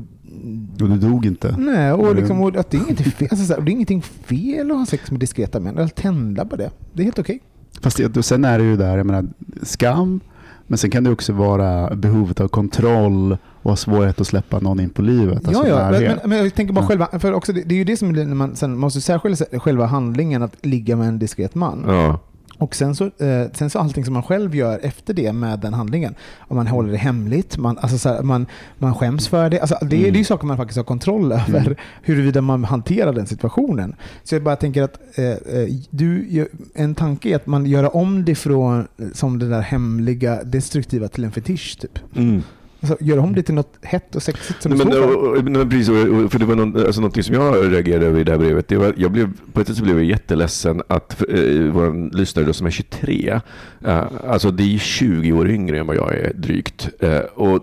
och 0.83 0.88
du 0.88 0.96
dog 0.96 1.27
inte? 1.27 1.57
Nej, 1.59 1.92
och, 1.92 2.16
liksom, 2.16 2.40
och 2.40 2.57
att 2.57 2.70
det, 2.70 2.77
är 2.77 2.94
fel, 2.94 3.29
alltså, 3.31 3.61
det 3.61 3.70
är 3.70 3.72
ingenting 3.72 4.03
fel 4.03 4.70
att 4.70 4.77
ha 4.77 4.87
sex 4.87 5.11
med 5.11 5.20
diskreta 5.20 5.61
män. 5.61 5.79
Eller 5.79 5.88
tända 5.88 6.44
på 6.44 6.57
det. 6.57 6.70
Det 6.92 7.03
är 7.03 7.05
helt 7.05 7.18
okej. 7.18 7.40
Fast 7.81 7.97
det, 7.97 8.23
sen 8.23 8.45
är 8.45 8.59
det 8.59 8.64
ju 8.64 8.77
där, 8.77 8.97
jag 8.97 9.07
menar, 9.07 9.25
skam, 9.62 10.21
men 10.67 10.79
sen 10.79 10.91
kan 10.91 11.05
det 11.05 11.11
också 11.11 11.33
vara 11.33 11.97
behovet 11.97 12.41
av 12.41 12.49
kontroll 12.49 13.37
och 13.62 13.79
svårighet 13.79 14.21
att 14.21 14.27
släppa 14.27 14.59
någon 14.59 14.81
in 14.81 14.91
på 14.91 15.03
livet. 15.03 15.49
Alltså 15.49 15.67
ja, 15.67 16.01
ja. 16.01 16.01
Men, 16.01 16.31
men, 16.31 16.38
jag 16.38 16.55
tänker 16.55 16.75
bara 16.75 16.85
ja. 16.85 16.88
själva, 16.88 17.09
för 17.19 17.33
också 17.33 17.53
det, 17.53 17.62
det, 17.62 17.75
är 17.75 17.77
ju 17.77 17.85
det 17.85 17.97
som 17.97 18.12
när 18.12 18.25
man 18.25 18.57
sen 18.57 18.79
måste 18.79 19.01
särskilja 19.01 19.37
själva 19.61 19.87
handlingen 19.87 20.43
att 20.43 20.67
ligga 20.67 20.97
med 20.97 21.09
en 21.09 21.19
diskret 21.19 21.55
man. 21.55 21.85
Ja. 21.87 22.19
Och 22.59 22.75
sen 22.75 22.94
så, 22.94 23.05
eh, 23.05 23.47
sen 23.53 23.71
så 23.71 23.79
allting 23.79 24.05
som 24.05 24.14
man 24.14 24.23
själv 24.23 24.55
gör 24.55 24.81
efter 24.83 25.14
det 25.14 25.33
med 25.33 25.59
den 25.59 25.75
handlingen. 25.75 26.14
Om 26.38 26.57
man 26.57 26.66
håller 26.66 26.92
det 26.92 26.97
hemligt, 26.97 27.57
man, 27.57 27.79
alltså 27.79 27.99
så 27.99 28.09
här, 28.09 28.23
man, 28.23 28.47
man 28.79 28.94
skäms 28.94 29.29
för 29.29 29.51
det. 29.51 29.61
Alltså 29.61 29.79
det, 29.81 29.97
mm. 29.97 30.12
det 30.12 30.16
är 30.16 30.18
ju 30.18 30.25
saker 30.25 30.47
man 30.47 30.57
faktiskt 30.57 30.77
har 30.77 30.85
kontroll 30.85 31.33
över, 31.33 31.61
mm. 31.61 31.75
huruvida 32.03 32.40
man 32.40 32.64
hanterar 32.64 33.12
den 33.12 33.27
situationen. 33.27 33.94
Så 34.25 34.35
jag 34.35 34.42
bara 34.42 34.57
tänker 34.57 34.83
att 34.83 35.01
eh, 35.14 35.25
eh 35.25 35.68
du, 35.90 36.49
en 36.75 36.94
tanke 36.94 37.29
är 37.29 37.37
att 37.37 37.47
man 37.47 37.66
gör 37.66 37.97
om 37.97 38.25
det 38.25 38.35
från 38.35 38.88
som 39.12 39.38
det 39.38 39.49
där 39.49 39.61
hemliga, 39.61 40.44
destruktiva 40.44 41.09
till 41.09 41.25
en 41.25 41.33
fetisch. 41.33 41.79
Typ. 41.81 41.99
Mm. 42.16 42.42
Alltså, 42.81 42.97
gör 43.01 43.19
om 43.19 43.35
det 43.35 43.43
till 43.43 43.55
något 43.55 43.79
hett 43.83 44.17
och 44.17 44.23
sexigt 44.23 44.62
som 44.62 44.73
nej, 44.73 44.87
men, 44.87 45.03
och, 45.03 45.37
och, 45.37 45.45
men 45.45 45.71
precis, 45.71 45.87
för 46.33 46.38
det 46.38 46.45
var 46.45 46.55
någon, 46.55 46.87
alltså, 46.87 47.01
någonting 47.01 47.23
som 47.23 47.35
jag 47.35 47.73
reagerade 47.73 48.07
över 48.07 48.21
i 48.21 48.25
det 48.25 48.33
här 48.33 48.38
brevet. 48.38 48.69
Det 48.69 48.77
var, 48.77 48.95
jag 48.97 49.12
blev, 49.12 49.33
på 49.53 49.61
ett 49.61 49.67
sätt 49.67 49.77
så 49.77 49.83
blev 49.83 49.97
jag 49.97 50.05
jätteledsen 50.05 50.83
att 50.88 51.14
för, 51.14 51.35
eh, 51.35 51.73
vår 51.73 52.17
lyssnare 52.17 52.47
då, 52.47 52.53
som 52.53 52.67
är 52.67 52.71
23, 52.71 53.41
eh, 53.85 54.05
alltså 54.27 54.51
det 54.51 54.75
är 54.75 54.79
20 54.79 55.33
år 55.33 55.51
yngre 55.51 55.79
än 55.79 55.87
vad 55.87 55.97
jag 55.97 56.14
är 56.14 56.33
drygt. 56.35 56.88
Eh, 56.99 57.19
och 57.19 57.62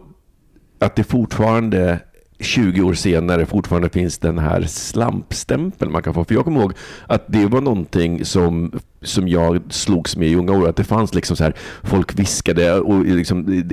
att 0.79 0.95
det 0.95 1.03
fortfarande 1.03 1.99
20 2.39 2.81
år 2.81 2.93
senare 2.93 3.45
fortfarande 3.45 3.89
finns 3.89 4.17
den 4.17 4.37
här 4.37 4.61
slampstämpeln 4.61 5.91
man 5.91 6.03
kan 6.03 6.13
få. 6.13 6.23
För 6.25 6.35
jag 6.35 6.43
kommer 6.43 6.59
ihåg 6.59 6.73
att 7.07 7.23
det 7.27 7.45
var 7.45 7.61
någonting 7.61 8.25
som, 8.25 8.79
som 9.01 9.27
jag 9.27 9.61
slogs 9.69 10.17
med 10.17 10.27
i 10.27 10.35
unga 10.35 10.51
år. 10.51 10.69
Att 10.69 10.75
det 10.75 10.83
fanns 10.83 11.13
liksom 11.13 11.37
så 11.37 11.43
här, 11.43 11.53
folk 11.83 12.19
viskade 12.19 12.79
och 12.79 13.05
liksom, 13.05 13.63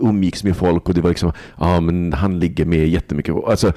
umgicks 0.00 0.44
med 0.44 0.56
folk 0.56 0.88
och 0.88 0.94
det 0.94 1.00
var 1.00 1.10
liksom, 1.10 1.32
ja 1.58 1.80
men 1.80 2.12
han 2.12 2.38
ligger 2.40 2.64
med 2.64 2.88
jättemycket. 2.88 3.34
Alltså, 3.34 3.72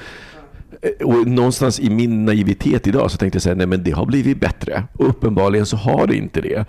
och 1.04 1.28
någonstans 1.28 1.80
i 1.80 1.90
min 1.90 2.26
naivitet 2.26 2.88
idag 2.88 3.12
så 3.12 3.18
tänkte 3.18 3.36
jag 3.36 3.44
säga, 3.44 3.56
nej 3.56 3.68
men 3.68 3.84
det 3.84 3.92
har 3.92 4.06
blivit 4.06 4.40
bättre. 4.40 4.84
Och 4.94 5.10
uppenbarligen 5.10 5.66
så 5.66 5.78
har 5.78 6.08
det 6.08 6.16
inte 6.16 6.42
det. 6.42 6.66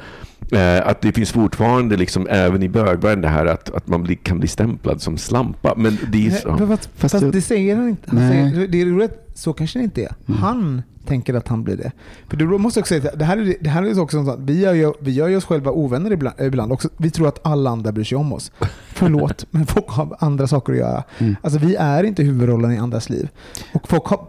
Eh, 0.52 0.88
att 0.88 1.00
det 1.00 1.12
finns 1.12 1.32
fortfarande, 1.32 1.96
liksom, 1.96 2.26
även 2.30 2.62
i 2.62 2.68
bögvärlden, 2.68 3.20
det 3.22 3.28
här 3.28 3.46
att, 3.46 3.70
att 3.70 3.88
man 3.88 4.02
bli, 4.02 4.16
kan 4.16 4.38
bli 4.38 4.48
stämplad 4.48 5.02
som 5.02 5.18
slampa. 5.18 5.74
Men 5.76 5.98
det 6.12 6.26
är 6.26 6.30
så. 6.30 6.56
Nej, 6.56 6.68
fast, 6.68 6.90
fast, 6.96 7.12
Fast 7.20 7.32
det 7.32 7.40
säger 7.42 7.76
han 7.76 7.88
inte. 7.88 8.02
Han 8.06 8.18
Nej. 8.18 8.52
säger, 8.52 8.68
det 8.68 8.80
är 8.80 8.86
roligt, 8.86 9.27
så 9.38 9.52
kanske 9.52 9.78
det 9.78 9.82
inte 9.82 10.02
är. 10.02 10.14
Mm. 10.26 10.40
Han 10.40 10.82
tänker 11.04 11.34
att 11.34 11.48
han 11.48 11.64
blir 11.64 11.76
det. 11.76 11.92
För 12.28 12.36
du 12.36 12.46
måste 12.46 12.80
också 12.80 13.00
säga, 13.00 13.10
att 13.12 13.18
det 13.18 13.24
här 13.24 13.36
är, 13.36 13.54
det 13.60 13.70
här 13.70 13.82
är 13.82 14.00
också 14.00 14.24
sånt, 14.24 14.40
vi 14.40 14.60
gör, 14.60 14.74
ju, 14.74 14.92
vi 15.00 15.10
gör 15.10 15.28
ju 15.28 15.36
oss 15.36 15.44
själva 15.44 15.70
ovänner 15.70 16.10
ibland. 16.12 16.40
ibland 16.40 16.72
också. 16.72 16.88
Vi 16.96 17.10
tror 17.10 17.28
att 17.28 17.46
alla 17.46 17.70
andra 17.70 17.92
bryr 17.92 18.04
sig 18.04 18.18
om 18.18 18.32
oss. 18.32 18.52
Förlåt, 18.88 19.46
men 19.50 19.66
folk 19.66 19.88
har 19.88 20.16
andra 20.18 20.46
saker 20.46 20.72
att 20.72 20.78
göra. 20.78 21.04
Mm. 21.18 21.36
Alltså 21.42 21.58
vi 21.58 21.76
är 21.76 22.04
inte 22.04 22.22
huvudrollen 22.22 22.72
i 22.72 22.78
andras 22.78 23.10
liv. 23.10 23.28
Och 23.74 23.88
folk 23.88 24.06
har, 24.06 24.20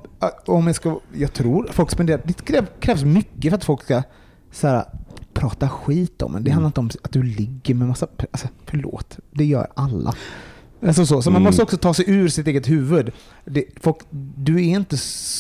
om 0.46 0.68
jag, 0.68 0.76
ska, 0.76 1.00
jag 1.14 1.34
tror 1.34 1.68
folk 1.72 1.92
spenderar, 1.92 2.22
det 2.26 2.46
krävs, 2.46 2.68
krävs 2.80 3.04
mycket 3.04 3.52
för 3.52 3.58
att 3.58 3.66
folk 3.66 3.84
ska 3.84 4.04
så 4.52 4.68
här, 4.68 4.86
prata 5.34 5.70
skit 5.70 6.22
om 6.22 6.36
en. 6.36 6.44
Det 6.44 6.52
handlar 6.52 6.68
inte 6.68 6.80
om 6.80 6.90
att 7.04 7.12
du 7.12 7.24
ligger 7.24 7.76
med 7.76 7.88
massa, 7.88 8.08
alltså, 8.32 8.48
förlåt, 8.66 9.18
det 9.32 9.46
gör 9.46 9.68
alla. 9.74 10.16
Alltså 10.88 11.06
så, 11.06 11.22
så 11.22 11.30
man 11.32 11.42
Mm. 11.42 11.46
måste 11.50 11.64
också 11.64 11.78
ta 11.78 11.94
sig 11.94 12.06
ur 12.08 12.28
sitt 12.28 12.48
eget 12.48 12.70
huvud. 12.70 13.12
Det, 13.46 13.64
folk, 13.82 13.98
du 14.36 14.56
är 14.56 14.60
inte, 14.76 14.98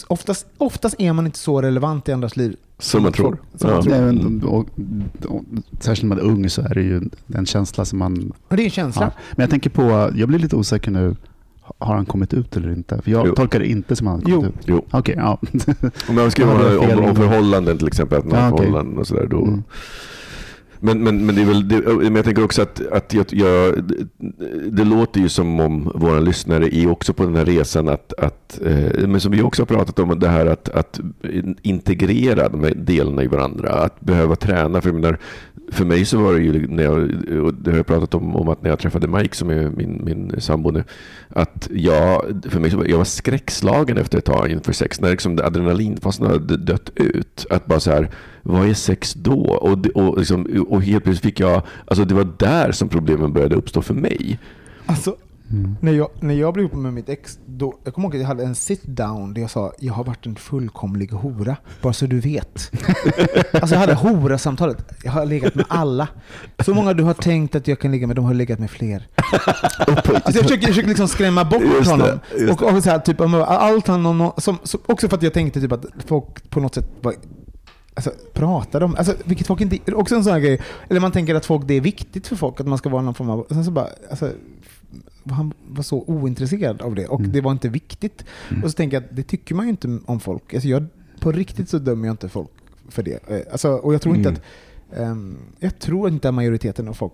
oftast, 0.07 0.45
oftast 0.57 0.95
är 0.99 1.13
man 1.13 1.25
inte 1.25 1.39
så 1.39 1.61
relevant 1.61 2.09
i 2.09 2.11
andras 2.11 2.37
liv. 2.37 2.55
Som 2.79 3.03
man 3.03 3.11
tror. 3.13 3.37
Som 3.55 3.69
man 3.69 3.75
Ja. 3.77 3.83
tror. 3.83 3.91
Nej, 3.93 4.01
men, 4.01 4.43
och, 4.43 4.67
och, 5.25 5.43
särskilt 5.79 6.09
när 6.09 6.15
man 6.15 6.25
är 6.25 6.31
ung 6.31 6.49
så 6.49 6.61
är 6.61 6.73
det 6.75 6.81
ju 6.81 7.01
en 7.35 7.45
känsla 7.45 7.85
som 7.85 7.99
man 7.99 8.31
Och 8.47 8.57
det 8.57 8.63
är 8.63 8.65
en 8.65 8.69
känsla. 8.71 9.03
har. 9.03 9.13
Men 9.31 9.43
jag 9.43 9.49
tänker 9.49 9.69
på, 9.69 10.11
jag 10.15 10.27
blir 10.29 10.39
lite 10.39 10.55
osäker 10.55 10.91
nu. 10.91 11.15
Har 11.77 11.95
han 11.95 12.05
kommit 12.05 12.33
ut 12.33 12.57
eller 12.57 12.71
inte? 12.71 13.01
För 13.01 13.11
jag 13.11 13.27
Jo. 13.27 13.35
tolkar 13.35 13.59
det 13.59 13.67
inte 13.67 13.95
som 13.95 14.07
att 14.07 14.13
han 14.23 14.31
har 14.31 14.39
kommit 14.39 14.53
Jo. 14.65 14.75
ut. 14.77 14.81
Jo. 14.91 14.97
Okej, 14.99 15.15
ja. 15.17 15.39
Om 16.09 16.17
jag 16.17 16.31
skriver 16.31 16.93
om, 16.93 17.05
om 17.05 17.15
förhållanden 17.15 17.77
till 17.77 17.87
exempel, 17.87 18.17
att 18.19 18.25
man 18.25 18.35
Ja, 18.39 18.45
har 18.45 18.51
okej. 18.53 18.65
förhållanden 18.65 18.97
och 18.99 19.07
sådär. 19.07 19.27
Då. 19.27 19.43
Mm. 19.43 19.63
Men, 20.79 21.03
men, 21.03 21.25
men, 21.25 21.35
det 21.35 21.41
är 21.41 21.45
väl, 21.45 21.67
det, 21.67 21.81
men 21.81 22.15
jag 22.15 22.25
tänker 22.25 22.43
också 22.43 22.61
att, 22.61 22.87
att 22.91 23.13
jag, 23.13 23.25
jag, 23.29 23.83
det, 23.83 24.07
det 24.71 24.83
låter 24.83 25.19
ju 25.19 25.29
som 25.29 25.59
om 25.59 25.91
våra 25.95 26.19
lyssnare 26.19 26.75
är 26.75 26.91
också 26.91 27.13
på 27.13 27.23
den 27.23 27.35
här 27.35 27.45
resan 27.45 27.89
att, 27.89 28.13
att 28.13 28.59
eh, 28.65 29.07
men 29.07 29.19
som 29.19 29.31
vi 29.31 29.41
också 29.41 29.61
har 29.61 29.67
pratat 29.67 29.99
om, 29.99 30.19
det 30.19 30.27
här 30.27 30.45
att, 30.45 30.69
att 30.69 30.99
integrera 31.61 32.49
de 32.49 32.63
här 32.63 32.73
delarna 32.75 33.23
i 33.23 33.27
varandra. 33.27 33.69
Att 33.69 34.01
behöva 34.01 34.35
träna. 34.35 34.81
För, 34.81 34.91
menar, 34.91 35.17
för 35.71 35.85
mig 35.85 36.05
så 36.05 36.17
var 36.17 36.33
det 36.33 36.39
ju, 36.39 36.67
när 36.67 36.83
jag, 36.83 36.97
och 37.45 37.53
det 37.53 37.71
har 37.71 37.77
jag 37.77 37.87
pratat 37.87 38.13
om, 38.13 38.35
om 38.35 38.49
att 38.49 38.61
när 38.61 38.69
jag 38.69 38.79
träffade 38.79 39.07
Mike 39.07 39.35
som 39.35 39.49
är 39.49 39.69
min, 39.69 40.01
min 40.05 40.41
sambo 40.41 40.71
nu, 40.71 40.83
att 41.29 41.69
jag, 41.71 42.21
för 42.49 42.59
mig 42.59 42.71
så 42.71 42.77
var, 42.77 42.85
jag 42.85 42.97
var 42.97 43.05
skräckslagen 43.05 43.97
efter 43.97 44.17
ett 44.17 44.25
tag 44.25 44.51
inför 44.51 44.73
sex, 44.73 45.01
när 45.01 45.09
liksom 45.09 45.39
adrenalinfasen 45.43 46.25
hade 46.25 46.57
dött 46.57 46.91
ut. 46.95 47.45
Att 47.49 47.65
bara 47.65 47.79
så 47.79 47.91
här, 47.91 48.09
vad 48.49 48.69
är 48.69 48.73
sex 48.73 49.13
då? 49.13 49.41
Och, 49.55 49.77
det- 49.77 49.89
och, 49.89 50.17
liksom, 50.17 50.65
och 50.69 50.81
helt 50.83 51.03
plötsligt 51.03 51.23
fick 51.25 51.39
jag, 51.39 51.61
alltså 51.87 52.05
det 52.05 52.13
var 52.15 52.27
där 52.37 52.71
som 52.71 52.89
problemen 52.89 53.33
började 53.33 53.55
uppstå 53.55 53.81
för 53.81 53.93
mig. 53.93 54.39
Alltså, 54.85 55.15
Mm. 55.51 55.75
när, 55.81 55.91
jag, 55.91 56.09
när 56.19 56.33
jag 56.33 56.53
blev 56.53 56.65
ihop 56.65 56.77
med 56.79 56.93
mitt 56.93 57.09
ex, 57.09 57.39
då, 57.45 57.73
jag 57.83 57.93
kommer 57.93 58.07
ihåg 58.07 58.15
att 58.15 58.21
jag 58.21 58.27
hade 58.27 58.43
en 58.43 58.55
sit 58.55 58.83
down 58.83 59.33
där 59.33 59.41
jag 59.41 59.49
sa 59.49 59.73
jag 59.79 59.93
har 59.93 60.03
varit 60.03 60.25
en 60.25 60.35
fullkomlig 60.35 61.11
hora, 61.11 61.55
bara 61.81 61.93
så 61.93 62.05
du 62.05 62.19
vet. 62.19 62.71
alltså 63.53 63.75
jag 63.75 63.79
hade 63.79 63.93
hora-samtalet. 63.93 64.85
Jag 65.03 65.11
har 65.11 65.25
legat 65.25 65.55
med 65.55 65.65
alla. 65.69 66.07
Så 66.65 66.73
många 66.73 66.93
du 66.93 67.03
har 67.03 67.13
tänkt 67.13 67.55
att 67.55 67.67
jag 67.67 67.79
kan 67.79 67.91
ligga 67.91 68.07
med, 68.07 68.15
de 68.15 68.25
har 68.25 68.33
legat 68.33 68.59
med 68.59 68.71
fler. 68.71 69.07
Alltså 69.17 70.11
jag 70.25 70.33
försöker, 70.33 70.53
jag 70.61 70.67
försöker 70.69 70.87
liksom 70.89 71.07
skrämma 71.07 71.43
bort 71.45 71.61
Just 71.63 71.83
det, 71.85 71.91
honom. 71.91 72.19
just 72.39 72.61
och, 72.61 72.73
och 72.73 72.83
så 72.83 72.89
här, 72.89 72.99
typ, 72.99 73.21
allt 73.21 73.87
han, 73.87 74.03
någon, 74.03 74.31
som, 74.41 74.57
som, 74.63 74.79
också 74.85 75.09
för 75.09 75.17
att 75.17 75.23
jag 75.23 75.33
tänkte 75.33 75.61
typ 75.61 75.71
att 75.71 75.85
folk 76.05 76.49
på 76.49 76.59
något 76.59 76.75
sätt 76.75 76.89
var, 77.01 77.13
alltså, 78.07 78.11
pratar 78.33 78.83
om, 78.83 78.95
alltså, 78.95 79.15
vilket 79.25 79.47
folk 79.47 79.61
inte, 79.61 79.93
också 79.93 80.15
en 80.15 80.23
sån 80.23 80.33
här 80.33 80.39
grej, 80.39 80.61
eller 80.89 80.99
man 80.99 81.11
tänker 81.11 81.35
att 81.35 81.45
folk, 81.45 81.67
det 81.67 81.73
är 81.73 81.81
viktigt 81.81 82.27
för 82.27 82.35
folk 82.35 82.59
att 82.59 82.67
man 82.67 82.77
ska 82.77 82.89
vara 82.89 83.01
någon 83.01 83.13
form 83.13 83.29
av, 83.29 83.45
sen 83.49 83.65
så 83.65 83.71
bara, 83.71 83.87
alltså, 84.09 84.31
han 85.29 85.53
var 85.67 85.83
så 85.83 86.03
ointresserad 86.07 86.81
av 86.81 86.95
det 86.95 87.07
och 87.07 87.19
Mm. 87.19 87.31
det 87.31 87.41
var 87.41 87.51
inte 87.51 87.69
viktigt. 87.69 88.25
Mm. 88.49 88.63
Och 88.63 88.69
så 88.71 88.75
tänker 88.75 88.97
jag 88.97 89.03
att 89.03 89.15
det 89.15 89.23
tycker 89.23 89.55
man 89.55 89.65
ju 89.65 89.69
inte 89.69 89.99
om 90.05 90.19
folk. 90.19 90.53
Alltså 90.53 90.69
jag, 90.69 90.85
på 91.19 91.31
riktigt 91.31 91.69
så 91.69 91.77
dömer 91.79 92.07
jag 92.07 92.13
inte 92.13 92.29
folk 92.29 92.49
för 92.89 93.03
det. 93.03 93.29
Eh, 93.29 93.41
Alltså, 93.51 93.69
och 93.69 93.93
jag 93.93 94.01
tror 94.01 94.15
inte 94.15 94.29
Mm. 94.29 94.41
att 94.91 94.97
ehm, 94.99 95.37
jag 95.59 95.79
tror 95.79 96.09
inte 96.09 96.29
att 96.29 96.35
majoriteten 96.35 96.87
av 96.87 96.93
folk, 96.93 97.13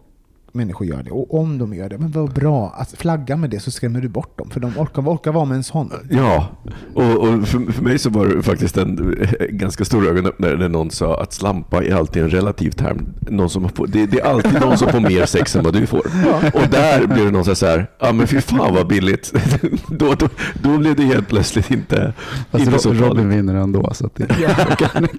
människor 0.56 0.88
gör 0.88 1.04
det. 1.04 1.12
Och 1.12 1.40
om 1.40 1.58
de 1.58 1.74
gör 1.74 1.90
det, 1.90 1.98
men 1.98 2.12
vad 2.12 2.34
bra. 2.34 2.74
Att 2.78 2.92
flagga 2.92 3.36
med 3.38 3.50
det 3.50 3.60
så 3.60 3.72
skrämmer 3.72 4.02
du 4.02 4.08
bort 4.08 4.38
dem. 4.38 4.50
För 4.50 4.60
de 4.60 4.78
orkar, 4.78 5.02
orkar 5.02 5.32
vara 5.32 5.46
med 5.46 5.56
en 5.58 5.64
sån. 5.64 5.92
Ja, 6.10 6.48
och, 6.94 7.04
och 7.18 7.48
för, 7.48 7.72
för 7.72 7.84
mig 7.84 8.00
så 8.00 8.10
var 8.10 8.26
det 8.28 8.44
faktiskt 8.44 8.78
en 8.78 9.18
eh, 9.22 9.46
ganska 9.50 9.86
stor 9.86 10.08
ögonöppnare 10.08 10.58
när 10.58 10.70
någon 10.70 10.92
sa 10.92 11.22
att 11.22 11.34
slampa 11.34 11.84
är 11.84 11.96
alltid 11.96 12.24
en 12.24 12.30
relativ 12.30 12.72
term. 12.72 13.06
Någon 13.20 13.50
som 13.50 13.70
får, 13.70 13.88
det, 13.88 14.06
det 14.06 14.20
är 14.20 14.26
alltid 14.26 14.62
någon 14.62 14.78
som 14.78 14.90
får 14.92 15.00
mer 15.00 15.26
sex 15.26 15.56
än 15.56 15.64
vad 15.64 15.74
du 15.74 15.86
får. 15.88 16.06
Och 16.54 16.70
där 16.72 17.08
blev 17.08 17.26
det 17.26 17.32
någon 17.32 17.46
som 17.56 17.68
här, 17.68 17.88
ja 18.00 18.12
men 18.12 18.28
fy 18.28 18.42
fan 18.42 18.74
vad 18.74 18.88
billigt. 18.88 19.34
då, 19.88 20.14
då, 20.14 20.30
då 20.64 20.78
blev 20.78 20.96
det 20.96 21.04
helt 21.04 21.28
plötsligt 21.28 21.72
inte, 21.72 22.14
Fast 22.52 22.66
inte 22.66 22.80
så 22.80 22.90
Ro- 22.90 22.94
Robin 22.94 23.08
farligt. 23.24 23.38
vinner 23.38 23.56
ändå. 23.56 23.90
Så 23.94 24.06
att 24.06 24.16
det, 24.16 24.28
Nej, 25.00 25.10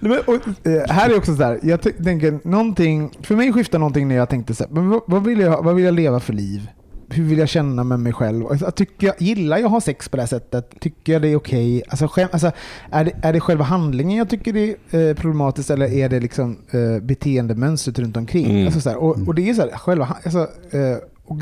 Men, 0.00 0.18
och, 0.26 0.66
eh, 0.66 0.82
här 0.88 1.10
är 1.10 1.16
också 1.16 1.36
så 1.36 1.42
här, 1.42 1.58
jag 1.62 1.82
tänker 1.82 2.48
någonting, 2.48 3.10
för 3.22 3.36
mig 3.36 3.52
skiftar 3.52 3.78
någonting 3.78 4.08
när 4.08 4.14
jag 4.14 4.28
tänkte 4.28 4.54
så 4.60 4.64
här, 4.64 4.74
men 4.74 4.90
vad, 4.90 5.00
vad, 5.06 5.24
vill 5.24 5.40
jag, 5.40 5.62
vad 5.62 5.74
vill 5.74 5.84
jag 5.84 5.94
leva 5.94 6.20
för 6.20 6.32
liv? 6.32 6.68
Hur 7.12 7.24
vill 7.24 7.38
jag 7.38 7.48
känna 7.48 7.84
med 7.84 8.00
mig 8.00 8.12
själv? 8.12 8.70
Tycker 8.74 9.06
jag, 9.06 9.22
gillar 9.22 9.56
jag 9.56 9.64
att 9.64 9.70
ha 9.72 9.80
sex 9.80 10.08
på 10.08 10.16
det 10.16 10.22
här 10.22 10.26
sättet? 10.28 10.80
Tycker 10.80 11.12
jag 11.12 11.22
det 11.22 11.28
är 11.28 11.36
okej? 11.36 11.82
Alltså, 11.88 12.08
skäm, 12.08 12.28
alltså, 12.32 12.52
är, 12.90 13.04
det, 13.04 13.12
är 13.22 13.32
det 13.32 13.40
själva 13.40 13.64
handlingen 13.64 14.18
jag 14.18 14.28
tycker 14.30 14.52
det 14.52 14.76
är 14.90 15.08
eh, 15.08 15.14
problematiskt 15.14 15.70
eller 15.70 15.86
är 15.86 16.08
det 16.08 16.20
liksom 16.20 16.58
eh, 16.70 17.02
beteendemönstret 17.02 17.98
runt 17.98 18.16
omkring? 18.16 18.50
Mm. 18.50 18.64
Alltså, 18.66 18.80
så 18.80 18.90
här, 18.90 18.96
och, 18.96 19.28
och 19.28 19.34
det 19.34 19.50
är 19.50 19.54
så 19.54 19.62
här, 19.62 19.70
själva, 19.70 20.16
alltså, 20.24 20.38
eh, 20.70 20.96
och 21.24 21.38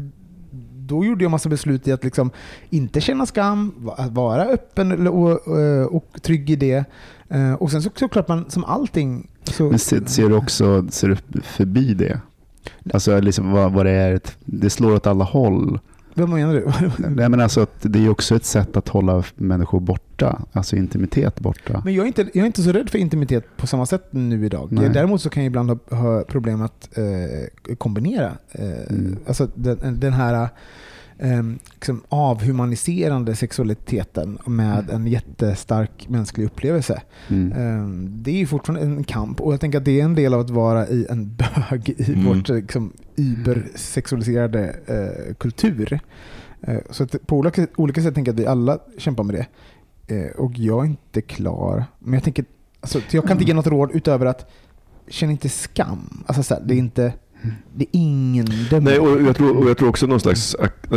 då 0.88 1.04
gjorde 1.04 1.24
jag 1.24 1.30
massa 1.30 1.48
beslut 1.48 1.88
i 1.88 1.92
att 1.92 2.04
liksom 2.04 2.30
inte 2.70 3.00
känna 3.00 3.26
skam, 3.26 3.90
att 3.96 4.12
vara 4.12 4.44
öppen 4.44 5.06
och, 5.08 5.48
och, 5.48 5.94
och 5.94 6.22
trygg 6.22 6.50
i 6.50 6.56
det. 6.56 6.84
Eh, 7.28 7.52
Och 7.52 7.70
sen 7.70 7.82
så, 7.82 7.90
såklart 7.94 8.28
man 8.28 8.50
som 8.50 8.64
allting 8.64 9.30
så... 9.44 9.70
Men 9.70 9.78
ser, 9.78 10.04
ser 10.04 10.28
du 10.28 10.34
också 10.34 10.86
ser 10.90 11.08
du 11.08 11.40
förbi 11.40 11.94
det? 11.94 12.20
Alltså 12.92 13.20
liksom 13.20 13.52
vad, 13.52 13.72
vad 13.72 13.86
det 13.86 13.90
är, 13.90 14.20
det 14.44 14.70
slår 14.70 14.94
åt 14.94 15.06
alla 15.06 15.24
håll. 15.24 15.78
Vad 16.14 16.28
menar 16.28 16.54
du? 16.54 16.70
Nej, 17.08 17.28
men 17.28 17.40
alltså 17.40 17.60
att 17.60 17.74
det 17.80 17.98
är 18.04 18.08
också 18.10 18.36
ett 18.36 18.44
sätt 18.44 18.76
att 18.76 18.88
hålla 18.88 19.24
människor 19.34 19.80
borta, 19.80 20.42
alltså 20.52 20.76
intimitet 20.76 21.40
borta. 21.40 21.82
Men 21.84 21.94
jag 21.94 22.02
är, 22.02 22.06
inte, 22.06 22.22
jag 22.22 22.42
är 22.42 22.46
inte 22.46 22.62
så 22.62 22.72
rädd 22.72 22.90
för 22.90 22.98
intimitet 22.98 23.44
på 23.56 23.66
samma 23.66 23.86
sätt 23.86 24.04
nu 24.10 24.46
idag. 24.46 24.68
Nej. 24.72 24.88
Däremot 24.88 25.22
så 25.22 25.30
kan 25.30 25.42
jag 25.42 25.46
ibland 25.50 25.70
ha, 25.70 25.96
ha 25.96 26.22
problem 26.24 26.62
att 26.62 26.88
eh, 26.98 27.74
kombinera 27.76 28.32
eh, 28.52 28.68
Mm. 28.90 29.16
alltså 29.26 29.48
den, 29.54 30.00
den 30.00 30.12
här 30.12 30.48
eh, 31.18 31.42
liksom 31.74 32.02
avhumaniserande 32.08 33.36
sexualiteten 33.36 34.38
med 34.46 34.90
en 34.90 35.06
jättestark 35.06 36.08
mänsklig 36.08 36.44
upplevelse. 36.44 37.02
Mm. 37.28 37.52
Eh, 37.52 37.88
Det 38.22 38.30
är 38.30 38.36
ju 38.36 38.46
fortfarande 38.46 38.86
en 38.86 39.04
kamp 39.04 39.40
och 39.40 39.52
jag 39.52 39.60
tänker 39.60 39.78
att 39.78 39.84
det 39.84 40.00
är 40.00 40.04
en 40.04 40.14
del 40.14 40.34
av 40.34 40.40
att 40.40 40.50
vara 40.50 40.88
i 40.88 41.06
en 41.10 41.36
bög 41.70 41.88
i 41.88 42.12
Mm. 42.12 42.24
vårt 42.26 42.48
liksom, 42.48 42.92
übersexualiserade 43.16 44.76
eh, 44.86 45.34
kultur. 45.34 46.00
Eh, 46.60 46.78
så 46.90 47.02
att 47.02 47.26
på 47.26 47.36
olika, 47.36 47.66
olika 47.76 48.02
sätt 48.02 48.14
tänker 48.14 48.32
jag 48.32 48.34
att 48.36 48.40
vi 48.40 48.46
alla 48.46 48.78
kämpar 48.98 49.24
med 49.24 49.34
det. 49.34 49.46
Eh, 50.16 50.30
och 50.30 50.52
jag 50.58 50.84
är 50.84 50.88
inte 50.88 51.20
klar. 51.20 51.84
Men 51.98 52.14
jag 52.14 52.22
tänker, 52.24 52.44
alltså, 52.80 53.00
jag 53.10 53.24
kan 53.24 53.32
inte 53.36 53.44
ge 53.48 53.54
något 53.54 53.66
råd 53.66 53.90
utöver 53.94 54.26
att 54.26 54.50
känn 55.08 55.30
inte 55.30 55.48
skam. 55.48 56.24
Alltså, 56.26 56.42
så 56.42 56.54
här, 56.54 56.62
det 56.66 56.74
är 56.74 56.78
inte, 56.78 57.12
det 57.74 57.84
är 57.84 57.88
ingen 57.92 58.46
dömer. 58.70 58.90
Nej, 58.90 58.98
och 58.98 59.22
jag, 59.22 59.36
tror, 59.36 59.56
och 59.56 59.70
jag 59.70 59.78
tror 59.78 59.88
också 59.88 60.06
någon 60.06 60.20
slags, 60.20 60.56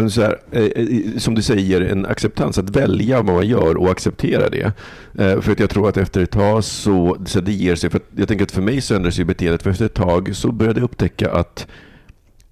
så 0.10 0.21
här, 0.21 0.38
eh, 0.51 0.63
eh, 0.63 1.17
som 1.17 1.36
du 1.36 1.41
säger, 1.41 1.82
en 1.82 2.06
acceptans. 2.06 2.58
Att 2.58 2.75
välja 2.75 3.21
vad 3.21 3.36
man 3.36 3.47
gör 3.47 3.77
och 3.77 3.91
acceptera 3.91 4.49
det. 4.49 4.73
Eh, 5.17 5.41
för 5.41 5.51
att 5.51 5.60
jag 5.60 5.69
tror 5.69 5.89
att 5.89 5.97
efter 5.97 6.21
ett 6.21 6.32
tag 6.32 6.63
så, 6.63 7.17
så 7.25 7.41
det 7.41 7.51
ger 7.51 7.75
sig. 7.75 7.89
För 7.89 7.97
att 7.97 8.10
jag 8.15 8.27
tänker 8.27 8.45
att 8.45 8.51
för 8.51 8.62
mig 8.62 8.82
så 8.82 8.95
ändras 8.95 9.19
ju 9.19 9.25
beteendet. 9.25 9.63
För 9.63 9.69
efter 9.69 9.86
ett 9.86 9.93
tag 9.93 10.36
så 10.36 10.51
började 10.51 10.80
jag 10.80 10.86
upptäcka 10.86 11.32
att 11.32 11.67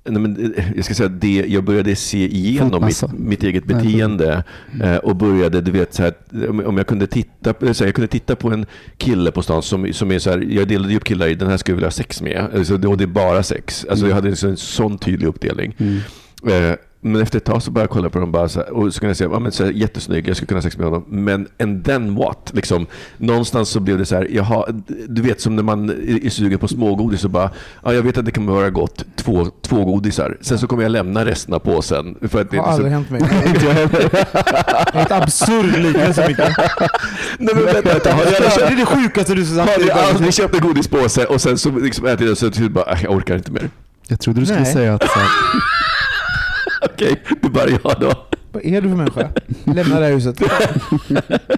Nej, 0.09 0.21
men, 0.21 0.53
eh, 0.57 0.63
jag 0.75 0.85
ska 0.85 0.93
säga 0.93 1.09
det, 1.09 1.45
jag 1.47 1.63
började 1.63 1.95
se 1.95 2.17
igenom 2.35 2.85
mitt, 2.85 3.19
mitt 3.19 3.43
eget 3.43 3.63
beteende 3.65 4.43
eh, 4.83 4.95
och 4.95 5.15
började, 5.15 5.61
du 5.61 5.71
vet, 5.71 5.93
så 5.93 6.03
här, 6.03 6.13
om- 6.67 6.77
jag 6.77 6.87
kunde 6.87 7.07
titta, 7.07 7.53
så 7.59 7.65
här, 7.83 7.85
jag 7.85 7.95
kunde 7.95 8.07
titta 8.07 8.35
på 8.35 8.51
en 8.51 8.65
kille 8.97 9.31
på 9.31 9.41
stan 9.41 9.61
som, 9.63 9.93
som 9.93 10.11
är 10.11 10.19
så 10.19 10.29
här, 10.29 10.37
jag 10.49 10.67
delade 10.67 10.95
upp 10.95 11.03
killar 11.03 11.27
i 11.27 11.35
den 11.35 11.49
här 11.49 11.57
skulle 11.57 11.73
jag 11.73 11.77
vilja 11.77 11.87
ha 11.87 11.91
sex 11.91 12.21
med, 12.21 12.47
alltså, 12.55 12.73
och 12.87 12.97
det 12.97 13.03
är 13.03 13.07
bara 13.07 13.43
sex. 13.43 13.85
Alltså, 13.89 14.07
jag 14.07 14.15
hade 14.15 14.29
en 14.29 14.57
sån 14.57 14.97
tydlig 14.97 15.27
uppdelning. 15.27 15.75
Mm. 15.77 15.97
Men 17.01 17.21
efter 17.21 17.37
ett 17.37 17.45
tag 17.45 17.63
så 17.63 17.71
började 17.71 17.83
jag 17.85 17.89
kolla 17.93 18.09
på 18.09 18.19
dem 18.19 18.31
bara 18.31 18.49
så 18.49 18.59
här, 18.59 18.69
och 18.69 18.93
så 18.93 18.99
kunde 18.99 19.09
jag 19.09 19.17
säga, 19.17 19.29
ja, 19.33 19.39
men 19.39 19.51
så 19.51 19.63
här, 19.63 19.71
jättesnygg, 19.71 20.27
jag 20.27 20.35
skulle 20.35 20.47
kunna 20.47 20.57
ha 20.57 20.63
sex 20.63 20.77
med 20.77 20.85
honom. 20.87 21.05
Men 21.07 21.47
and 21.59 21.85
then 21.85 22.15
what? 22.15 22.51
Liksom, 22.53 22.87
någonstans 23.17 23.69
så 23.69 23.79
blev 23.79 23.97
det 23.97 24.05
så 24.05 24.15
här, 24.15 24.27
jaha, 24.31 24.65
du 25.07 25.21
vet 25.21 25.41
som 25.41 25.55
när 25.55 25.63
man 25.63 25.89
är 25.89 26.29
sugen 26.29 26.59
på 26.59 26.67
smågodis 26.67 27.23
och 27.25 27.29
bara, 27.31 27.49
ja, 27.83 27.93
jag 27.93 28.01
vet 28.01 28.17
att 28.17 28.25
det 28.25 28.31
kan 28.31 28.45
vara 28.45 28.69
gott, 28.69 29.05
två, 29.15 29.47
två 29.61 29.85
godisar. 29.85 30.37
Sen 30.41 30.57
så 30.59 30.67
kommer 30.67 30.83
jag 30.83 30.91
lämna 30.91 31.25
resten 31.25 31.53
av 31.53 31.59
påsen. 31.59 32.15
För 32.21 32.41
att 32.41 32.51
det 32.51 32.57
Det 32.57 32.57
är 32.57 32.61
har 32.61 32.65
så, 32.67 32.73
aldrig 32.73 32.91
hänt 32.91 33.09
mig. 33.09 33.21
Inte 33.47 33.65
jag 33.65 33.73
heller. 33.73 34.09
Det 34.93 34.97
är 34.99 35.01
ett 35.01 35.11
absurd 35.11 35.77
liknelse 35.83 36.27
Micke. 36.27 36.37
Nej 37.39 37.55
men 37.55 37.63
vänta, 37.65 38.11
har 38.13 38.25
Det 38.25 38.59
jag, 38.59 38.71
är 38.71 38.75
det 38.75 38.85
sjukaste 38.85 39.33
du 39.35 39.45
sagt. 39.45 39.71
har 39.71 39.83
ni 39.85 39.91
aldrig 39.91 40.33
köpt 40.33 40.55
en 40.55 40.61
godispåse 40.61 41.25
och 41.25 41.41
sen 41.41 41.57
så 41.57 41.71
liksom 41.71 42.05
ätit 42.05 42.19
den 42.19 42.31
och 42.31 42.37
så 42.37 42.51
typ 42.51 42.71
bara, 42.71 42.91
"Äh, 42.93 43.03
jag 43.03 43.11
orkar 43.13 43.35
inte 43.35 43.51
mer. 43.51 43.69
Jag 44.07 44.19
trodde 44.19 44.39
du 44.39 44.45
skulle 44.45 44.61
Nej. 44.61 44.73
säga 44.73 44.93
att 44.93 45.03
så 45.09 45.19
här, 45.19 45.27
Okej, 46.93 47.21
det 47.41 47.49
bara 47.49 47.69
jag 47.69 47.95
då. 47.99 48.11
Vad 48.51 48.65
är 48.65 48.81
du 48.81 48.89
för 48.89 48.95
människa? 48.95 49.29
Lämna 49.63 49.99
det 49.99 50.05
här 50.05 50.13
huset. 50.13 50.41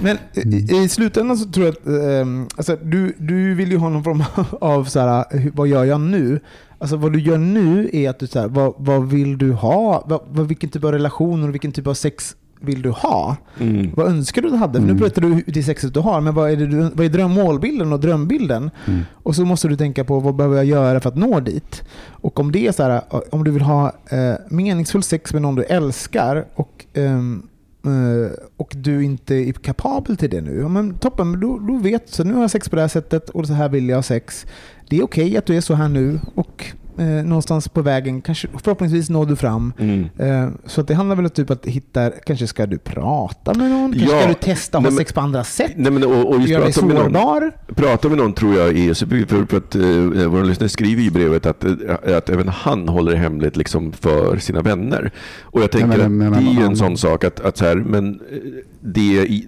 Men 0.00 0.18
i, 0.34 0.76
i 0.84 0.88
slutändan 0.88 1.38
så 1.38 1.50
tror 1.50 1.66
jag 1.66 1.74
att 1.76 1.86
ehm, 1.86 2.48
alltså, 2.56 2.76
du, 2.82 3.14
du 3.18 3.54
vill 3.54 3.70
ju 3.72 3.76
ha 3.78 3.88
någon 3.88 4.04
form 4.04 4.24
av 4.60 4.84
så 4.84 5.00
här, 5.00 5.24
hur- 5.38 5.50
vad 5.54 5.68
gör 5.68 5.84
jag 5.84 6.00
nu? 6.00 6.40
Alltså 6.78 6.96
vad 6.96 7.12
du 7.12 7.20
gör 7.20 7.38
nu 7.38 7.90
är 7.92 8.10
att 8.10 8.18
du 8.18 8.26
så 8.26 8.40
här, 8.40 8.48
vad, 8.48 8.74
vad 8.78 9.08
vill 9.10 9.38
du 9.38 9.52
ha? 9.52 10.04
Vad, 10.06 10.20
vad, 10.30 10.48
vilken 10.48 10.70
typ 10.70 10.84
av 10.84 10.92
relationer 10.92 11.48
och 11.48 11.54
vilken 11.54 11.72
typ 11.72 11.86
av 11.86 11.94
sex 11.94 12.36
vill 12.60 12.82
du 12.82 12.90
ha? 12.90 13.36
Mm. 13.60 13.90
Vad 13.96 14.06
önskar 14.06 14.42
du 14.42 14.48
du 14.50 14.56
hade? 14.56 14.78
Mm. 14.78 14.90
nu 14.90 15.00
berättar 15.00 15.22
du 15.22 15.42
det 15.46 15.62
sexet 15.62 15.94
du 15.94 16.00
har, 16.00 16.20
men 16.20 16.34
vad 16.34 16.50
är, 16.50 16.56
det 16.56 16.90
vad 16.94 17.06
är 17.06 17.10
dröm, 17.10 17.30
målbilden 17.30 17.92
och 17.92 18.00
drömbilden? 18.00 18.70
mm, 18.86 19.00
Och 19.22 19.36
så 19.36 19.44
måste 19.44 19.68
du 19.68 19.76
tänka 19.76 20.04
på 20.04 20.20
vad 20.20 20.34
behöver 20.36 20.56
jag 20.56 20.64
göra 20.64 21.00
för 21.00 21.08
att 21.08 21.16
nå 21.16 21.40
dit? 21.40 21.82
Och 22.10 22.40
om 22.40 22.52
det 22.52 22.66
är 22.66 22.72
så 22.72 22.82
här, 22.82 23.02
om 23.30 23.44
du 23.44 23.50
vill 23.50 23.62
ha 23.62 23.92
eh, 24.10 24.34
meningsfull 24.50 25.02
sex 25.02 25.32
med 25.32 25.42
någon 25.42 25.54
du 25.54 25.62
älskar 25.62 26.44
och, 26.54 26.86
ehm, 26.94 27.42
eh, 27.84 28.32
och 28.56 28.72
du 28.76 29.04
inte 29.04 29.34
är 29.34 29.52
kapabel 29.52 30.16
till 30.16 30.30
det 30.30 30.40
nu, 30.40 30.68
men 30.68 30.94
toppen, 30.94 31.30
men 31.30 31.40
då, 31.40 31.58
då 31.58 31.76
vet. 31.76 32.08
Så 32.10 32.24
nu 32.24 32.34
har 32.34 32.40
jag 32.40 32.50
sex 32.50 32.68
på 32.68 32.76
det 32.76 32.82
här 32.82 32.88
sättet 32.88 33.30
och 33.30 33.46
så 33.46 33.52
här 33.52 33.68
vill 33.68 33.88
jag 33.88 33.96
ha 33.96 34.02
sex. 34.02 34.46
Det 34.90 34.98
är 34.98 35.04
okej 35.04 35.36
att 35.36 35.46
du 35.46 35.56
är 35.56 35.60
så 35.60 35.74
här 35.74 35.88
nu 35.88 36.20
och 36.34 36.64
eh, 36.98 37.06
någonstans 37.06 37.68
på 37.68 37.82
vägen, 37.82 38.20
kanske, 38.20 38.48
förhoppningsvis 38.62 39.10
når 39.10 39.26
du 39.26 39.36
fram. 39.36 39.72
Mm. 39.78 40.06
Eh, 40.18 40.48
Så 40.66 40.80
att 40.80 40.88
det 40.88 40.94
handlar 40.94 41.16
väl 41.16 41.24
om 41.24 41.30
typ 41.30 41.50
att 41.50 41.66
hitta, 41.66 42.10
kanske 42.26 42.46
ska 42.46 42.66
du 42.66 42.78
prata 42.78 43.54
med 43.54 43.70
någon? 43.70 43.92
Kanske 43.92 44.10
Ja. 44.14 44.20
ska 44.20 44.28
du 44.28 44.34
testa 44.34 44.78
att 44.78 44.84
ha 44.84 44.90
Nej, 44.90 44.98
sex 44.98 45.12
på 45.12 45.20
andra 45.20 45.44
sätt? 45.44 45.72
Nej, 45.76 45.92
men, 45.92 46.04
och, 46.04 46.26
och 46.30 46.36
just 46.36 46.48
Gör 46.48 46.60
dig 46.60 46.72
prata 46.72 46.86
med 46.86 46.94
någon. 46.96 47.04
sårbar? 47.04 47.52
Prata 47.74 48.08
med 48.08 48.18
någon 48.18 48.32
tror 48.32 48.54
jag 48.56 48.78
är. 48.78 48.94
För, 49.26 49.46
för 49.46 49.56
att 49.56 49.74
eh, 49.74 50.28
våra 50.28 50.42
lyssnare 50.42 50.68
skriver 50.68 51.02
i 51.02 51.10
brevet 51.10 51.46
att, 51.46 51.64
eh, 51.64 52.16
att 52.16 52.28
även 52.30 52.48
han 52.48 52.88
håller 52.88 53.12
det 53.12 53.18
hemligt 53.18 53.56
liksom 53.56 53.92
för 53.92 54.36
sina 54.38 54.60
vänner. 54.62 55.10
Och 55.42 55.62
jag 55.62 55.70
tänker 55.70 55.88
men- 55.88 56.00
att 56.00 56.10
men- 56.10 56.32
det 56.32 56.50
är 56.50 56.54
ju 56.60 56.66
en 56.66 56.76
sån 56.76 56.96
sak 56.96 57.24
att, 57.24 57.40
att 57.40 57.56
så 57.56 57.64
här, 57.64 57.76
men 57.76 58.20
eh, 58.32 58.38
det 58.80 59.42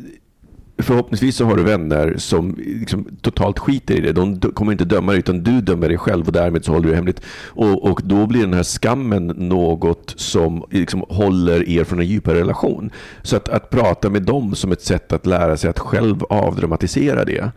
Förhoppningsvis 0.82 1.36
så 1.36 1.44
har 1.44 1.56
du 1.56 1.62
vänner 1.62 2.14
som 2.18 2.54
liksom 2.58 3.06
totalt 3.22 3.58
skiter 3.58 3.94
i 3.94 4.00
det. 4.00 4.12
De 4.12 4.40
kommer 4.40 4.72
inte 4.72 4.84
döma 4.84 5.12
dig 5.12 5.18
utan 5.18 5.42
du 5.42 5.60
dömer 5.60 5.88
dig 5.88 5.98
själv 5.98 6.26
och 6.26 6.32
därmed 6.32 6.64
så 6.64 6.72
håller 6.72 6.84
du 6.84 6.90
det 6.90 6.96
hemligt. 6.96 7.22
Och, 7.46 7.84
och 7.84 8.00
då 8.04 8.26
blir 8.26 8.40
den 8.40 8.54
här 8.54 8.62
skammen 8.62 9.26
något 9.26 10.14
som 10.16 10.64
liksom 10.70 11.04
håller 11.08 11.68
er 11.68 11.84
från 11.84 12.00
en 12.00 12.06
djupare 12.06 12.40
relation. 12.40 12.90
Så 13.22 13.36
att, 13.36 13.48
att 13.48 13.70
prata 13.70 14.10
med 14.10 14.22
dem 14.22 14.54
som 14.54 14.72
ett 14.72 14.82
sätt 14.82 15.12
att 15.12 15.26
lära 15.26 15.56
sig 15.56 15.70
att 15.70 15.78
själv 15.78 16.24
avdramatisera 16.24 17.24
det. 17.24 17.50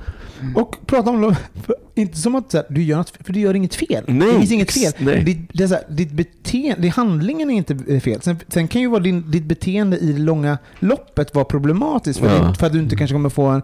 Och 0.55 0.75
prata 0.85 1.09
om 1.09 1.21
dem, 1.21 1.35
inte 1.95 2.17
som 2.17 2.35
att 2.35 2.53
här, 2.53 2.63
du 2.69 2.83
gör 2.83 2.97
något, 2.97 3.13
för 3.25 3.33
du 3.33 3.39
gör 3.39 3.53
inget 3.53 3.75
fel. 3.75 4.03
Nej, 4.07 4.27
det 4.33 4.37
finns 4.39 4.51
inget 4.51 4.71
fel. 4.71 4.91
nej. 4.99 5.23
Det, 5.23 5.37
det 5.57 5.63
är 5.63 5.67
så 5.67 5.73
här, 5.73 5.83
ditt 5.89 6.11
beteende, 6.11 6.89
handlingen 6.89 7.49
är 7.49 7.53
inte 7.55 7.77
eh, 7.87 7.99
fel. 7.99 8.21
Sen, 8.21 8.37
sen 8.47 8.67
kan 8.67 8.81
ju 8.81 8.87
vara 8.87 8.99
din, 9.03 9.31
ditt 9.31 9.43
beteende 9.43 9.97
i 9.97 10.13
det 10.13 10.19
långa 10.19 10.57
loppet 10.79 11.35
vara 11.35 11.45
problematiskt 11.45 12.19
för, 12.19 12.27
Ja. 12.35 12.45
din, 12.45 12.53
för 12.55 12.67
att 12.67 12.73
du 12.73 12.79
inte 12.79 12.95
kanske 12.95 13.13
kommer 13.15 13.29
få 13.29 13.45
en, 13.45 13.61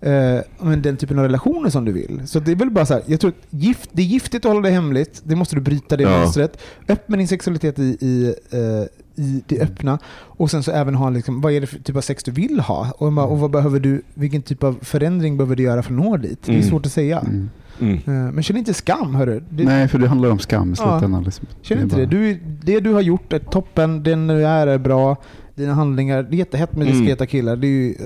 eh, 0.00 0.70
den 0.76 0.96
typen 0.96 1.18
av 1.18 1.24
relationer 1.24 1.70
som 1.70 1.84
du 1.84 1.92
vill. 1.92 2.20
Så 2.26 2.40
det 2.40 2.52
är 2.52 2.56
väl 2.56 2.70
bara 2.70 2.86
så 2.86 2.94
här, 2.94 3.02
jag 3.06 3.20
tror 3.20 3.30
att 3.30 3.46
gift, 3.50 3.90
det 3.92 4.02
är 4.02 4.06
giftigt 4.06 4.44
att 4.44 4.52
hålla 4.52 4.68
det 4.68 4.74
hemligt, 4.74 5.20
det 5.24 5.36
måste 5.36 5.54
du 5.56 5.60
bryta 5.60 5.96
det 5.96 6.02
Ja. 6.02 6.10
mönstret. 6.10 6.58
Öppna 6.88 7.16
din 7.16 7.28
sexualitet 7.28 7.78
i, 7.78 7.82
i, 7.82 8.34
eh, 8.50 8.86
i 9.18 9.42
det 9.46 9.60
öppna 9.60 9.98
och 10.14 10.50
sen 10.50 10.62
så 10.62 10.70
även 10.72 10.94
ha 10.94 11.10
liksom, 11.10 11.40
vad 11.40 11.52
är 11.52 11.60
det 11.60 11.66
för 11.66 11.78
typ 11.78 11.96
av 11.96 12.00
sex 12.00 12.22
du 12.24 12.30
vill 12.30 12.60
ha? 12.60 12.92
Och, 12.98 13.12
vad- 13.12 13.28
och 13.28 13.38
vad 13.38 13.50
behöver 13.50 13.80
du, 13.80 14.02
vilken 14.14 14.42
typ 14.42 14.62
av 14.62 14.78
förändring 14.82 15.36
behöver 15.36 15.56
du 15.56 15.62
göra 15.62 15.82
för 15.82 15.92
att 15.94 16.00
nå 16.00 16.16
dit? 16.16 16.42
Det 16.44 16.52
är 16.52 16.56
Mm. 16.56 16.68
svårt 16.68 16.86
att 16.86 16.92
säga. 16.92 17.18
mm. 17.20 17.50
Mm. 17.80 17.94
Eh, 17.96 18.32
Men 18.32 18.42
känn 18.42 18.56
inte 18.56 18.74
skam, 18.74 19.14
hörru. 19.14 19.42
Det, 19.50 19.64
Nej, 19.64 19.88
för 19.88 19.98
det 19.98 20.08
handlar 20.08 20.30
om 20.30 20.38
skam 20.38 20.68
i 20.72 20.74
Ja. 20.78 20.90
slutändan. 20.98 21.22
Liksom. 21.24 21.46
känn 21.62 21.78
inte 21.82 21.96
bara- 21.96 22.06
det. 22.06 22.06
Du, 22.06 22.34
det 22.62 22.80
du 22.80 22.92
har 22.92 23.00
gjort 23.00 23.32
är 23.32 23.38
toppen, 23.38 24.02
den 24.02 24.26
du 24.26 24.46
är 24.46 24.66
är 24.66 24.78
bra. 24.78 25.16
Dina 25.54 25.74
handlingar, 25.74 26.22
det 26.22 26.36
är 26.36 26.38
jättehett 26.38 26.72
med 26.76 26.86
Mm. 26.86 26.98
diskreta 26.98 27.26
killar. 27.26 27.56
Det 27.56 27.66
är 27.66 27.70
ju, 27.70 27.90
eh, 27.90 27.96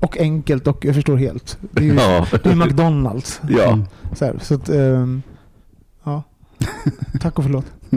och 0.00 0.18
enkelt 0.18 0.66
och 0.66 0.84
jag 0.84 0.94
förstår 0.94 1.16
helt. 1.16 1.58
Det 1.70 1.80
är 1.80 1.84
ju 1.84 1.94
Ja. 1.94 2.26
det 2.42 2.46
är 2.50 2.54
McDonalds. 2.54 3.40
ja. 3.48 3.72
Mm. 3.72 3.84
Så, 4.14 4.24
här, 4.24 4.38
så 4.42 4.54
att, 4.54 4.68
ehm, 4.68 5.22
ja. 6.04 6.22
Tack 7.20 7.38
och 7.38 7.44
förlåt. 7.44 7.66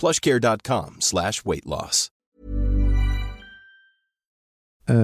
plushcare.com 0.00 0.96
slash 0.98 1.32
weight 1.44 1.64
loss. 1.64 2.10
Eh, 4.88 4.96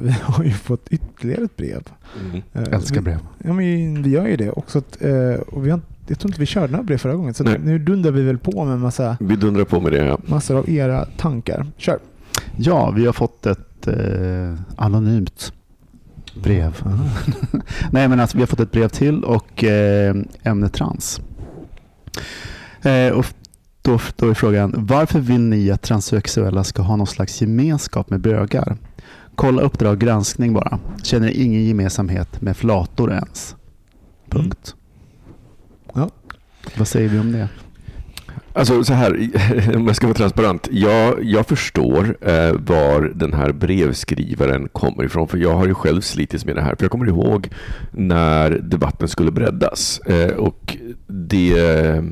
vi 0.00 0.10
har 0.22 0.44
ju 0.44 0.50
fått 0.50 0.88
ytterligare 0.90 1.44
ett 1.44 1.56
brev. 1.56 1.82
Mm. 2.24 2.42
Eh, 2.52 2.74
Älskar 2.74 2.96
vi, 2.96 3.02
brev. 3.02 3.18
Ja, 3.44 3.52
men 3.52 4.02
vi 4.02 4.10
gör 4.10 4.26
ju 4.26 4.36
det 4.36 4.50
också. 4.50 4.78
Att, 4.78 5.02
eh, 5.02 5.32
och 5.32 5.66
vi 5.66 5.70
har, 5.70 5.80
jag 6.06 6.18
tror 6.18 6.30
inte 6.30 6.40
vi 6.40 6.46
körde 6.46 6.72
några 6.72 6.84
brev 6.84 6.98
förra 6.98 7.14
gången. 7.14 7.34
Så 7.34 7.44
Nej. 7.44 7.58
nu 7.58 7.78
dundrar 7.78 8.10
vi 8.10 8.22
väl 8.22 8.38
på 8.38 8.64
med 8.64 8.78
massa, 8.78 9.16
Vi 9.20 9.36
dundrar 9.36 9.64
på 9.64 9.80
med 9.80 9.92
det. 9.92 10.04
Ja. 10.04 10.18
massor 10.26 10.56
av 10.58 10.70
era 10.70 11.04
tankar. 11.04 11.66
Kör! 11.76 11.98
Ja, 12.56 12.90
vi 12.90 13.06
har 13.06 13.12
fått 13.12 13.46
ett 13.46 13.88
anonymt 14.76 15.52
brev. 16.42 16.82
Nej, 17.90 18.08
men 18.08 18.20
alltså, 18.20 18.36
vi 18.36 18.42
har 18.42 18.46
fått 18.46 18.60
ett 18.60 18.72
brev 18.72 18.88
till 18.88 19.24
och 19.24 19.64
eh, 19.64 20.16
ämne 20.42 20.68
trans. 20.68 21.20
Och 23.14 23.26
då, 23.88 24.00
då 24.16 24.30
är 24.30 24.34
frågan, 24.34 24.74
varför 24.76 25.20
vill 25.20 25.40
ni 25.40 25.70
att 25.70 25.82
transsexuella 25.82 26.64
ska 26.64 26.82
ha 26.82 26.96
någon 26.96 27.06
slags 27.06 27.40
gemenskap 27.40 28.10
med 28.10 28.20
bögar? 28.20 28.76
Kolla 29.34 29.62
Uppdrag 29.62 29.98
granskning 29.98 30.52
bara. 30.52 30.78
Känner 31.02 31.30
ingen 31.30 31.64
gemensamhet 31.64 32.40
med 32.42 32.56
flator 32.56 33.12
ens. 33.12 33.56
Punkt. 34.30 34.74
Ja. 35.94 36.10
Vad 36.76 36.88
säger 36.88 37.08
vi 37.08 37.18
om 37.18 37.32
det? 37.32 37.48
Alltså 38.52 38.84
så 38.84 38.92
här, 38.92 39.10
om 39.76 39.86
jag 39.86 39.96
ska 39.96 40.06
vara 40.06 40.16
transparent. 40.16 40.68
Jag, 40.70 41.24
jag 41.24 41.46
förstår 41.46 42.16
eh, 42.20 42.52
var 42.52 43.12
den 43.14 43.32
här 43.32 43.52
brevskrivaren 43.52 44.68
kommer 44.68 45.04
ifrån. 45.04 45.28
För 45.28 45.38
jag 45.38 45.54
har 45.54 45.66
ju 45.66 45.74
själv 45.74 46.00
slitits 46.00 46.44
med 46.44 46.56
det 46.56 46.62
här. 46.62 46.74
För 46.74 46.84
jag 46.84 46.90
kommer 46.90 47.06
ihåg 47.06 47.48
när 47.90 48.50
debatten 48.50 49.08
skulle 49.08 49.30
breddas. 49.30 49.98
Eh, 49.98 50.34
och 50.36 50.76
det, 51.06 51.54
det 51.54 52.04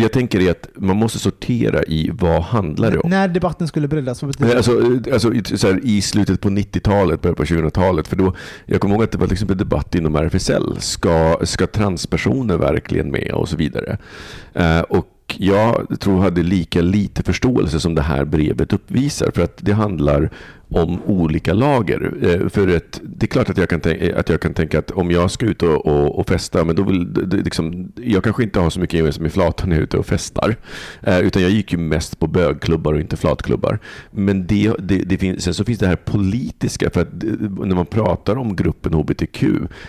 jag 0.00 0.12
tänker 0.12 0.40
är 0.40 0.50
att 0.50 0.68
man 0.76 0.96
måste 0.96 1.18
sortera 1.18 1.82
i 1.82 2.10
vad 2.12 2.42
handlar 2.42 2.90
det 2.90 2.98
om. 2.98 3.10
När 3.10 3.28
debatten 3.28 3.68
skulle 3.68 3.88
breddas? 3.88 4.22
Alltså, 4.22 4.72
alltså, 5.12 5.34
i- 5.34 5.42
så 5.44 5.66
här, 5.66 5.80
I 5.84 6.02
slutet 6.02 6.40
på 6.40 6.48
90-talet, 6.50 7.22
början 7.22 7.34
på 7.36 7.44
2000-talet. 7.44 8.08
För 8.08 8.16
då, 8.16 8.34
jag 8.66 8.80
kommer 8.80 8.94
ihåg 8.94 9.04
att 9.04 9.12
det 9.12 9.18
var 9.18 9.26
till 9.26 9.32
exempel 9.34 9.56
debatt 9.58 9.94
inom 9.94 10.16
RFSL. 10.16 10.76
Ska, 10.80 11.38
ska 11.42 11.66
transpersoner 11.66 12.56
verkligen 12.56 13.10
med 13.10 13.30
och 13.32 13.48
så 13.48 13.56
vidare. 13.56 13.98
Eh, 14.54 14.80
och 14.80 15.14
jag 15.38 15.86
tror 16.00 16.20
hade 16.20 16.42
lika 16.42 16.80
lite 16.80 17.22
förståelse 17.22 17.80
som 17.80 17.94
det 17.94 18.02
här 18.02 18.24
brevet 18.24 18.72
uppvisar. 18.72 19.30
För 19.34 19.42
att 19.42 19.56
det 19.60 19.72
handlar 19.72 20.30
om 20.70 21.02
olika 21.02 21.54
lager. 21.54 22.12
Eh, 22.22 22.48
för 22.48 22.68
ett, 22.68 23.00
det 23.02 23.26
är 23.26 23.28
klart 23.28 23.50
att 23.50 23.58
jag, 23.58 23.68
kan 23.68 23.80
tänka, 23.80 24.04
eh, 24.04 24.18
att 24.18 24.28
jag 24.28 24.40
kan 24.40 24.54
tänka 24.54 24.78
att 24.78 24.90
om 24.90 25.10
jag 25.10 25.30
ska 25.30 25.46
ut 25.46 25.62
och, 25.62 25.86
och, 25.86 26.18
och 26.18 26.28
festa, 26.28 26.64
men 26.64 26.76
då 26.76 26.82
vill, 26.82 27.14
det, 27.28 27.36
liksom, 27.36 27.92
jag 27.96 28.24
kanske 28.24 28.42
inte 28.42 28.60
har 28.60 28.70
så 28.70 28.80
mycket 28.80 28.96
gemensamt 28.96 29.22
med 29.22 29.32
flatan 29.32 29.68
när 29.68 29.76
jag 29.76 29.80
är 29.80 29.84
ute 29.84 29.98
och 29.98 30.06
festar. 30.06 30.56
Eh, 31.02 31.18
utan 31.18 31.42
jag 31.42 31.50
gick 31.50 31.72
ju 31.72 31.78
mest 31.78 32.18
på 32.18 32.26
bögklubbar 32.26 32.92
och 32.92 33.00
inte 33.00 33.16
flatklubbar. 33.16 33.78
Men 34.10 34.46
det, 34.46 34.72
det, 34.78 34.98
det 34.98 35.18
finns, 35.18 35.44
sen 35.44 35.54
så 35.54 35.64
finns 35.64 35.78
det 35.78 35.86
här 35.86 35.96
politiska, 35.96 36.90
för 36.90 37.00
att 37.00 37.24
eh, 37.24 37.30
när 37.40 37.74
man 37.74 37.86
pratar 37.86 38.36
om 38.36 38.56
gruppen 38.56 38.94
HBTQ 38.94 39.44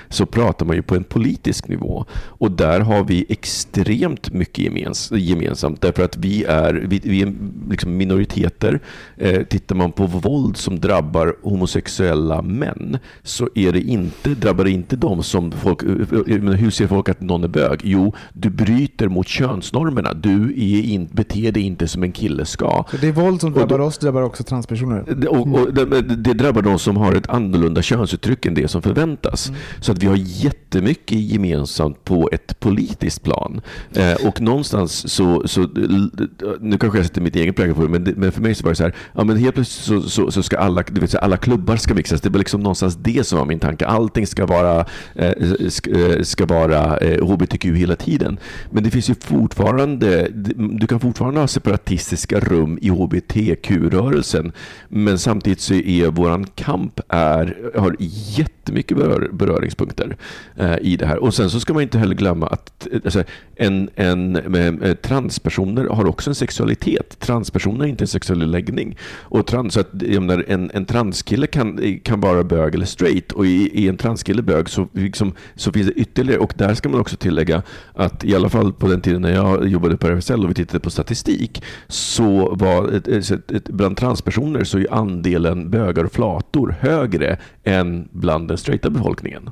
så 0.10 0.26
pratar 0.26 0.66
man 0.66 0.76
ju 0.76 0.82
på 0.82 0.96
en 0.96 1.04
politisk 1.04 1.68
nivå. 1.68 2.06
Och 2.12 2.52
där 2.52 2.80
har 2.80 3.04
vi 3.04 3.26
extremt 3.30 4.34
mycket 4.34 4.60
gemens, 4.60 5.12
gemensamt, 5.12 5.82
därför 5.82 6.04
att 6.04 6.18
vi 6.18 6.44
är, 6.44 6.74
vi, 6.74 7.02
vi 7.04 7.22
är 7.22 7.34
liksom 7.70 7.98
minoriteter. 7.98 8.80
Eh, 9.18 9.44
tittar 9.44 9.76
man 9.76 9.92
på 9.92 10.06
våld 10.06 10.58
som 10.70 10.80
drabbar 10.80 11.36
homosexuella 11.44 12.42
män 12.42 12.98
så 13.24 13.50
är 13.56 13.72
det 13.72 13.82
inte, 13.82 14.30
drabbar 14.30 14.64
det 14.64 14.72
inte 14.72 14.96
dem 14.96 15.24
som 15.24 15.52
folk, 15.52 15.84
eh, 15.84 15.90
eh, 15.90 16.42
men 16.42 16.54
hur 16.54 16.70
ser 16.70 16.88
folk 16.88 17.10
att 17.10 17.22
någon 17.22 17.44
är 17.44 17.48
bög? 17.48 17.80
Jo, 17.84 18.14
du 18.34 18.50
bryter 18.50 19.08
mot 19.08 19.28
könsnormerna. 19.28 20.14
Du 20.14 20.44
är 20.50 20.82
in, 20.84 21.10
beter 21.12 21.52
dig 21.52 21.64
inte 21.64 21.88
som 21.88 22.04
en 22.04 22.12
kille 22.12 22.46
ska. 22.46 22.84
Så 22.92 22.98
det 22.98 23.08
är 23.08 23.12
våld 23.12 23.42
som 23.42 23.54
Och 23.54 23.60
då- 23.60 23.66
drabbar 23.66 23.80
oss, 23.86 23.98
drabbar 23.98 24.22
också 24.22 24.44
transpersoner. 24.44 25.04
Det- 25.18 25.28
Och, 25.28 25.48
och 25.60 25.74
det, 25.74 26.02
det 26.02 26.34
drabbar 26.34 26.62
de 26.62 26.80
som 26.80 26.98
har 26.98 27.16
ett 27.16 27.30
annorlunda 27.30 27.82
könsuttryck 27.82 28.46
än 28.46 28.54
det 28.54 28.68
som 28.68 28.82
förväntas. 28.82 29.52
Så 29.82 29.92
att 29.92 30.04
vi 30.04 30.08
har 30.08 30.16
jättemycket 30.18 31.20
gemensamt 31.20 32.04
på 32.04 32.30
ett 32.32 32.60
politiskt 32.60 33.24
plan. 33.24 33.62
Eh, 33.94 34.28
och 34.28 34.42
någonstans 34.42 35.12
så, 35.14 35.48
så, 35.48 35.62
nu 36.60 36.78
kanske 36.80 36.98
jag 37.00 37.06
sätter 37.06 37.22
mitt 37.22 37.36
egen 37.36 37.54
prägel 37.54 37.76
på 37.76 37.82
det, 37.82 37.90
men, 37.90 38.04
men 38.18 38.32
för 38.32 38.42
mig 38.42 38.56
så 38.56 38.64
var 38.64 38.72
det 38.72 38.76
så 38.76 38.84
här, 38.84 38.96
ja 39.16 39.24
men 39.24 39.38
helt 39.38 39.56
plötsligt 39.56 40.04
så, 40.04 40.10
så, 40.10 40.32
så 40.32 40.44
ska 40.44 40.59
alla, 40.60 40.84
du 40.92 41.02
vet, 41.02 41.16
alla 41.16 41.38
klubbar 41.38 41.76
ska 41.76 41.94
mixas. 41.94 42.22
Det 42.22 42.30
var 42.30 42.40
liksom 42.40 42.62
någonstans 42.62 42.96
det 42.96 43.28
som 43.28 43.40
var 43.40 43.46
min 43.46 43.60
tanke. 43.60 43.86
Allting 43.86 44.28
ska 44.28 44.46
vara, 44.46 44.86
eh, 45.16 45.30
eh 45.30 46.22
ska, 46.24 46.46
vara 46.46 46.98
eh, 46.98 47.26
HBTQ 47.26 47.66
hela 47.66 47.96
tiden. 47.96 48.38
Men 48.72 48.84
det 48.84 48.92
finns 48.92 49.10
ju 49.10 49.16
fortfarande, 49.16 50.28
du 50.56 50.88
kan 50.88 51.00
fortfarande 51.00 51.40
ha 51.40 51.48
separatistiska 51.48 52.40
rum 52.40 52.80
i 52.82 52.90
HBTQ-rörelsen. 52.90 54.52
Men 54.88 55.20
samtidigt 55.20 55.60
så 55.60 55.74
är 55.74 56.08
vår 56.08 56.46
kamp 56.56 57.00
är, 57.08 57.72
har 57.80 57.96
jättemycket 58.00 58.98
berör, 58.98 59.30
beröringspunkter 59.34 60.18
eh, 60.56 60.76
i 60.82 60.98
det 60.98 61.06
här. 61.06 61.18
Och 61.18 61.34
sen 61.34 61.50
så 61.50 61.60
ska 61.60 61.74
man 61.74 61.84
inte 61.84 62.00
heller 62.00 62.16
glömma 62.16 62.48
att 62.48 62.88
alltså, 63.06 63.24
en, 63.56 63.90
en, 63.96 64.36
eh, 64.56 64.90
eh, 64.90 64.96
transpersoner 64.96 65.86
har 65.86 66.06
också 66.06 66.30
en 66.30 66.36
sexualitet. 66.36 67.20
Transpersoner 67.20 67.86
är 67.86 67.90
inte 67.90 68.04
en 68.04 68.08
sexuell 68.08 68.52
läggning. 68.52 68.98
Och 69.22 69.48
trans, 69.48 69.74
så 69.74 69.80
att, 69.80 69.90
jag 70.02 70.24
menar, 70.24 70.46
en, 70.50 70.72
en 70.74 70.86
transkille 70.86 71.48
kan, 71.48 72.00
kan 72.04 72.22
vara 72.22 72.44
bög 72.44 72.76
eller 72.76 72.86
straight 72.86 73.32
och 73.32 73.46
i, 73.46 73.84
i 73.84 73.90
en 73.90 73.98
transkille 73.98 74.42
bög 74.42 74.70
så, 74.70 74.88
liksom, 74.92 75.34
så 75.56 75.72
finns 75.72 75.88
det 75.88 75.94
ytterligare. 75.94 76.40
Och 76.40 76.54
där 76.58 76.74
ska 76.74 76.90
man 76.90 77.00
också 77.00 77.18
tillägga 77.18 77.64
att 77.94 78.26
i 78.26 78.36
alla 78.36 78.50
fall 78.50 78.74
på 78.74 78.88
den 78.88 79.02
tiden 79.02 79.22
när 79.22 79.34
jag 79.34 79.68
jobbade 79.68 79.98
på 79.98 80.08
RFSL 80.08 80.44
och 80.44 80.50
vi 80.50 80.54
tittade 80.54 80.80
på 80.80 80.90
statistik 80.90 81.64
så 81.88 82.56
var 82.56 82.92
ett, 82.94 83.08
ett, 83.08 83.52
ett, 83.52 83.70
bland 83.70 83.98
transpersoner 83.98 84.64
så 84.64 84.78
är 84.78 84.94
andelen 84.94 85.70
bögar 85.70 86.04
och 86.04 86.12
flator 86.12 86.76
högre 86.80 87.38
än 87.64 88.08
bland 88.12 88.48
den 88.48 88.58
straighta 88.58 88.90
befolkningen. 88.90 89.50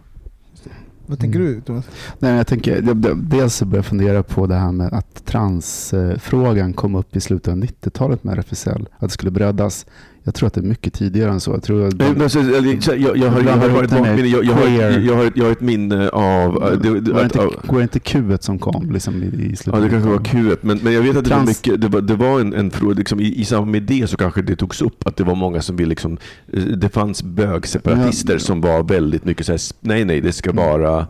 Vad 1.10 1.20
tänker 1.20 1.40
du 1.40 1.62
Thomas? 1.62 1.86
Nej, 2.20 2.36
jag 2.36 2.48
tänker, 2.48 2.82
dels 3.16 3.56
så 3.56 3.66
börjar 3.66 3.78
jag 3.78 3.86
fundera 3.86 4.24
på 4.24 4.48
det 4.48 4.56
här 4.56 4.72
med 4.72 4.94
att 4.94 5.26
transfrågan 5.26 6.74
kom 6.74 6.96
upp 6.96 7.16
i 7.16 7.22
slutet 7.22 7.52
av 7.52 7.58
90-talet 7.58 8.24
med 8.24 8.40
RFSL. 8.40 8.88
Att 8.98 9.02
det 9.02 9.10
skulle 9.10 9.32
breddas. 9.32 9.86
Jag 10.28 10.34
tror 10.36 10.48
att 10.48 10.54
det 10.54 10.62
är 10.62 10.64
mycket 10.64 10.94
tidigare 10.94 11.32
än 11.32 11.40
så. 11.40 11.52
Jag 11.52 11.64
tror 11.64 11.88
att 11.88 12.18
men 12.18 12.30
så- 12.30 12.44
så- 12.82 12.92
Jag, 12.96 13.18
jag, 13.18 13.30
har, 13.30 13.42
jag, 13.42 13.52
har, 13.58 13.84
ett 13.84 13.90
bakminne, 13.90 14.28
jag, 14.28 14.46
jag, 14.46 14.54
har, 14.54 14.68
jag, 15.00 15.16
har, 15.16 15.32
jag 15.36 15.46
har 15.46 15.52
ett 15.52 15.62
minne 15.62 16.10
av... 16.10 16.64
äh, 16.64 16.80
det- 16.80 17.12
var, 17.12 17.20
att- 17.20 17.24
inte, 17.36 17.48
var 17.68 17.78
det 17.78 17.82
inte 17.84 18.00
Q 18.00 18.38
som 18.42 18.60
kom 18.60 18.92
liksom, 18.92 19.24
i, 19.24 19.26
i 19.26 19.56
slutet? 19.56 19.66
Ja, 19.66 19.80
det 19.80 19.90
kanske 19.90 20.10
var 20.10 20.18
Q1, 20.18 20.58
men, 20.62 20.80
men 20.84 20.94
jag 20.94 21.02
vet 21.02 21.18
att 21.18 21.24
det 21.24 21.30
var, 21.30 21.38
Trans- 21.38 21.48
mycket, 21.48 21.82
det 21.82 21.88
var, 21.88 22.02
det 22.02 22.16
var 22.16 22.40
en, 22.42 22.54
en 22.54 22.72
fråga, 22.72 22.94
liksom, 22.94 23.20
i, 23.20 23.42
i 23.42 23.46
samband 23.46 23.72
med 23.72 23.84
det 23.84 24.08
så 24.10 24.18
kanske 24.18 24.42
det 24.42 24.56
togs 24.56 24.82
upp 24.82 25.08
att 25.08 25.16
det 25.18 25.24
var 25.24 25.36
många 25.36 25.62
som 25.62 25.76
ville, 25.76 25.90
liksom, 25.90 26.18
eh, 26.54 26.64
det 26.64 26.90
fanns 26.90 27.24
bögseparatister 27.24 28.34
Ja. 28.34 28.40
som 28.40 28.62
var 28.62 28.84
väldigt 28.84 29.26
mycket 29.26 29.46
så 29.46 29.52
här, 29.52 29.60
nej 29.80 30.06
nej, 30.06 30.22
det 30.22 30.32
ska 30.32 30.52
vara, 30.52 31.08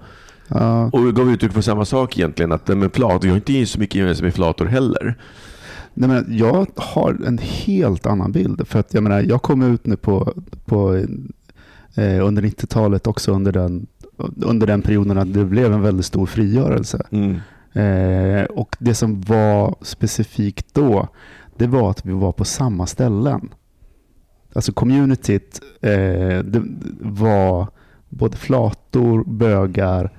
Ja, 0.47 0.89
och 0.93 1.15
gav 1.15 1.31
uttryck 1.31 1.51
för 1.53 1.61
samma 1.61 1.85
sak 1.85 2.17
egentligen, 2.17 2.51
att 2.51 2.67
men 2.67 2.89
flat, 2.89 3.23
jag 3.23 3.31
har 3.31 3.35
inte 3.37 3.65
så 3.65 3.79
mycket 3.79 3.95
gemensamt 3.95 4.23
med 4.23 4.33
flator 4.33 4.65
heller. 4.65 5.15
Nej, 5.99 6.09
men 6.09 6.37
jag 6.37 6.67
har 6.75 7.17
en 7.25 7.37
helt 7.37 8.05
annan 8.05 8.31
bild. 8.31 8.67
För 8.67 8.79
att 8.79 8.93
jag, 8.93 9.03
menar, 9.03 9.21
jag 9.21 9.41
kom 9.41 9.61
ut 9.61 9.85
nu 9.85 9.97
på, 9.97 10.33
på, 10.65 10.95
eh, 11.95 12.25
under 12.25 12.41
90-talet 12.41 13.07
också 13.07 13.31
under 13.31 13.51
den, 13.51 13.87
under 14.41 14.67
den 14.67 14.81
perioden 14.81 15.17
att 15.17 15.33
det 15.33 15.45
blev 15.45 15.73
en 15.73 15.81
väldigt 15.81 16.05
stor 16.05 16.25
frigörelse. 16.25 17.07
Mm. 17.11 17.35
Eh, 17.73 18.45
och 18.45 18.75
det 18.79 18.93
som 18.93 19.21
var 19.21 19.75
specifikt 19.81 20.73
då, 20.73 21.07
det 21.57 21.67
var 21.67 21.91
att 21.91 22.05
vi 22.05 22.13
var 22.13 22.31
på 22.31 22.45
samma 22.45 22.85
ställen. 22.87 23.49
Alltså 24.53 24.71
communityt 24.71 25.61
eh, 25.81 26.39
det 26.43 26.63
var 26.99 27.67
både 28.09 28.37
flator, 28.37 29.23
bögar 29.23 30.11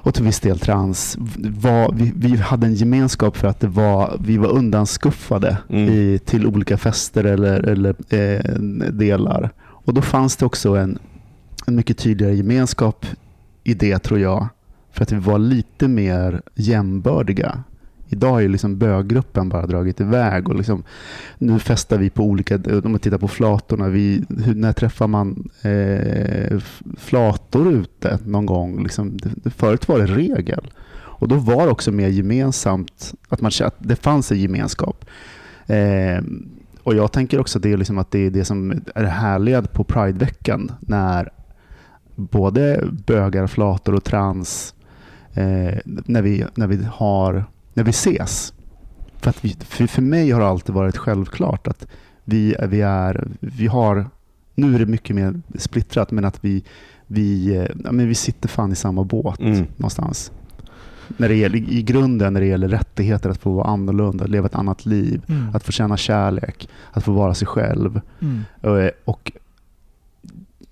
och 0.00 0.14
till 0.14 0.24
viss 0.24 0.40
del 0.40 0.58
trans. 0.58 1.16
Var, 1.38 1.92
vi, 1.92 2.12
vi 2.16 2.36
hade 2.36 2.66
en 2.66 2.74
gemenskap 2.74 3.36
för 3.36 3.48
att 3.48 3.60
det 3.60 3.66
var, 3.68 4.16
vi 4.20 4.38
var 4.38 4.48
undanskuffade 4.48 5.56
Mm. 5.68 5.88
i, 5.88 6.18
till 6.24 6.46
olika 6.46 6.76
fester 6.76 7.24
eller, 7.24 7.60
eller 7.68 7.94
eh, 8.14 8.54
delar. 8.92 9.50
Och 9.60 9.94
då 9.94 10.02
fanns 10.02 10.36
det 10.36 10.46
också 10.46 10.76
en, 10.76 10.98
en 11.66 11.76
mycket 11.76 11.98
tydligare 11.98 12.34
gemenskap 12.34 13.06
i 13.64 13.74
det 13.74 13.98
tror 13.98 14.20
jag. 14.20 14.48
För 14.92 15.02
att 15.02 15.12
vi 15.12 15.16
var 15.18 15.38
lite 15.38 15.88
mer 15.88 16.42
jämbördiga. 16.54 17.62
Idag 18.08 18.44
är 18.44 18.48
liksom 18.48 18.78
böggruppen 18.78 19.48
bara 19.48 19.66
dragit 19.66 20.00
iväg 20.00 20.48
och 20.48 20.54
liksom, 20.54 20.82
nu 21.38 21.58
festar 21.58 21.98
vi 21.98 22.10
på 22.10 22.22
olika, 22.22 22.54
om 22.84 22.90
man 22.90 22.98
tittar 22.98 23.18
på 23.18 23.28
flatorna, 23.28 23.88
vi, 23.88 24.24
hur, 24.44 24.54
när 24.54 24.72
träffar 24.72 25.06
man 25.06 25.50
eh, 25.62 26.58
flator 26.96 27.72
ute 27.72 28.18
någon 28.24 28.46
gång? 28.46 28.82
Liksom, 28.82 29.16
det, 29.16 29.50
förut 29.50 29.88
var 29.88 29.98
det 29.98 30.06
regel. 30.06 30.70
Och 31.18 31.28
då 31.28 31.34
var 31.34 31.66
det 31.66 31.72
också 31.72 31.92
mer 31.92 32.08
gemensamt, 32.08 33.14
att, 33.28 33.40
man, 33.40 33.50
att 33.64 33.76
det 33.78 33.96
fanns 33.96 34.32
en 34.32 34.38
gemenskap. 34.38 35.04
Eh, 35.66 36.22
och 36.82 36.94
jag 36.94 37.12
tänker 37.12 37.40
också 37.40 37.58
att 37.58 37.62
det 37.62 37.72
är, 37.72 37.76
liksom 37.76 37.98
att 37.98 38.10
det 38.10 38.26
är 38.26 38.30
det 38.30 38.44
som 38.44 38.82
är 38.94 39.02
det 39.02 39.68
på 39.72 39.84
Prideveckan 39.84 40.72
när 40.80 41.30
både 42.16 42.88
bögar, 43.06 43.46
flator 43.46 43.94
och 43.94 44.04
trans 44.04 44.74
eh, 45.34 45.78
när, 45.84 46.22
vi, 46.22 46.44
när, 46.54 46.66
vi 46.66 46.84
har, 46.92 47.44
när 47.78 47.84
vi 47.84 47.90
ses. 47.90 48.52
För, 49.20 49.30
att 49.30 49.44
vi, 49.44 49.56
för, 49.60 49.86
för 49.86 50.02
mig 50.02 50.30
har 50.30 50.40
det 50.40 50.46
alltid 50.46 50.74
varit 50.74 50.96
självklart 50.96 51.68
att 51.68 51.86
vi, 52.24 52.54
vi, 52.68 52.80
är, 52.80 53.28
vi 53.40 53.66
har, 53.66 54.10
nu 54.54 54.74
är 54.74 54.78
det 54.78 54.86
mycket 54.86 55.16
mer 55.16 55.40
splittrat, 55.58 56.10
men 56.10 56.24
att 56.24 56.44
vi, 56.44 56.64
vi, 57.06 57.54
ja, 57.84 57.92
men 57.92 58.08
vi 58.08 58.14
sitter 58.14 58.48
fan 58.48 58.72
i 58.72 58.74
samma 58.76 59.04
båt 59.04 59.40
Mm. 59.40 59.66
någonstans. 59.76 60.32
När 61.16 61.28
det 61.28 61.34
gäller, 61.34 61.58
I 61.58 61.82
grunden 61.82 62.32
när 62.32 62.40
det 62.40 62.46
gäller 62.46 62.68
rättigheter 62.68 63.30
att 63.30 63.38
få 63.38 63.52
vara 63.52 63.66
annorlunda, 63.68 64.24
att 64.24 64.30
leva 64.30 64.46
ett 64.46 64.54
annat 64.54 64.86
liv, 64.86 65.22
Mm. 65.28 65.54
att 65.56 65.64
få 65.64 65.72
känna 65.72 65.96
kärlek, 65.96 66.68
att 66.92 67.04
få 67.04 67.12
vara 67.12 67.34
sig 67.34 67.46
själv. 67.48 68.00
Mm. 68.20 68.42
Eh, 68.62 68.90
Och 69.04 69.32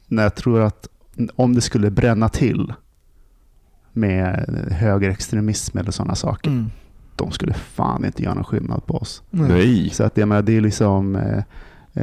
när 0.09 0.23
jag 0.23 0.35
tror 0.35 0.61
att 0.63 0.89
om 1.37 1.55
det 1.55 1.61
skulle 1.61 1.91
bränna 1.91 2.29
till 2.29 2.73
med 3.93 4.49
högerextremism 4.71 5.79
eller 5.79 5.91
sådana 5.91 6.15
saker, 6.15 6.51
Mm. 6.51 6.71
De 7.17 7.31
skulle 7.31 7.55
fan 7.55 8.05
inte 8.05 8.23
göra 8.23 8.35
någon 8.35 8.45
skillnad 8.45 8.87
på 8.87 8.95
oss. 8.95 9.23
Nej. 9.31 9.91
Så 9.91 10.05
att 10.05 10.17
jag 10.17 10.29
menar, 10.29 10.43
det 10.43 10.57
är 10.57 10.61
liksom, 10.61 11.17
eh, 11.17 11.43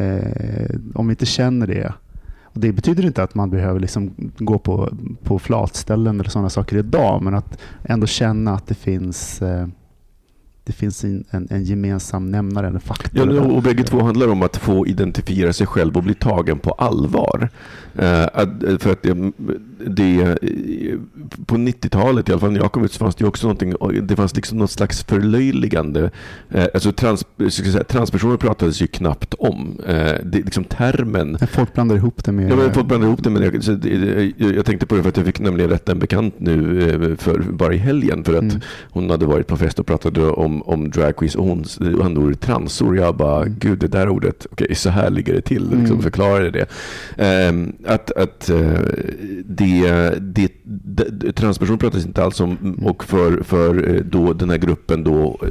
eh, 0.02 0.76
om 0.96 1.08
vi 1.08 1.12
inte 1.12 1.26
känner 1.26 1.68
det, 1.68 1.94
Och 2.44 2.60
det 2.60 2.72
betyder 2.72 3.06
inte 3.06 3.24
att 3.24 3.36
man 3.36 3.50
behöver 3.50 3.80
liksom 3.80 4.12
gå 4.38 4.60
på, 4.60 4.94
på 5.24 5.40
flatställen 5.40 6.20
eller 6.20 6.30
sådana 6.30 6.50
saker 6.50 6.78
idag, 6.78 7.22
men 7.22 7.36
att 7.36 7.60
ändå 7.84 8.08
känna 8.08 8.54
att 8.56 8.68
det 8.68 8.76
finns 8.76 9.42
eh, 9.42 9.68
det 10.66 10.74
finns 10.74 11.04
en, 11.04 11.24
en, 11.30 11.48
en 11.50 11.64
gemensam 11.64 12.32
nämnare, 12.32 12.68
en 12.68 12.80
faktor. 12.80 13.34
Ja, 13.34 13.42
och 13.42 13.64
bägge 13.64 13.84
två 13.84 14.02
handlar 14.02 14.28
om 14.28 14.42
att 14.42 14.58
få 14.58 14.88
identifiera 14.88 15.54
sig 15.54 15.68
själv 15.68 15.98
och 15.98 16.04
bli 16.04 16.14
tagen 16.14 16.60
på 16.60 16.72
allvar. 16.72 17.50
Eh, 17.96 18.24
att, 18.34 18.50
för 18.80 18.92
att 18.92 19.04
det, 19.04 19.32
det, 19.88 20.38
på 21.46 21.56
90-talet, 21.56 22.30
i 22.30 22.32
alla 22.32 22.40
fall 22.40 22.52
när 22.52 22.60
jag 22.60 22.72
kom 22.72 22.86
ut, 22.86 22.92
så 22.92 23.00
fanns 23.00 23.16
det 23.16 23.26
också 23.26 23.48
någonting, 23.48 23.74
det 24.08 24.16
fanns 24.16 24.36
liksom 24.36 24.58
något 24.58 24.72
slags 24.72 25.04
förlöjligande. 25.04 26.12
Eh, 26.50 26.66
alltså 26.74 26.92
trans, 26.92 27.26
säga, 27.50 27.84
transpersoner 27.84 28.38
pratades 28.38 28.82
ju 28.82 28.88
knappt 28.88 29.34
om. 29.34 29.80
Eh, 29.88 29.96
det, 30.24 30.38
liksom 30.38 30.64
termen... 30.64 31.38
Folk 31.52 31.74
blandar 31.74 31.96
ihop 31.96 32.24
det 32.24 32.32
med... 32.32 32.52
Ja, 32.52 32.56
men 32.56 32.74
folk 32.74 32.88
blandar 32.88 33.08
ihop 33.08 33.24
det 33.24 33.30
med... 33.30 33.44
Jag, 34.38 34.56
jag 34.56 34.66
tänkte 34.66 34.86
på 34.86 34.96
det 34.96 35.02
för 35.02 35.10
att 35.10 35.18
jag 35.18 35.26
fick 35.26 35.40
nämligen 35.40 35.70
rätta 35.70 35.92
en 35.92 36.00
bekant 36.00 36.36
nu 36.38 36.90
eh, 36.90 37.16
för, 37.18 37.40
bara 37.40 37.74
i 37.74 37.78
helgen 37.78 38.24
för 38.24 38.34
att 38.34 38.42
mm. 38.42 38.62
hon 38.92 39.10
hade 39.10 39.26
varit 39.26 39.48
på 39.48 39.58
fest 39.58 39.80
och 39.80 39.86
pratade 39.86 40.30
om, 40.30 40.53
om 40.62 40.90
drag 40.90 41.16
queens 41.16 41.36
och 41.36 41.46
hon 41.46 41.66
använde 41.80 42.20
ordet 42.20 42.42
transor. 42.42 42.98
Jag 42.98 43.16
bara, 43.16 43.46
gud 43.46 43.80
det 43.80 43.88
där 43.88 44.10
ordet, 44.10 44.48
okej 44.52 44.66
okay, 44.66 44.76
så 44.76 44.90
här 44.90 45.10
ligger 45.10 45.34
det 45.34 45.42
till. 45.42 45.64
Liksom, 45.64 45.86
mm. 45.86 46.02
Förklarade 46.02 46.52
det. 46.52 46.68
Um, 47.50 47.74
att, 47.86 48.12
att 48.12 48.50
uh, 48.50 48.80
det, 49.46 50.14
det, 50.22 50.52
det, 50.64 51.32
transpersoner 51.32 51.80
pratas 51.80 52.06
inte 52.06 52.24
alls 52.24 52.40
om 52.40 52.58
mm. 52.62 52.86
och 52.86 53.04
för, 53.04 53.44
för 53.44 53.90
uh, 53.90 54.02
då 54.06 54.34
den 54.34 54.50
här 54.50 54.58
gruppen 54.58 55.04
då 55.04 55.40
uh, 55.44 55.50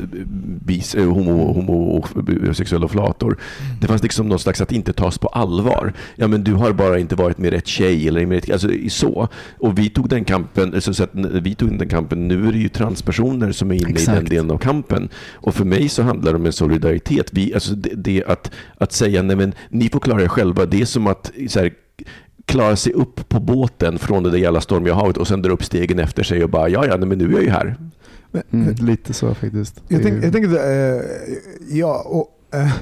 bis, 0.65 0.95
homo, 0.95 1.53
homo 1.53 1.73
och 1.73 2.09
sexuella 2.57 2.89
flator. 2.89 3.27
Mm. 3.27 3.81
Det 3.81 3.87
fanns 3.87 4.03
liksom 4.03 4.29
någon 4.29 4.39
slags 4.39 4.61
att 4.61 4.73
inte 4.73 4.93
tas 4.93 5.19
på 5.19 5.29
allvar. 5.29 5.93
Ja 6.17 6.29
men 6.29 6.45
du 6.45 6.55
har 6.55 6.73
bara 6.73 6.99
inte 6.99 7.15
varit 7.15 7.39
med 7.39 7.51
rätt 7.51 7.67
tjej 7.67 8.09
eller 8.09 8.27
med 8.27 8.41
rätt, 8.41 8.53
alltså 8.53 8.69
så. 8.89 9.29
Och 9.59 9.79
vi 9.79 9.91
tog 9.91 10.09
den 10.09 10.25
kampen, 10.25 10.81
så 10.81 11.03
att 11.03 11.11
vi 11.15 11.55
tog 11.55 11.79
den 11.79 11.89
kampen, 11.89 12.29
nu 12.29 12.49
är 12.49 12.53
det 12.53 12.59
ju 12.59 12.69
transpersoner 12.69 13.53
som 13.53 13.71
är 13.71 13.75
inne 13.75 13.91
Exakt. 13.91 14.09
i 14.09 14.15
den 14.15 14.25
delen 14.25 14.51
av 14.51 14.59
kampen. 14.59 14.91
Och 15.32 15.55
för 15.55 15.64
mig 15.64 15.88
så 15.88 16.03
handlar 16.03 16.32
det 16.32 16.38
om 16.38 16.47
en 16.47 16.53
solidaritet. 16.53 17.30
Vi, 17.32 17.55
alltså 17.55 17.74
det, 17.74 17.95
det 17.95 18.24
att, 18.24 18.51
att 18.78 18.93
säga 18.93 19.22
nej 19.22 19.36
men 19.36 19.55
ni 19.68 19.88
får 19.88 20.01
klara 20.01 20.22
er 20.22 20.28
själva, 20.28 20.66
det 20.66 20.80
är 20.80 20.84
som 20.84 21.07
att 21.07 21.32
så 21.49 21.61
här, 21.61 21.72
klara 22.45 22.76
sig 22.76 22.93
upp 22.93 23.28
på 23.28 23.40
båten 23.40 23.99
från 23.99 24.22
det 24.22 24.30
där 24.30 24.38
jävla 24.38 24.61
stormiga 24.61 24.95
havet 24.95 25.16
och 25.16 25.28
sen 25.28 25.43
dra 25.43 25.53
upp 25.53 25.64
stegen 25.64 25.99
efter 25.99 26.22
sig 26.22 26.45
och 26.45 26.51
bara 26.51 26.68
ja, 26.68 26.86
ja, 26.86 26.97
men 26.97 27.18
nu 27.18 27.24
är 27.24 27.32
jag 27.32 27.43
ju 27.43 27.51
här. 27.51 27.76
Mm, 28.51 28.74
lite 28.74 29.12
så 29.12 29.34
faktiskt. 29.34 29.82
Jag, 29.88 30.03
tänk, 30.03 30.24
jag 30.24 30.32
tänker, 30.32 30.51
äh, 30.51 31.03
ja, 31.70 32.03
och, 32.07 32.38
äh, 32.55 32.72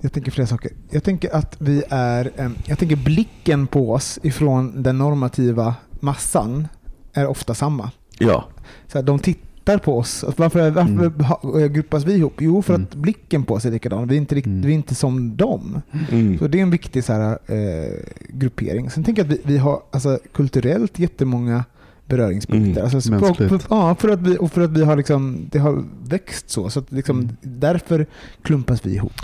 jag 0.00 0.12
tänker 0.12 0.30
flera 0.30 0.46
saker. 0.46 0.70
Jag 0.90 1.04
tänker 1.04 1.34
att 1.34 1.56
vi 1.58 1.82
är, 1.88 2.30
äh, 2.36 2.50
jag 2.66 2.78
tänker 2.78 2.96
blicken 2.96 3.66
på 3.66 3.92
oss 3.92 4.18
ifrån 4.22 4.82
den 4.82 4.98
normativa 4.98 5.74
massan 6.00 6.68
är 7.12 7.26
ofta 7.26 7.54
samma. 7.54 7.90
Ja. 8.18 8.48
Så 8.86 8.98
här, 8.98 9.02
de 9.02 9.18
tittar 9.18 9.47
tittar 9.68 9.78
på 9.78 9.98
oss. 9.98 10.24
Varför, 10.36 10.70
varför 10.70 11.58
mm. 11.58 11.72
gruppas 11.72 12.04
vi 12.04 12.14
ihop? 12.14 12.34
Jo, 12.38 12.62
för 12.62 12.74
mm. 12.74 12.86
att 12.90 12.94
blicken 12.94 13.44
på 13.44 13.54
oss 13.54 13.64
är 13.64 13.70
likadan. 13.70 14.08
Vi 14.08 14.14
är 14.14 14.18
inte, 14.18 14.34
mm. 14.34 14.60
vi 14.60 14.68
är 14.68 14.74
inte 14.74 14.94
som 14.94 15.36
dem. 15.36 15.82
Mm. 16.10 16.38
Så 16.38 16.48
det 16.48 16.58
är 16.58 16.62
en 16.62 16.70
viktig 16.70 17.04
så 17.04 17.12
här, 17.12 17.38
eh, 17.46 17.92
gruppering. 18.28 18.90
Sen 18.90 19.04
tänker 19.04 19.24
jag 19.24 19.32
att 19.32 19.38
vi, 19.38 19.40
vi 19.44 19.58
har 19.58 19.82
alltså, 19.90 20.18
kulturellt 20.32 20.98
jättemånga 20.98 21.64
beröringspunkter. 22.06 22.80
Mm. 22.80 22.84
Alltså, 22.84 23.00
språk, 23.00 23.36
för, 23.36 23.60
ja, 23.70 23.94
för 23.94 24.08
att 24.08 24.20
vi, 24.20 24.36
och 24.38 24.52
för 24.52 24.60
att 24.60 24.70
vi 24.70 24.84
har 24.84 24.96
liksom, 24.96 25.46
det 25.50 25.58
har 25.58 25.84
växt 26.08 26.50
så. 26.50 26.70
så 26.70 26.78
att 26.78 26.92
liksom, 26.92 27.18
mm. 27.18 27.36
Därför 27.40 28.06
klumpas 28.42 28.86
vi 28.86 28.94
ihop. 28.94 29.20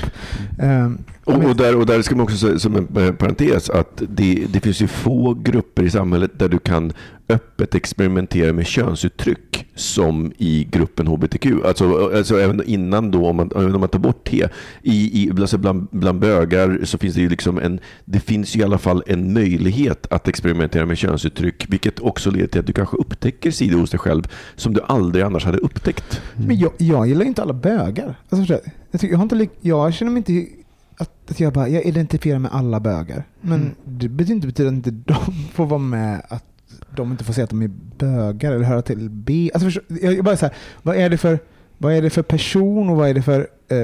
Mm. 0.59 0.85
Um, 0.85 0.99
och, 1.25 1.45
och, 1.45 1.57
där, 1.57 1.77
och 1.77 1.87
där 1.87 2.03
ska 2.03 2.17
man 2.17 2.25
också 2.25 2.37
säga 2.37 2.59
som 2.59 2.77
en 2.77 3.17
parentes 3.17 3.71
att 3.71 4.03
det, 4.09 4.47
det 4.53 4.61
finns 4.61 4.83
ju 4.83 4.87
få 4.87 5.35
grupper 5.35 5.83
i 5.83 5.91
samhället 5.91 6.31
där 6.39 6.49
du 6.49 6.59
kan 6.59 6.93
öppet 7.29 7.75
experimentera 7.75 8.53
med 8.53 8.67
könsuttryck 8.67 9.54
som 9.75 10.33
i 10.39 10.67
gruppen 10.71 11.07
hbtq. 11.07 11.47
Alltså, 11.65 12.11
alltså 12.17 12.41
även 12.41 12.63
innan 12.65 13.11
då, 13.11 13.27
om 13.27 13.37
man, 13.37 13.51
om 13.53 13.81
man 13.81 13.89
tar 13.89 13.99
bort 13.99 14.29
T. 14.29 14.49
I, 14.83 15.23
i, 15.23 15.31
alltså 15.31 15.59
bland, 15.59 15.89
bland 15.91 16.19
bögar 16.19 16.81
så 16.85 16.99
finns 16.99 17.15
det 17.15 17.21
ju 17.21 17.29
liksom 17.29 17.59
en, 17.59 17.81
det 18.05 18.21
finns 18.21 18.57
ju 18.57 18.61
i 18.61 18.65
alla 18.65 18.79
fall 18.79 19.03
en 19.07 19.33
möjlighet 19.33 20.13
att 20.13 20.29
experimentera 20.29 20.87
med 20.87 20.99
könsuttryck, 20.99 21.67
vilket 21.69 22.01
också 22.01 22.31
leder 22.31 22.47
till 22.47 22.61
att 22.61 22.67
du 22.67 22.73
kanske 22.73 22.97
upptäcker 22.97 23.51
sidor 23.51 23.79
hos 23.79 23.91
dig 23.91 24.01
själv 24.01 24.23
som 24.57 24.75
du 24.75 24.81
aldrig 24.87 25.25
annars 25.25 25.45
hade 25.45 25.59
upptäckt. 25.59 26.21
Mm. 26.37 26.49
Men 26.49 26.59
jag, 26.59 26.73
jag 26.79 27.09
gillar 27.09 27.25
inte 27.25 27.43
alla 27.43 27.53
bögar. 27.53 28.15
Alltså, 28.29 28.53
jag, 28.91 29.01
tycker, 29.01 29.13
jag, 29.13 29.19
har 29.19 29.23
inte, 29.23 29.49
jag 29.61 29.95
känner 29.95 30.13
mig 30.13 30.25
inte 30.27 30.47
att, 30.97 31.41
jag 31.41 31.53
bara, 31.53 31.69
jag 31.69 31.85
identifierar 31.85 32.39
med 32.39 32.51
alla 32.53 32.81
bögar. 32.81 33.25
Men 33.41 33.61
mm. 33.61 33.75
det 33.85 34.09
betyder 34.09 34.35
inte 34.35 34.47
betyder 34.47 34.69
att 34.69 34.75
inte 34.75 34.91
de 34.91 35.15
får 35.55 35.67
vara 35.67 35.79
med 35.79 36.23
att 36.29 36.45
de 36.97 37.11
inte 37.11 37.25
får 37.25 37.33
säga 37.33 37.45
att 37.45 37.51
de 37.51 37.63
är 37.63 37.71
bögar 37.99 38.53
eller 38.53 38.65
höra 38.65 38.83
till 38.83 39.11
B. 39.11 39.51
Alltså, 39.55 39.81
jag 40.03 40.25
bara 40.25 40.37
så 40.37 40.47
här, 40.47 40.55
vad 40.83 40.97
är 40.97 41.11
det 41.11 41.19
för 41.19 41.39
vad 41.79 41.93
är 41.93 42.03
det 42.03 42.11
för 42.11 42.23
person 42.23 42.89
och 42.91 42.97
vad 42.97 43.09
är 43.09 43.15
det 43.15 43.23
för 43.23 43.47
eh, 43.69 43.79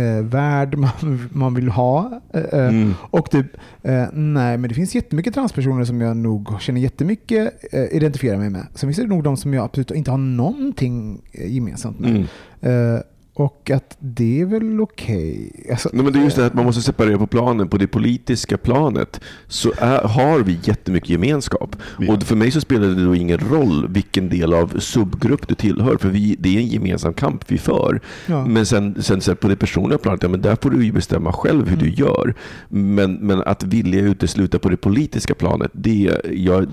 eh, 0.00 0.22
värld 0.24 0.78
man, 0.78 1.28
man 1.32 1.54
vill 1.54 1.68
ha? 1.68 2.20
Eh, 2.32 2.40
eh, 2.40 2.68
mm. 2.68 2.94
Och 3.00 3.30
typ, 3.30 3.46
eh, 3.82 4.04
nej, 4.12 4.58
men 4.58 4.68
det 4.68 4.74
finns 4.74 4.94
jättemycket 4.94 5.34
transpersoner 5.34 5.84
som 5.84 6.00
jag 6.00 6.16
nog 6.16 6.60
känner 6.60 6.80
jättemycket 6.80 7.54
eh, 7.72 7.96
identifierar 7.96 8.38
mig 8.38 8.50
med. 8.50 8.66
Sen 8.74 8.88
finns 8.88 8.96
det 8.96 9.06
nog 9.06 9.22
de 9.22 9.36
som 9.36 9.54
jag 9.54 9.64
absolut 9.64 9.90
inte 9.90 10.10
har 10.10 10.18
någonting 10.18 11.22
gemensamt 11.32 12.00
med. 12.00 12.26
Mm. 12.60 13.02
Och 13.38 13.70
att 13.70 13.96
det 13.98 14.40
är 14.40 14.44
väl 14.44 14.80
okej. 14.80 15.50
Okay. 15.54 15.70
Alltså, 15.70 15.90
men 15.92 16.12
det 16.12 16.18
är 16.18 16.22
just 16.22 16.36
det 16.36 16.46
att 16.46 16.54
man 16.54 16.64
måste 16.64 16.82
separera 16.82 17.18
på 17.18 17.26
planen. 17.26 17.68
På 17.68 17.76
det 17.76 17.86
politiska 17.86 18.58
planet 18.58 19.20
så 19.48 19.72
är, 19.78 20.02
har 20.02 20.38
vi 20.38 20.58
jättemycket 20.62 21.10
gemenskap. 21.10 21.76
Ja. 21.98 22.12
Och 22.12 22.22
för 22.22 22.36
mig 22.36 22.50
så 22.50 22.60
spelar 22.60 22.88
det 22.88 23.04
då 23.04 23.14
ingen 23.14 23.38
roll 23.38 23.88
vilken 23.88 24.28
del 24.28 24.54
av 24.54 24.78
subgrupp 24.78 25.48
du 25.48 25.54
tillhör. 25.54 25.96
För 25.96 26.08
vi, 26.08 26.36
det 26.38 26.56
är 26.56 26.60
en 26.60 26.66
gemensam 26.66 27.14
kamp 27.14 27.44
vi 27.48 27.58
för. 27.58 28.00
Ja. 28.26 28.46
Men 28.46 28.66
sen, 28.66 29.02
sen, 29.02 29.20
sen, 29.20 29.36
på 29.36 29.48
det 29.48 29.56
personliga 29.56 29.98
planet, 29.98 30.22
ja, 30.22 30.28
men 30.28 30.42
där 30.42 30.56
får 30.62 30.70
du 30.70 30.84
ju 30.84 30.92
bestämma 30.92 31.32
själv 31.32 31.68
hur 31.68 31.78
mm. 31.78 31.84
du 31.84 31.90
gör. 31.90 32.34
Men, 32.68 33.14
men 33.14 33.42
att 33.42 33.62
vilja 33.62 34.00
utesluta 34.00 34.58
på 34.58 34.68
det 34.68 34.76
politiska 34.76 35.34
planet, 35.34 35.70
det... 35.74 36.20
Jag, 36.32 36.66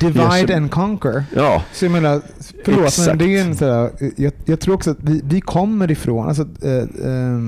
Divide 0.00 0.20
jag, 0.20 0.52
and 0.52 0.70
conquer. 0.70 1.24
Ja. 1.36 1.64
Så 1.72 1.84
jag 1.84 1.92
menar, 1.92 2.20
förlåt, 2.64 2.84
Exakt. 2.84 3.08
men 3.08 3.18
det 3.18 3.36
är 3.36 3.42
en 3.42 3.56
sådär, 3.56 3.90
jag, 4.16 4.32
jag 4.44 4.60
tror 4.60 4.74
också 4.74 4.90
att 4.90 4.98
vi, 5.00 5.20
vi 5.24 5.40
kommer 5.40 5.97
ifrån. 5.98 6.28
Alltså, 6.28 6.46
eh, 6.62 6.72
eh, 7.12 7.38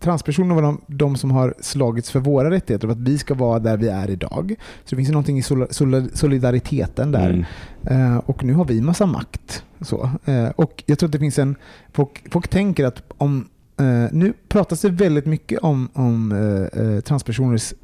transpersoner 0.00 0.54
var 0.54 0.62
de, 0.62 0.80
de, 0.86 1.16
som 1.16 1.30
har 1.30 1.54
slagits 1.60 2.10
för 2.10 2.20
våra 2.20 2.50
rättigheter 2.50 2.86
och 2.86 2.92
att 2.92 3.00
vi 3.00 3.18
ska 3.18 3.34
vara 3.34 3.58
där 3.58 3.76
vi 3.76 3.88
är 3.88 4.10
idag. 4.10 4.54
Så 4.84 4.90
det 4.90 4.96
finns 4.96 5.08
någonting 5.08 5.38
i 5.38 5.42
solidariteten 6.12 7.12
där. 7.12 7.30
Mm. 7.30 8.12
Eh, 8.12 8.18
och 8.18 8.44
nu 8.44 8.54
har 8.54 8.64
vi 8.64 8.80
massa 8.80 9.06
makt. 9.06 9.64
Så. 9.80 10.10
Eh, 10.24 10.48
och 10.48 10.84
jag 10.86 10.98
tror 10.98 11.08
att 11.08 11.12
det 11.12 11.18
finns 11.18 11.38
en... 11.38 11.56
Folk, 11.92 12.32
folk 12.32 12.48
tänker 12.48 12.84
att 12.84 13.02
om... 13.18 13.48
Eh, 13.80 14.04
nu 14.12 14.32
pratas 14.48 14.80
det 14.80 14.90
väldigt 14.90 15.26
mycket 15.26 15.58
om, 15.58 15.88
om 15.92 16.32
eh, 16.32 17.00
transpersoners 17.00 17.74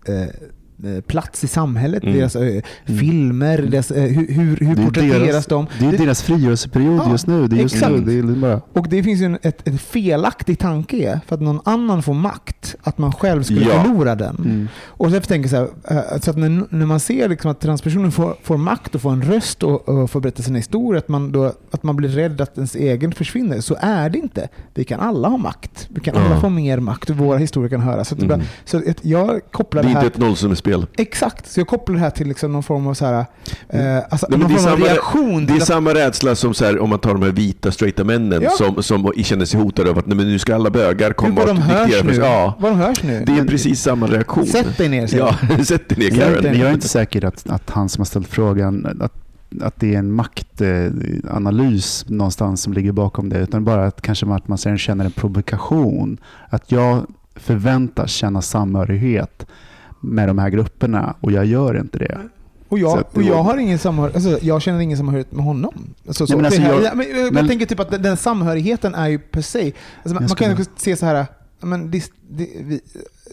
plats 1.06 1.44
i 1.44 1.46
samhället, 1.46 2.02
mm. 2.02 2.16
deras 2.16 2.36
eh, 2.36 2.42
mm. 2.42 2.62
filmer, 3.00 3.58
deras, 3.58 3.90
eh, 3.90 4.02
hur, 4.02 4.26
hur, 4.26 4.56
hur 4.56 4.76
porträtteras 4.84 5.28
deras, 5.28 5.46
de? 5.46 5.66
Det 5.78 5.86
är 5.86 5.98
deras 5.98 6.22
frigörelseperiod 6.22 7.00
ja, 7.04 7.10
just 7.10 7.26
nu. 7.26 7.46
Det 7.46 7.56
är 7.56 7.60
just 7.60 7.74
exakt. 7.74 7.92
Nu, 7.92 8.22
det 8.22 8.32
bara... 8.32 8.60
Och 8.72 8.88
det 8.88 9.02
finns 9.02 9.20
ju 9.20 9.24
en 9.24 9.38
ett, 9.42 9.68
ett 9.68 9.80
felaktig 9.80 10.58
tanke 10.58 11.20
för 11.26 11.34
att 11.34 11.42
någon 11.42 11.60
annan 11.64 12.02
får 12.02 12.14
makt, 12.14 12.76
att 12.82 12.98
man 12.98 13.12
själv 13.12 13.42
skulle 13.42 13.60
ja. 13.60 13.82
förlora 13.82 14.14
den. 14.14 14.36
Mm. 14.36 14.68
Och 14.84 15.10
därför 15.10 15.26
tänker 15.28 15.56
jag 15.56 15.68
så 15.68 15.94
här, 15.94 16.20
så 16.20 16.30
att 16.30 16.36
när, 16.36 16.74
när 16.74 16.86
man 16.86 17.00
ser 17.00 17.28
liksom 17.28 17.50
att 17.50 17.60
transpersoner 17.60 18.10
får, 18.10 18.36
får 18.42 18.56
makt 18.56 18.94
och 18.94 19.00
får 19.00 19.12
en 19.12 19.22
röst 19.22 19.62
och, 19.62 19.88
och 19.88 20.10
får 20.10 20.20
berätta 20.20 20.42
sina 20.42 20.58
historier, 20.58 20.98
att 20.98 21.08
man, 21.08 21.32
då, 21.32 21.52
att 21.70 21.82
man 21.82 21.96
blir 21.96 22.08
rädd 22.08 22.40
att 22.40 22.56
ens 22.56 22.74
egen 22.74 23.12
försvinner. 23.12 23.60
Så 23.60 23.76
är 23.80 24.10
det 24.10 24.18
inte. 24.18 24.48
Vi 24.74 24.84
kan 24.84 25.00
alla 25.00 25.28
ha 25.28 25.36
makt. 25.36 25.88
Vi 25.90 26.00
kan 26.00 26.16
alla 26.16 26.40
få 26.40 26.48
mer 26.48 26.78
makt 26.78 27.10
och 27.10 27.16
våra 27.16 27.38
historier 27.38 27.70
kan 27.70 27.80
höras. 27.80 28.08
Så, 28.08 28.14
mm. 28.14 28.40
så 28.64 28.82
jag 29.02 29.40
kopplar 29.50 29.82
det 29.82 29.88
här... 29.88 29.94
Det 29.94 30.00
är 30.00 30.04
inte 30.04 30.16
ett 30.16 30.22
nollsummespel 30.22 30.71
spel. 30.72 30.86
Exakt, 30.96 31.50
så 31.50 31.60
jag 31.60 31.66
kopplar 31.66 31.94
det 31.94 32.00
här 32.00 32.10
till 32.10 32.28
liksom 32.28 32.52
någon 32.52 32.62
form 32.62 32.86
av, 32.86 32.94
så 32.94 33.06
här, 33.06 33.26
eh, 33.68 33.96
alltså, 34.10 34.26
Nej, 34.30 34.38
någon 34.38 34.50
form 34.50 34.58
samma, 34.58 34.84
reaktion. 34.84 35.46
Det 35.46 35.52
är 35.52 35.60
samma 35.60 35.94
rädsla 35.94 36.34
som 36.34 36.54
så 36.54 36.64
här, 36.64 36.78
om 36.78 36.90
man 36.90 36.98
tar 36.98 37.12
de 37.12 37.22
här 37.22 37.30
vita 37.30 37.72
straighta 37.72 38.04
männen 38.04 38.42
ja. 38.42 38.50
som, 38.50 38.82
som 38.82 39.12
känner 39.16 39.44
sig 39.44 39.60
hotade 39.60 39.90
av 39.90 39.98
att 39.98 40.06
nej, 40.06 40.16
men 40.16 40.26
nu 40.26 40.38
ska 40.38 40.54
alla 40.54 40.70
bögar 40.70 41.12
komma 41.12 41.40
Gud, 41.40 41.46
de 41.46 41.58
hörs 41.58 42.04
nu. 42.04 42.14
Ja. 42.14 42.54
Vad 42.58 42.72
de 42.72 42.78
hörs 42.78 43.02
nu. 43.02 43.24
Det 43.26 43.32
är 43.32 43.44
precis 43.44 43.82
samma 43.82 44.06
reaktion. 44.06 44.46
Sätt 44.46 44.78
dig 44.78 44.88
ner, 44.88 45.14
ja, 45.14 45.36
Sätt 45.64 45.88
dig 45.88 45.98
ner 45.98 46.10
Karen. 46.10 46.44
Jag, 46.44 46.54
jag 46.54 46.68
är 46.68 46.74
inte 46.74 46.88
säker 46.88 47.24
att, 47.24 47.50
att 47.50 47.70
han 47.70 47.88
som 47.88 48.00
har 48.00 48.06
ställt 48.06 48.28
frågan, 48.28 49.00
att 49.00 49.12
att 49.60 49.80
det 49.80 49.94
är 49.94 49.98
en 49.98 50.12
maktanalys 50.12 52.04
någonstans 52.08 52.62
som 52.62 52.72
ligger 52.72 52.92
bakom 52.92 53.28
det, 53.28 53.38
utan 53.38 53.64
bara 53.64 53.86
att 53.86 54.02
kanske 54.02 54.26
att 54.26 54.48
man 54.48 54.58
sen 54.58 54.78
känner 54.78 55.04
en 55.04 55.10
provokation. 55.10 56.18
Att 56.48 56.72
jag 56.72 57.06
förväntas 57.36 58.10
känna 58.10 58.42
samhörighet 58.42 59.46
med 60.02 60.28
de 60.28 60.38
här 60.38 60.50
grupperna 60.50 61.14
och 61.20 61.32
jag 61.32 61.44
gör 61.44 61.80
inte 61.80 61.98
det. 61.98 62.18
Och 62.68 62.78
jag, 62.78 63.04
och 63.12 63.22
jag 63.22 63.42
har 63.42 63.56
ingen 63.56 63.78
samhörighet, 63.78 64.16
alltså, 64.16 64.46
jag 64.46 64.62
känner 64.62 64.80
ingen 64.80 64.98
samhörighet 64.98 65.32
med 65.32 65.44
honom. 65.44 65.74
Alltså, 66.06 66.26
så, 66.26 66.32
Nej, 66.32 66.36
men 66.36 66.46
alltså, 66.46 66.62
jag, 66.62 66.82
jag, 66.82 66.96
men, 66.96 67.06
jag 67.10 67.32
men, 67.32 67.48
tänker 67.48 67.66
typ 67.66 67.80
att 67.80 68.02
den 68.02 68.16
samhörigheten 68.16 68.94
är 68.94 69.08
ju 69.08 69.18
per 69.18 69.40
se, 69.40 69.72
alltså, 70.02 70.14
man, 70.14 70.24
man 70.28 70.56
kan 70.56 70.64
se 70.76 70.96
så 70.96 71.06
här 71.06 71.26
men 71.62 71.90
det, 71.90 72.10
det, 72.30 72.48
vi, 72.60 72.80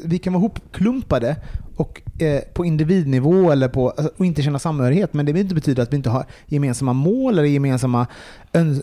vi 0.04 0.20
kan 0.20 0.34
vara 0.34 0.42
hopklumpade 0.42 1.36
och, 1.76 2.02
eh, 2.22 2.42
på 2.54 2.66
individnivå 2.66 3.52
eller 3.52 3.68
på, 3.68 3.90
alltså, 3.90 4.12
och 4.18 4.26
inte 4.26 4.42
känna 4.42 4.60
samhörighet. 4.60 5.14
Men 5.14 5.26
det 5.26 5.34
behöver 5.34 5.46
inte 5.46 5.56
betyda 5.56 5.84
att 5.84 5.94
vi 5.94 5.98
inte 5.98 6.10
har 6.10 6.26
gemensamma 6.46 6.94
mål 6.94 7.34
eller 7.40 7.50
gemensamma 7.50 8.08
öns- 8.54 8.82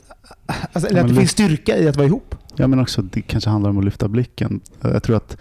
alltså, 0.73 0.91
eller 0.91 1.01
att 1.01 1.09
det 1.09 1.15
finns 1.15 1.31
styrka 1.31 1.79
i 1.79 1.89
att 1.89 1.97
vara 1.97 2.07
ihop. 2.07 2.35
Ja, 2.57 2.67
men 2.67 2.81
också 2.81 3.03
det 3.03 3.23
kanske 3.23 3.51
handlar 3.51 3.71
om 3.71 3.79
att 3.79 3.85
lyfta 3.85 4.09
blicken. 4.09 4.61
Jag 4.81 5.03
tror 5.03 5.17
att 5.17 5.37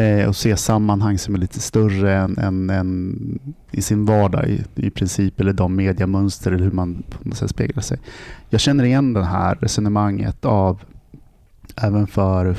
eh, 0.00 0.32
se 0.32 0.56
sammanhang 0.56 1.18
som 1.18 1.34
är 1.34 1.38
lite 1.38 1.60
större 1.60 2.14
än, 2.14 2.38
än, 2.38 2.70
än 2.70 3.38
i 3.70 3.82
sin 3.82 4.04
vardag 4.04 4.48
i, 4.48 4.64
i 4.74 4.90
princip, 4.90 5.40
eller 5.40 5.52
de 5.52 5.76
mediamönster 5.76 6.52
eller 6.52 6.64
hur 6.64 6.72
man 6.72 7.02
på 7.10 7.28
något 7.28 7.36
sätt 7.36 7.50
speglar 7.50 7.82
sig. 7.82 7.98
Jag 8.48 8.60
känner 8.60 8.84
igen 8.84 9.12
det 9.12 9.24
här 9.24 9.54
resonemanget 9.54 10.44
av 10.44 10.82
även 11.76 12.06
för 12.06 12.56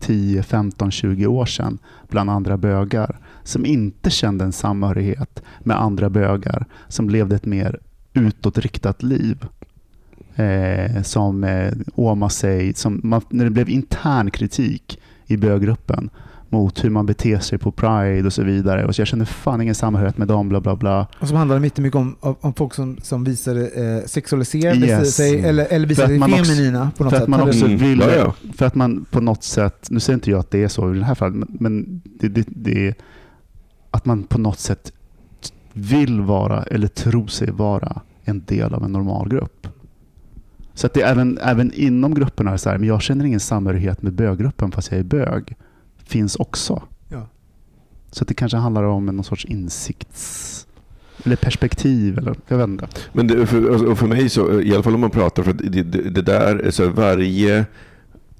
10, 0.00 0.42
15, 0.42 0.90
20 0.90 1.26
år 1.26 1.46
sedan 1.46 1.78
bland 2.08 2.30
andra 2.30 2.56
bögar 2.56 3.18
som 3.44 3.66
inte 3.66 4.10
kände 4.10 4.44
en 4.44 4.52
samhörighet 4.52 5.42
med 5.60 5.80
andra 5.80 6.10
bögar 6.10 6.66
som 6.88 7.10
levde 7.10 7.36
ett 7.36 7.46
mer 7.46 7.78
utåtriktat 8.12 9.02
liv. 9.02 9.46
Eh, 10.34 11.02
som 11.02 11.44
eh, 11.44 11.72
Oma 11.94 12.28
säger, 12.28 12.72
som 12.72 13.00
man, 13.04 13.22
när 13.28 13.44
det 13.44 13.50
blev 13.50 13.68
intern 13.68 14.30
kritik 14.30 15.00
i 15.26 15.36
böggruppen 15.36 16.10
mot 16.52 16.84
hur 16.84 16.90
man 16.90 17.06
beter 17.06 17.38
sig 17.38 17.58
på 17.58 17.72
Pride 17.72 18.26
och 18.26 18.32
så 18.32 18.42
vidare. 18.42 18.86
Och 18.86 18.94
så 18.94 19.00
jag 19.00 19.08
kände 19.08 19.26
fan 19.26 19.60
ingen 19.60 19.74
samhörighet 19.74 20.18
med 20.18 20.28
dem, 20.28 20.48
bla 20.48 20.60
bla 20.60 20.76
bla. 20.76 21.06
Och 21.20 21.28
som 21.28 21.36
handlar 21.36 21.58
mycket, 21.58 21.78
mycket 21.78 21.96
om, 21.96 22.16
om 22.20 22.54
folk 22.54 22.74
som, 22.74 22.98
som 23.02 23.24
visar 23.24 23.56
eh, 23.56 24.04
sexualiserade 24.06 24.86
Yes. 24.86 25.16
sig 25.16 25.40
eller, 25.40 25.66
eller 25.70 25.86
visar 25.86 26.06
sig 26.06 26.18
man 26.18 26.32
också- 26.32 26.44
feminina 26.44 26.90
på 26.96 27.04
något 27.04 27.10
För 27.12 27.16
sätt. 27.18 27.22
att 27.22 27.28
man 27.28 27.40
också 27.48 27.64
Mm, 27.66 27.78
vill, 27.78 27.98
ja, 28.00 28.10
ja. 28.16 28.34
för 28.56 28.66
att 28.66 28.74
man 28.74 29.04
på 29.10 29.20
något 29.20 29.42
sätt, 29.44 29.86
nu 29.90 30.00
säger 30.00 30.14
inte 30.14 30.30
jag 30.30 30.40
att 30.40 30.50
det 30.50 30.62
är 30.64 30.68
så 30.68 30.94
i 30.94 30.98
det 30.98 31.04
här 31.04 31.14
fallet, 31.14 31.34
men, 31.36 31.48
men 31.60 32.02
det, 32.04 32.28
det, 32.28 32.44
det 32.48 32.88
är 32.88 32.94
att 33.90 34.04
man 34.04 34.22
på 34.22 34.38
något 34.38 34.58
sätt 34.58 34.92
vill 35.72 36.20
vara 36.20 36.62
eller 36.62 36.88
tror 36.88 37.26
sig 37.26 37.50
vara 37.50 38.00
en 38.24 38.44
del 38.44 38.74
av 38.74 38.84
en 38.84 38.92
normalgrupp. 38.92 39.66
Så 40.74 40.86
att 40.86 40.94
det 40.94 41.02
är 41.02 41.10
även, 41.12 41.38
även 41.42 41.72
inom 41.74 42.14
grupperna 42.14 42.50
är 42.52 42.56
så 42.56 42.70
här, 42.70 42.78
men 42.78 42.88
jag 42.88 43.02
känner 43.02 43.24
ingen 43.24 43.40
samhörighet 43.40 44.02
med 44.02 44.12
böggruppen 44.12 44.70
fast 44.72 44.90
jag 44.90 45.00
är 45.00 45.04
bög. 45.04 45.56
Finns 46.12 46.36
också. 46.36 46.82
Ja. 47.08 47.28
Så 48.10 48.24
att 48.24 48.28
det 48.28 48.34
kanske 48.34 48.56
handlar 48.58 48.82
om 48.82 49.06
någon 49.06 49.24
sorts 49.24 49.44
insikts... 49.44 50.66
Eller 51.24 51.36
perspektiv. 51.36 52.18
Eller, 52.18 52.34
jag 52.48 52.58
vet 52.58 52.68
inte. 52.68 52.88
Men 53.12 53.26
det, 53.26 53.46
för, 53.46 53.94
för 53.94 54.06
mig, 54.06 54.28
så, 54.28 54.60
i 54.60 54.74
alla 54.74 54.82
fall 54.82 54.94
om 54.94 55.00
man 55.00 55.10
pratar, 55.10 55.42
för 55.42 55.52
det, 55.52 55.82
det, 55.82 56.10
det 56.10 56.22
där, 56.22 56.70
så 56.70 56.88
varje 56.88 57.64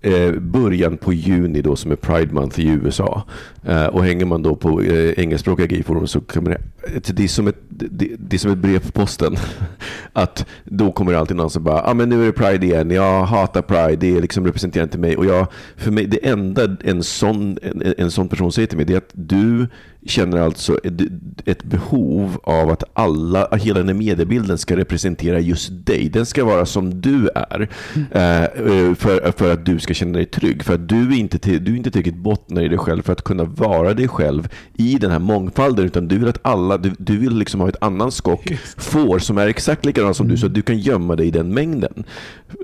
eh, 0.03 0.33
början 0.33 0.97
på 0.97 1.13
juni 1.13 1.63
då 1.63 1.77
som 1.77 1.91
är 1.91 1.97
Pride 1.97 2.35
Month 2.35 2.61
i 2.61 2.69
USA 2.69 3.23
eh, 3.63 3.87
och 3.87 4.05
hänger 4.05 4.27
man 4.27 4.43
då 4.43 4.57
på 4.57 4.83
eh, 4.83 5.19
engelskspråkiga 5.19 5.67
gayforum 5.67 6.07
så 6.07 6.21
kommer 6.21 6.51
det, 6.51 6.82
det, 7.07 7.25
är 7.25 7.29
som 7.29 7.49
ett, 7.49 7.57
det, 7.69 8.11
det 8.19 8.39
som 8.39 8.51
ett 8.51 8.59
brev 8.59 8.79
på 8.79 8.93
posten. 8.93 9.37
Att 10.13 10.47
då 10.65 10.93
kommer 10.93 11.13
det 11.13 11.19
alltid 11.19 11.37
någon 11.37 11.51
som 11.51 11.65
bara, 11.65 11.83
ah, 11.83 11.95
men 11.95 12.09
nu 12.09 12.23
är 12.23 12.27
det 12.27 12.33
Pride 12.33 12.67
igen, 12.67 12.91
jag 12.91 13.25
hatar 13.25 13.63
Pride, 13.63 13.97
det 13.97 14.17
är 14.17 14.21
liksom 14.21 14.47
representerar 14.47 14.85
inte 14.85 14.99
mig. 14.99 15.17
Och 15.17 15.27
jag, 15.27 15.47
för 15.77 15.91
mig, 15.91 16.07
det 16.07 16.29
enda 16.29 16.77
en 16.85 17.03
sån, 17.03 17.59
en, 17.63 17.95
en 17.99 18.11
sån 18.11 18.29
person 18.29 18.53
säger 18.53 18.69
till 18.69 18.77
mig 18.77 18.87
det 18.87 18.93
är 18.93 18.99
att 18.99 19.11
du 19.13 19.67
känner 20.07 20.41
alltså 20.41 20.79
ett, 20.85 21.01
ett 21.45 21.65
behov 21.65 22.39
av 22.43 22.71
att 22.71 22.85
alla, 22.93 23.49
hela 23.57 23.79
den 23.79 23.89
här 23.89 23.95
mediebilden 23.95 24.59
ska 24.59 24.77
representera 24.77 25.41
just 25.41 25.87
dig. 25.87 26.09
Den 26.09 26.27
ska 26.27 26.45
vara 26.45 26.67
som 26.67 27.01
du 27.01 27.29
är. 27.35 27.69
Eh, 28.11 28.43
eh, 28.43 28.95
för, 28.95 29.33
för 29.33 29.53
att 29.53 29.67
du 29.67 29.79
ska 29.79 29.95
känna 29.95 30.13
dig 30.13 30.27
trygg. 30.27 30.65
För 30.65 30.75
att 30.75 30.89
du 30.89 31.17
inte, 31.17 31.59
du 31.59 31.77
inte 31.77 31.91
tillräckligt 31.91 32.17
bottnar 32.17 32.63
i 32.63 32.69
dig 32.69 32.79
själv 32.79 33.03
för 33.03 33.13
att 33.13 33.23
kunna 33.23 33.45
vara 33.45 33.95
dig 33.95 34.09
själv 34.09 34.49
i 34.75 34.99
den 34.99 35.11
här 35.11 35.19
mångfalden. 35.19 35.85
Utan 35.85 36.09
du 36.09 36.19
vill 36.19 36.29
att 36.29 36.41
alla, 36.43 36.72
du, 36.79 36.93
du 36.99 37.19
vill 37.19 37.37
liksom 37.37 37.61
ha 37.61 37.69
ett 37.69 37.77
annan 37.81 38.13
skock 38.13 38.53
får 38.77 39.19
som 39.19 39.39
är 39.39 39.47
exakt 39.47 39.87
likadant 39.87 40.17
som 40.17 40.29
du 40.29 40.37
så 40.37 40.47
att 40.47 40.55
du 40.55 40.63
kan 40.63 40.79
gömma 40.79 41.17
dig 41.17 41.27
i 41.27 41.31
den 41.31 41.55
mängden. 41.55 42.05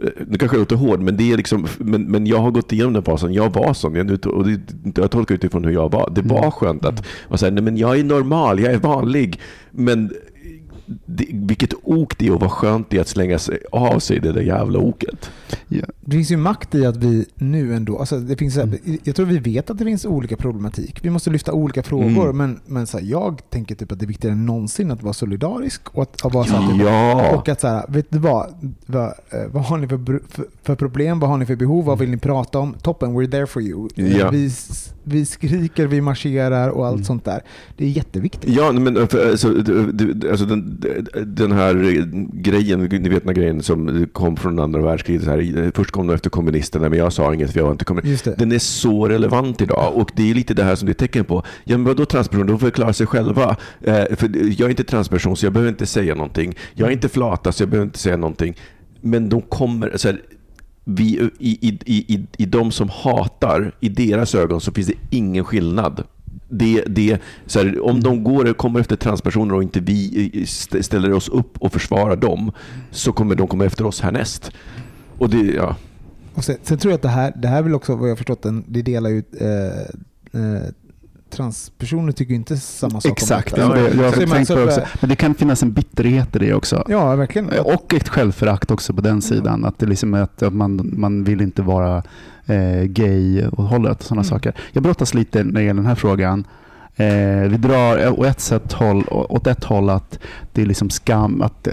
Eh, 0.03 0.11
Nu 0.27 0.39
kanske 0.39 0.57
jag 0.57 0.61
låter 0.61 0.77
hård, 0.77 1.01
men, 1.01 1.17
det 1.17 1.33
är 1.33 1.37
liksom, 1.37 1.67
men, 1.79 2.03
men 2.03 2.27
jag 2.27 2.39
har 2.39 2.51
gått 2.51 2.73
igenom 2.73 2.93
den 2.93 3.03
fasen. 3.03 3.33
Jag 3.33 3.53
var 3.55 3.75
sån. 3.75 3.95
Jag, 3.95 4.27
och 4.27 4.47
det, 4.47 4.61
jag 4.97 5.11
tolkar 5.11 5.35
utifrån 5.35 5.65
hur 5.65 5.73
jag 5.73 5.93
var. 5.93 6.11
Det 6.15 6.23
var 6.23 6.51
skönt 6.51 6.85
att 6.85 7.07
vara 7.29 7.39
såhär, 7.39 7.53
nej 7.53 7.63
men 7.63 7.77
jag 7.77 7.99
är 7.99 8.05
normal, 8.05 8.61
jag 8.61 8.73
är 8.73 8.79
vanlig. 8.79 9.41
Men 9.71 10.11
det, 11.07 11.27
vilket 11.33 11.75
ok 11.83 12.19
det 12.19 12.27
är 12.27 12.35
och 12.35 12.41
vad 12.41 12.51
skönt 12.51 12.91
det 12.91 12.97
är 12.97 13.01
att 13.01 13.09
slänga 13.09 13.39
sig 13.39 13.59
av 13.73 13.99
sig 13.99 14.21
det 14.21 14.33
där 14.33 14.41
jävla 14.41 14.79
oket. 14.79 15.31
Det 16.01 16.11
finns 16.17 16.31
ju 16.33 16.37
makt 16.37 16.75
i 16.75 16.87
att 16.87 16.97
vi 16.97 17.27
nu 17.35 17.75
ändå, 17.75 17.99
alltså 17.99 18.19
det 18.19 18.37
finns, 18.37 18.57
Mm. 18.57 18.79
jag 19.05 19.17
tror 19.17 19.27
vi 19.27 19.39
vet 19.39 19.71
att 19.71 19.79
det 19.79 19.85
finns 19.85 20.05
olika 20.05 20.37
problematik. 20.37 20.99
Vi 21.03 21.11
måste 21.11 21.31
lyfta 21.31 21.53
olika 21.53 21.83
frågor, 21.83 22.25
Mm. 22.31 22.37
men, 22.37 22.61
men 22.67 22.87
så 22.87 22.99
här, 22.99 23.05
jag 23.05 23.41
tänker 23.51 23.75
typ 23.75 23.93
att 23.93 23.99
det 23.99 24.05
är 24.05 24.09
viktigare 24.09 24.33
än 24.33 24.47
någonsin 24.47 24.91
att 24.91 25.03
vara 25.03 25.13
solidarisk 25.13 25.89
och 25.95 26.03
att, 26.03 26.27
att 26.27 26.35
vara 26.35 26.45
så 26.45 26.57
här, 26.57 26.73
typ, 26.73 26.83
Ja. 26.83 27.37
och 27.37 27.49
att 27.49 27.61
så 27.61 27.69
här, 27.69 27.85
vet 27.89 28.07
du 28.11 28.19
vad, 28.19 28.73
vad, 28.87 29.05
eh, 29.07 29.13
vad 29.53 29.65
har 29.65 29.79
ni 29.79 29.89
för, 29.89 30.21
för, 30.29 30.45
för 30.63 30.75
problem, 30.75 31.21
vad 31.21 31.31
har 31.31 31.37
ni 31.37 31.47
för 31.47 31.57
behov, 31.57 31.85
vad 31.85 31.99
vill 31.99 32.11
ni 32.11 32.17
prata 32.17 32.59
om? 32.59 32.75
Toppen, 32.83 33.17
we're 33.19 33.31
there 33.31 33.47
for 33.47 33.63
you. 33.63 33.89
Eh, 33.97 34.17
Ja. 34.19 34.31
Vi, 34.31 34.51
vi 35.05 35.27
skriker, 35.27 35.87
vi 35.87 36.01
marscherar 36.01 36.69
och 36.69 36.87
allt 36.87 36.95
Mm. 36.95 37.05
sånt 37.05 37.25
där. 37.25 37.41
Det 37.77 37.85
är 37.85 37.89
jätteviktigt. 37.89 38.55
Ja, 38.55 38.73
men 38.73 39.09
för, 39.09 39.31
alltså, 39.31 39.49
du- 39.51 39.93
du- 39.93 40.31
alltså 40.31 40.47
den, 40.47 40.78
den 41.27 41.53
här 41.53 41.75
grejen, 42.33 42.81
ni 42.83 43.09
vet 43.09 43.25
den 43.25 43.35
grejen 43.35 43.63
som 43.63 44.07
kom 44.13 44.37
från 44.37 44.59
andra 44.59 44.83
världskriget. 44.83 45.27
Här, 45.27 45.71
först 45.75 45.91
kom 45.91 46.07
de 46.07 46.15
efter 46.15 46.31
kommunisterna, 46.31 46.89
men 46.89 46.99
jag 46.99 47.13
sa 47.13 47.35
inget 47.35 47.53
för 47.53 47.59
jag 47.59 47.65
var 47.65 47.73
inte 47.73 47.85
kommunist. 47.85 48.29
Den 48.39 48.53
är 48.53 48.59
så 48.59 49.09
relevant 49.09 49.61
idag 49.61 49.93
och 49.97 50.11
det 50.17 50.31
är 50.31 50.35
lite 50.35 50.55
det 50.55 50.65
här 50.65 50.75
som 50.75 50.87
det 50.87 50.93
är 50.93 50.95
tecken 50.95 51.25
på. 51.25 51.43
Ja, 51.65 51.77
men 51.77 51.85
vadå 51.85 52.05
transperson? 52.05 52.47
De 52.47 52.59
får 52.59 52.71
klara 52.71 52.93
sig 52.93 53.07
själva. 53.07 53.57
Eh, 53.81 54.05
för 54.17 54.31
jag 54.35 54.67
är 54.67 54.71
inte 54.71 54.85
transperson 54.85 55.37
så 55.37 55.47
jag 55.47 55.53
behöver 55.53 55.71
inte 55.71 55.87
säga 55.87 56.15
någonting. 56.15 56.55
Jag 56.75 56.89
är 56.89 56.93
inte 56.93 57.09
flata 57.09 57.53
så 57.53 57.63
jag 57.63 57.71
behöver 57.71 57.87
inte 57.87 57.99
säga 57.99 58.17
någonting. 58.17 58.57
Men 59.01 59.29
de 59.29 59.41
kommer, 59.41 59.97
så 59.97 60.09
här, 60.09 60.21
vi, 60.85 61.31
i, 61.39 61.69
i, 61.69 61.79
i, 61.85 62.15
i, 62.15 62.27
i 62.39 62.47
de 62.47 62.73
som 62.73 62.89
hatar, 62.89 63.73
i 63.81 63.89
deras 63.89 64.35
ögon 64.35 64.61
så 64.61 64.73
finns 64.73 64.87
det 64.87 64.95
ingen 65.11 65.45
skillnad. 65.45 66.05
Det, 66.49 66.85
det, 66.87 67.19
så 67.47 67.59
här, 67.59 67.85
om 67.85 68.01
de 68.01 68.25
går, 68.25 68.53
kommer 68.53 68.81
efter 68.81 68.97
transpersoner 68.97 69.55
och 69.55 69.63
inte 69.63 69.81
vi 69.81 70.47
ställer 70.81 71.13
oss 71.13 71.29
upp 71.29 71.59
och 71.59 71.73
försvarar 71.73 72.17
dem 72.17 72.53
så 72.91 73.13
kommer 73.13 73.35
de 73.35 73.47
komma 73.47 73.65
efter 73.65 73.87
oss 73.87 74.01
härnäst. 74.01 74.53
Och 75.19 75.31
det, 75.31 75.55
ja. 75.55 75.77
Och 76.35 76.45
sen, 76.45 76.57
sen 76.63 76.79
tror 76.79 76.91
jag 76.91 76.97
att 76.97 77.03
det 77.03 77.09
här, 77.09 77.33
det 77.37 77.49
här 77.49 77.63
vill 77.63 77.75
också, 77.75 77.95
vad 77.97 78.05
jag 78.05 78.11
har 78.11 78.17
förstått, 78.17 78.47
det 78.67 78.83
delar 78.83 79.11
ju 79.11 79.23
eh, 79.41 79.81
eh, 80.41 80.69
transpersoner 81.31 82.13
tycker 82.13 82.35
inte 82.35 82.57
samma 82.57 83.01
sak 83.01 83.13
Exakt, 83.13 83.59
om 83.59 83.71
det, 83.71 83.83
detta. 83.83 83.97
jag 83.97 84.05
har 84.05 84.27
tänkt 84.27 84.49
så 84.49 84.55
på 84.55 84.61
det 84.61 84.67
också. 84.67 84.81
Men 85.01 85.11
det 85.11 85.17
kan 85.17 85.35
finnas 85.35 85.63
en 85.63 85.73
bitterhet 85.73 86.37
i 86.37 86.39
det 86.39 86.55
också. 86.55 86.85
Ja, 86.89 87.17
verkligen. 87.17 87.49
Och 87.61 87.95
ett 87.95 88.09
självförakt 88.09 88.71
också 88.71 88.93
på 88.95 89.01
den 89.01 89.23
sidan. 89.23 89.65
Att 89.65 89.79
det 89.79 89.87
liksom 89.87 90.15
är 90.15 90.21
att 90.23 90.43
man, 90.55 90.91
man 90.93 91.25
vill 91.25 91.41
inte 91.41 91.63
vara 91.63 92.03
eh, 92.47 92.83
gay 92.85 93.47
och 93.47 93.65
hållet 93.65 93.99
och 93.99 94.05
sådana 94.05 94.21
Mm. 94.21 94.29
saker. 94.31 94.55
Jag 94.73 94.83
brottas 94.83 95.15
lite 95.15 95.45
när 95.45 95.53
det 95.53 95.63
gäller 95.63 95.83
den 95.83 95.87
här 95.87 95.95
frågan. 95.95 96.47
Eh, 96.97 97.49
vi 97.51 97.57
drar 97.57 98.21
åt 98.21 98.27
ett, 98.27 98.41
sätt 98.41 98.73
håll, 98.73 99.05
åt 99.09 99.47
ett 99.47 99.65
håll 99.65 99.91
att 99.91 100.19
det 100.53 100.63
är 100.63 100.67
liksom 100.67 100.91
skam, 100.91 101.43
att, 101.43 101.69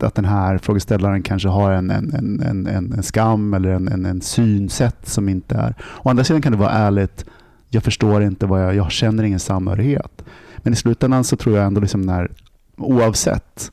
att 0.00 0.14
den 0.14 0.24
här 0.24 0.58
frågeställaren 0.58 1.22
kanske 1.22 1.48
har 1.48 1.70
en, 1.72 1.90
en, 1.90 2.14
en, 2.14 2.40
en, 2.40 2.66
en 2.66 2.92
en 2.92 3.02
skam 3.02 3.54
eller 3.54 3.68
en, 3.70 3.88
en, 3.88 4.06
en 4.06 4.20
synsätt 4.20 5.08
som 5.08 5.28
inte 5.28 5.54
är... 5.54 5.74
Å 6.02 6.10
andra 6.10 6.24
sidan 6.24 6.42
kan 6.42 6.52
det 6.52 6.58
vara 6.58 6.70
ärligt, 6.70 7.24
jag 7.70 7.82
förstår 7.82 8.22
inte 8.22 8.46
vad 8.46 8.64
jag, 8.64 8.74
jag 8.74 8.90
känner 8.90 9.22
ingen 9.24 9.40
samhörighet. 9.40 10.24
Men 10.58 10.72
i 10.72 10.76
slutändan 10.76 11.24
så 11.24 11.36
tror 11.36 11.56
jag 11.56 11.66
ändå 11.66 11.80
liksom 11.80 12.02
när, 12.02 12.30
oavsett, 12.76 13.72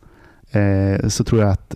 eh, 0.51 1.07
så 1.07 1.23
tror 1.23 1.41
jag 1.41 1.51
att 1.51 1.75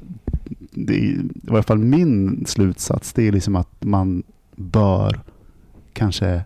det, 0.72 0.94
i 0.96 1.30
varje 1.42 1.64
fall 1.64 1.78
min 1.78 2.46
slutsats, 2.48 3.14
det 3.14 3.28
är 3.28 3.32
liksom 3.32 3.56
att 3.56 3.84
man 3.84 4.24
bör 4.56 5.20
kanske 5.94 6.42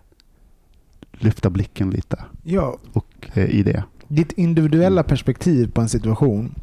lyfta 1.12 1.50
blicken 1.50 1.90
lite 1.90 2.24
Ja, 2.42 2.78
och, 2.92 3.30
eh, 3.34 3.44
i 3.50 3.62
det. 3.62 3.84
ditt 4.08 4.32
individuella 4.32 5.02
perspektiv 5.02 5.70
på 5.70 5.80
en 5.80 5.88
situation 5.88 6.54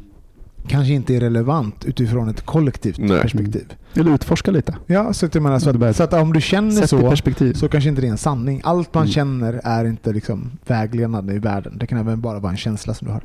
kanske 0.68 0.92
inte 0.92 1.14
är 1.16 1.20
relevant 1.20 1.84
utifrån 1.84 2.28
ett 2.28 2.46
kollektivt 2.46 2.98
Nej. 2.98 3.20
perspektiv. 3.20 3.72
Eller 3.94 4.14
utforska 4.14 4.50
lite. 4.50 4.76
Ja, 4.86 5.12
så 5.12 5.26
att, 5.26 5.34
menar, 5.34 5.58
så, 5.58 5.70
att, 5.84 5.96
så 5.96 6.02
att 6.02 6.12
om 6.12 6.32
du 6.32 6.40
känner 6.40 6.86
så, 6.86 7.10
perspektiv. 7.10 7.52
så 7.54 7.68
kanske 7.68 7.88
inte 7.90 8.00
det 8.02 8.06
är 8.06 8.10
en 8.10 8.18
sanning. 8.18 8.60
Allt 8.64 8.94
man 8.94 9.02
Mm. 9.02 9.12
känner 9.12 9.60
är 9.64 9.84
inte 9.84 10.12
liksom 10.12 10.50
vägledande 10.66 11.34
i 11.34 11.38
världen. 11.38 11.78
Det 11.78 11.86
kan 11.86 11.98
även 11.98 12.20
bara 12.20 12.38
vara 12.38 12.50
en 12.52 12.56
känsla 12.58 12.94
som 12.94 13.06
du 13.08 13.12
har. 13.12 13.22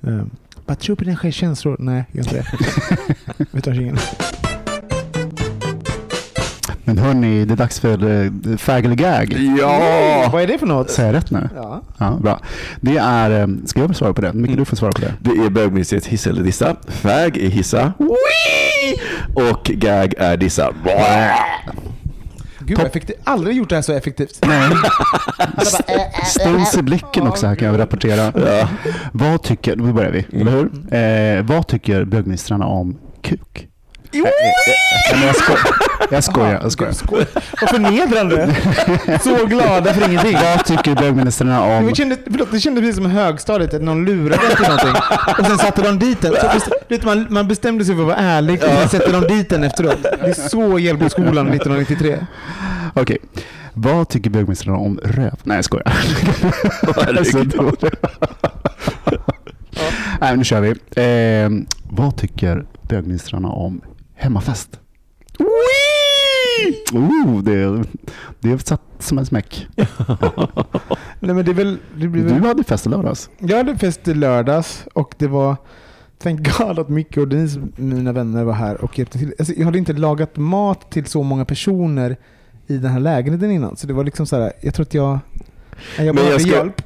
Um, 0.00 0.30
bara 0.66 0.74
tro 0.74 0.96
på 0.96 1.04
dina 1.04 1.30
känslor. 1.32 1.76
Nej, 1.78 2.04
gör 2.12 2.22
inte 2.22 2.36
det. 2.36 2.46
Vi 3.50 3.60
tar 3.60 3.80
ingen. 3.80 3.98
Men 6.84 6.98
hörni, 6.98 7.44
det 7.44 7.54
är 7.54 7.56
dags 7.56 7.80
för 7.80 8.04
uh, 8.04 8.56
fag 8.56 8.84
eller 8.84 8.94
gag. 8.94 9.32
Ja! 9.58 10.28
Vad 10.32 10.42
är 10.42 10.46
det 10.46 10.58
för 10.58 10.66
något? 10.66 10.90
Säger 10.90 11.08
jag 11.08 11.16
rätt 11.16 11.30
nu? 11.30 11.48
Ja. 11.56 11.82
Ja, 11.98 12.18
bra. 12.22 12.40
Det 12.80 12.96
är, 12.96 13.40
eh, 13.40 13.46
ska 13.64 13.80
jag 13.80 13.96
svara 13.96 14.14
på 14.14 14.20
det? 14.20 14.32
Micke, 14.32 14.56
du 14.56 14.64
får 14.64 14.76
svara 14.76 14.92
på 14.92 15.00
det. 15.00 15.14
Det 15.20 15.30
är 15.30 15.50
bögministeriets 15.50 16.06
hissa 16.06 16.30
eller 16.30 16.42
dissa. 16.42 16.76
Fag 16.88 17.36
är 17.36 17.48
hissa. 17.48 17.92
Wee! 17.98 19.00
Och 19.34 19.64
gag 19.64 20.14
är 20.18 20.36
dissa. 20.36 20.70
Gud, 22.58 22.78
vad 22.78 22.86
effektivt. 22.86 23.16
Aldrig 23.24 23.56
gjort 23.56 23.68
det 23.68 23.74
här 23.74 23.82
så 23.82 23.92
effektivt. 23.92 24.38
Nej. 24.46 24.70
Stuns 26.24 26.74
i 26.78 26.82
blicken 26.82 27.26
också 27.26 27.46
här 27.46 27.54
kan 27.54 27.68
jag 27.68 27.78
rapportera. 27.78 28.32
Vad 29.12 29.42
tycker, 29.42 29.76
då 29.76 29.84
börjar 29.84 30.10
vi, 30.10 30.40
eller 30.40 30.50
hur? 30.52 30.94
Eh, 30.94 31.44
vad 31.44 31.66
tycker 31.66 32.04
bögministrarna 32.04 32.66
om 32.66 32.98
kuk? 33.22 33.68
Men 34.12 35.22
jag, 35.26 35.36
sko 35.36 35.52
jag 36.10 36.24
skojar. 36.24 36.60
Jag 36.62 36.72
skojar. 36.72 36.94
Vad 37.60 37.70
förnedrande. 37.70 38.56
Så 39.24 39.46
glada 39.46 39.94
för 39.94 40.08
ingenting. 40.08 40.36
Vad 40.42 40.64
tycker 40.64 40.94
bögministrarna 40.94 41.60
om... 41.62 41.86
Det 41.86 41.94
kändes, 41.94 42.18
förlåt, 42.30 42.52
det 42.52 42.60
kändes 42.60 42.82
precis 42.82 42.96
som 42.96 43.06
högstadiet, 43.06 43.74
att 43.74 43.82
någon 43.82 44.04
lurade 44.04 44.42
en 44.50 44.56
till 44.56 44.64
någonting. 44.64 45.02
Och 45.38 45.46
sen 45.46 45.58
satte 45.58 45.82
de 45.82 45.98
dit 45.98 46.24
vet, 46.88 47.04
man, 47.04 47.26
man 47.30 47.48
bestämde 47.48 47.84
sig 47.84 47.94
för 47.94 48.02
att 48.02 48.08
vara 48.08 48.16
ärlig 48.18 48.62
och 48.62 48.68
sen 48.68 48.88
sätter 48.88 49.12
de 49.12 49.34
dit 49.36 49.48
den 49.50 49.64
efteråt. 49.64 50.02
Det 50.02 50.28
är 50.28 50.48
så 50.48 50.78
Hjällboskolan 50.78 51.48
1993. 51.48 52.26
Okej. 52.94 53.18
Vad 53.74 54.08
tycker 54.08 54.30
bögministrarna 54.30 54.78
om 54.78 55.00
röv? 55.04 55.34
Nej, 55.42 55.56
jag 55.56 55.64
skojar. 55.64 55.92
Nej, 60.20 60.36
nu 60.36 60.44
kör 60.44 60.60
vi. 60.60 60.70
Eh, 60.70 61.50
vad 61.90 62.16
tycker 62.16 62.64
bögministrarna 62.88 63.48
om 63.48 63.80
hemmafest? 64.22 64.80
Oh, 66.92 67.42
det, 67.42 67.84
det 68.40 68.50
är 68.50 68.58
satt 68.58 68.80
som 68.98 69.18
en 69.18 69.26
smäck. 69.26 69.66
Nej, 71.20 71.34
men 71.34 71.44
det 71.44 71.52
väl, 71.52 71.78
det 71.96 72.08
blir 72.08 72.22
väl, 72.24 72.40
Du 72.40 72.48
hade 72.48 72.64
fest 72.64 72.86
i 72.86 72.88
lördags. 72.88 73.30
jag 73.38 73.56
hade 73.56 73.78
fest 73.78 74.08
i 74.08 74.14
lördags 74.14 74.84
och 74.94 75.14
det 75.18 75.26
var 75.26 75.56
Thank 76.22 76.58
God 76.58 76.78
att 76.78 76.88
Micke 76.88 77.16
och 77.16 77.28
Denise, 77.28 77.60
mina 77.76 78.12
vänner, 78.12 78.44
var 78.44 78.52
här 78.52 78.84
och 78.84 78.98
hjälpte 78.98 79.18
till. 79.18 79.34
Alltså, 79.38 79.54
jag 79.54 79.64
hade 79.64 79.78
inte 79.78 79.92
lagat 79.92 80.36
mat 80.36 80.90
till 80.90 81.06
så 81.06 81.22
många 81.22 81.44
personer 81.44 82.16
i 82.66 82.76
den 82.78 82.90
här 82.90 83.00
lägenheten 83.00 83.50
innan. 83.50 83.76
Så 83.76 83.86
det 83.86 83.92
var 83.92 84.04
liksom 84.04 84.26
så 84.26 84.36
här, 84.36 84.52
jag 84.60 84.74
tror 84.74 84.86
att 84.86 84.94
jag... 84.94 85.18
Jag 85.98 86.16
jag 86.18 86.40
ska- 86.40 86.50
hjälp. 86.50 86.82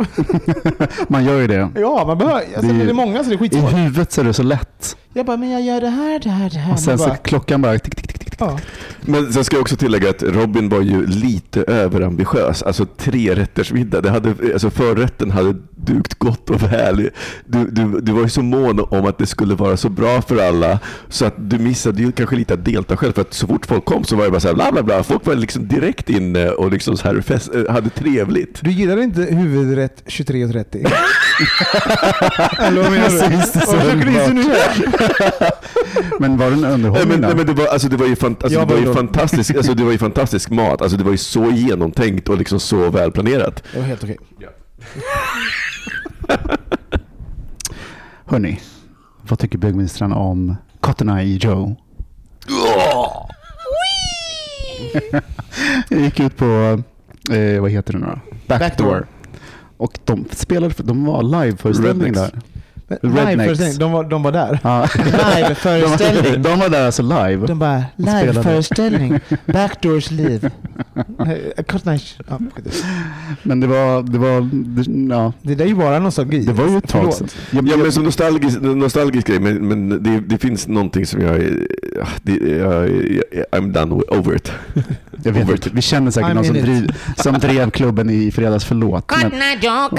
Man 1.09 1.25
gör 1.25 1.41
ju 1.41 1.47
det. 1.47 1.69
Ja, 1.77 2.05
man 2.07 2.19
behöver, 2.19 2.37
alltså, 2.41 2.61
Det- 2.73 2.85
det, 2.85 2.91
är 2.91 2.95
många 2.95 3.25
så 3.25 3.31
det 3.31 3.35
är 3.35 3.37
I 3.37 3.39
skitsvårt. 3.39 3.73
huvudet 3.73 4.13
så 4.13 4.21
är 4.21 4.25
det 4.25 4.33
så 4.33 4.43
lätt. 4.43 4.97
Jag 5.15 5.27
bara, 5.27 5.37
men 5.37 5.51
jag 5.51 5.63
gör 5.63 5.81
det 5.81 5.89
här, 5.91 6.19
det 6.19 6.31
här, 6.31 6.51
det 6.51 6.59
här. 6.59 6.73
Och 6.73 6.79
sen 6.81 6.93
Man 6.93 6.99
så 6.99 7.07
bara, 7.09 7.17
klockan 7.17 7.63
bara 7.63 7.79
tick, 7.79 7.95
tick, 7.97 8.09
tick. 8.09 8.16
Ja. 8.39 8.59
Men 9.01 9.33
sen 9.33 9.45
ska 9.45 9.57
jag 9.57 9.63
också 9.63 9.77
tillägga 9.77 10.11
att 10.11 10.23
Robin 10.23 10.69
var 10.69 10.81
ju 10.81 11.07
lite 11.07 11.63
överambitiös. 11.63 12.63
Alltså 12.63 12.87
tre 12.99 13.35
rätters 13.35 13.73
middag. 13.73 14.01
Det 14.01 14.11
hade, 14.11 14.35
alltså 14.53 14.71
förrätten 14.71 15.31
hade 15.31 15.55
dukt 15.77 16.15
gott 16.15 16.51
och 16.51 16.63
väl. 16.63 17.11
Du, 17.45 17.65
du, 17.71 18.01
du 18.01 18.13
var 18.13 18.23
ju 18.23 18.29
så 18.29 18.43
mån 18.43 18.81
om 18.91 19.07
att 19.07 19.19
det 19.19 19.27
skulle 19.27 19.55
vara 19.55 19.77
så 19.77 19.89
bra 19.89 20.23
för 20.23 20.49
alla 20.49 20.79
så 21.09 21.25
att 21.25 21.35
du 21.51 21.59
missade 21.59 22.03
ju 22.03 22.13
kanske 22.13 22.37
lite 22.37 22.55
att 22.55 22.65
delta 22.65 22.97
själv. 22.97 23.13
För 23.13 23.21
att 23.23 23.35
så 23.35 23.47
fort 23.47 23.67
folk 23.67 23.85
kom 23.85 24.05
så 24.05 24.17
var 24.17 24.25
det 24.25 24.31
bara 24.31 24.41
så 24.41 24.49
här 24.49 24.55
bla 24.55 24.73
bla 24.73 24.83
bla. 24.83 25.03
Folk 25.03 25.27
var 25.27 25.35
liksom 25.35 25.69
direkt 25.69 26.11
inne 26.11 26.49
och 26.51 26.73
liksom 26.73 26.97
så 26.97 27.09
här 27.09 27.21
fest, 27.21 27.51
eh, 27.55 27.73
hade 27.73 27.91
trevligt. 27.91 28.61
Du 28.63 28.71
gillade 28.71 29.03
inte 29.03 29.21
huvudrätt 29.21 30.03
23.30? 30.07 30.91
Eller 32.59 32.83
vad 32.83 32.93
menar 32.93 33.11
du? 33.11 33.19
Precis, 33.19 33.53
det 33.53 33.59
är 33.59 33.67
så 33.67 33.73
Vad 33.77 33.81
försöker 33.85 34.07
du 34.07 34.21
underbart. 34.21 34.29
insinuera? 34.37 35.51
Men 36.21 36.37
var 36.37 36.47
det 36.47 36.53
en 36.53 36.61
Nej, 36.61 36.73
underhållning 36.73 37.09
men, 37.09 37.21
nej, 37.21 37.37
men 37.37 37.47
det, 37.47 37.53
var, 37.53 37.67
alltså, 37.67 37.89
det 37.89 37.97
var 37.97 38.07
ju, 38.07 38.17
fant, 38.27 38.45
alltså, 38.45 38.65
det 38.65 38.75
var 38.75 38.81
ju 38.81 38.95
fantastisk, 38.95 39.55
alltså, 39.55 39.75
det 39.75 39.85
var 39.85 39.93
ju 39.93 39.99
fantastisk 39.99 40.51
mat. 40.51 40.83
Alltså, 40.83 40.97
det 40.97 41.05
var 41.05 41.13
ju 41.13 41.19
så 41.19 41.51
genomtänkt 41.51 42.29
och 42.29 42.39
liksom 42.39 42.61
så 42.61 42.91
välplanerat. 42.91 43.63
Det 43.73 43.79
var 43.79 43.87
helt 43.87 44.05
okej. 44.05 44.17
Hörni, 48.25 48.61
vad 49.29 49.39
tycker 49.39 49.59
bögministrarna 49.59 50.17
om 50.17 50.57
Cotton 50.81 51.09
Eye 51.09 51.39
Joe? 51.41 51.77
Jag 55.89 56.01
gick 56.01 56.21
ut 56.21 56.37
på, 56.37 56.83
eh, 57.31 57.61
vad 57.61 57.71
heter 57.71 57.93
det 57.93 57.99
nu 57.99 58.07
då? 58.07 58.21
Backdoor. 58.47 59.07
Och 59.77 59.99
de 60.05 60.25
spelade, 60.31 60.75
de 60.79 61.05
var 61.05 61.23
liveföreställning 61.23 62.15
Rednecks. 62.15 62.47
Där. 62.89 62.99
Men 63.03 63.17
Rednecks. 63.17 63.39
Liveföreställning, 63.39 63.79
de 63.79 63.93
var, 63.93 64.05
de 64.05 64.23
var 64.23 64.33
där. 64.33 64.59
Ja. 64.63 64.89
Liveföreställning. 65.37 66.33
De, 66.43 66.49
de 66.49 66.59
var 66.59 66.69
där 66.69 66.87
alltså 66.87 67.03
live. 67.03 67.47
De 67.47 67.59
bara, 67.59 67.85
liveföreställning, 67.97 69.21
Backdoors 69.47 70.11
liv. 70.11 70.51
Eh, 71.57 71.65
Kort 71.65 71.85
nice. 71.85 72.23
Ja. 72.29 72.39
Men 73.43 73.61
det 73.61 73.67
var, 73.67 74.03
det 74.03 74.19
var, 74.19 74.41
det, 74.53 75.15
ja. 75.15 75.33
det 75.43 75.55
där 75.55 75.65
är 75.65 75.69
ju 75.69 75.75
bara 75.75 75.99
nostalgi. 75.99 76.39
Det 76.45 76.53
var 76.53 76.69
ju 76.69 76.79
ett 76.79 76.89
tag 76.89 77.15
sedan. 77.15 77.29
Ja, 77.51 77.77
men 77.77 77.93
som 77.93 78.05
nostalgisk, 78.05 78.61
nostalgisk 78.61 79.27
grej, 79.27 79.41
men, 79.41 79.69
men 79.69 80.03
det, 80.03 80.21
det 80.21 80.39
finns 80.39 80.69
någonting 80.69 81.07
som 81.07 81.21
jag 81.21 81.37
är... 81.37 81.67
Det, 82.23 82.33
jag, 82.33 82.89
I'm 83.53 83.73
done 83.73 83.95
with, 83.95 84.13
over 84.13 84.37
it. 84.37 84.53
Jag 85.25 85.33
vet 85.33 85.45
Over 85.45 85.55
inte. 85.55 85.69
it. 85.69 85.75
Vi 85.75 85.83
känner 85.83 86.11
säkert 86.11 86.31
I'm 86.31 86.35
någon 86.35 86.45
som, 86.45 86.55
driv, 86.55 86.95
som 87.17 87.35
drev 87.35 87.71
klubben 87.71 88.11
i 88.11 88.31
fredags, 88.31 88.65
förlåt. 88.65 89.13
Men, 89.23 89.31
men, 89.31 89.61
det 89.61 89.69
var, 89.69 89.91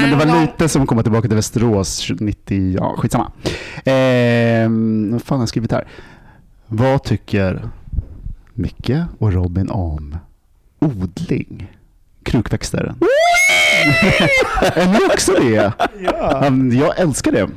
men 0.00 0.10
det 0.10 0.26
var 0.26 0.40
lite 0.40 0.68
som 0.68 0.82
att 0.82 0.88
komma 0.88 1.02
tillbaka 1.02 1.28
till 1.28 1.36
Västerås 1.36 2.10
90, 2.20 2.74
ja 2.78 2.94
skitsamma. 2.98 3.32
Ehm, 3.84 5.12
vad 5.12 5.22
fan 5.22 5.38
har 5.38 5.42
jag 5.42 5.48
skrivit 5.48 5.72
här? 5.72 5.88
Vad 6.66 7.04
tycker 7.04 7.68
Micke 8.54 9.04
och 9.18 9.32
Robin 9.32 9.70
om 9.70 10.16
odling? 10.78 11.72
Krukväxter. 12.22 12.94
är 14.60 14.86
ni 14.86 15.14
också 15.14 15.32
det? 15.32 15.72
Ja. 16.00 16.50
Jag 16.72 16.98
älskar 16.98 17.32
det. 17.32 17.48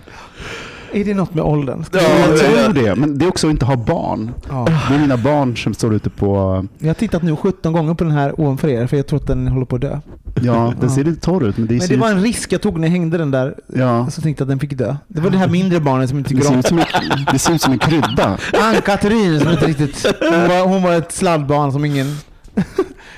Är 0.95 1.05
det 1.05 1.13
något 1.13 1.33
med 1.33 1.43
åldern? 1.43 1.85
Ja, 1.91 1.99
jag 2.01 2.33
ja, 2.33 2.37
tror 2.37 2.73
det. 2.73 2.95
Men 2.95 3.17
det 3.17 3.25
är 3.25 3.29
också 3.29 3.47
att 3.47 3.51
inte 3.51 3.65
ha 3.65 3.75
barn. 3.75 4.31
Ja. 4.49 4.67
Det 4.89 4.95
är 4.95 4.99
mina 4.99 5.17
barn 5.17 5.57
som 5.57 5.73
står 5.73 5.93
ute 5.93 6.09
på... 6.09 6.65
Jag 6.79 6.87
har 6.87 6.93
tittat 6.93 7.23
nu 7.23 7.35
17 7.35 7.73
gånger 7.73 7.93
på 7.93 8.03
den 8.03 8.13
här 8.13 8.39
ovanför 8.39 8.67
er, 8.67 8.87
för 8.87 8.97
jag 8.97 9.07
tror 9.07 9.19
att 9.19 9.27
den 9.27 9.47
håller 9.47 9.65
på 9.65 9.75
att 9.75 9.81
dö. 9.81 9.99
Ja, 10.41 10.73
den 10.79 10.89
ser 10.89 11.03
lite 11.03 11.21
torr 11.21 11.43
ut. 11.43 11.57
Men 11.57 11.67
det, 11.67 11.73
Men 11.73 11.81
ser, 11.81 11.93
det 11.93 12.01
var 12.01 12.09
en 12.11 12.21
risk 12.21 12.51
jag 12.51 12.61
tog 12.61 12.79
när 12.79 12.87
jag 12.87 12.91
hängde 12.91 13.17
den 13.17 13.31
där, 13.31 13.55
ja, 13.73 14.09
så 14.09 14.21
tänkte 14.21 14.41
jag 14.41 14.45
att 14.45 14.49
den 14.49 14.59
fick 14.59 14.77
dö. 14.77 14.95
Det 15.07 15.21
var 15.21 15.29
det 15.29 15.37
här 15.37 15.47
mindre 15.47 15.79
barnet 15.79 16.09
som 16.09 16.17
inte 16.17 16.29
tycker 16.29 16.43
ser 16.43 16.73
om 16.73 16.79
en, 16.79 16.85
det 17.31 17.39
ser 17.39 17.53
ut 17.53 17.61
som 17.61 17.73
en 17.73 17.79
krydda. 17.79 18.37
Ann-Katrin 18.61 19.39
som 19.39 19.51
inte 19.51 19.65
riktigt... 19.65 20.05
Hon 20.19 20.47
var, 20.47 20.67
hon 20.67 20.83
var 20.83 20.93
ett 20.93 21.11
sladdbarn 21.11 21.71
som 21.71 21.85
ingen... 21.85 22.17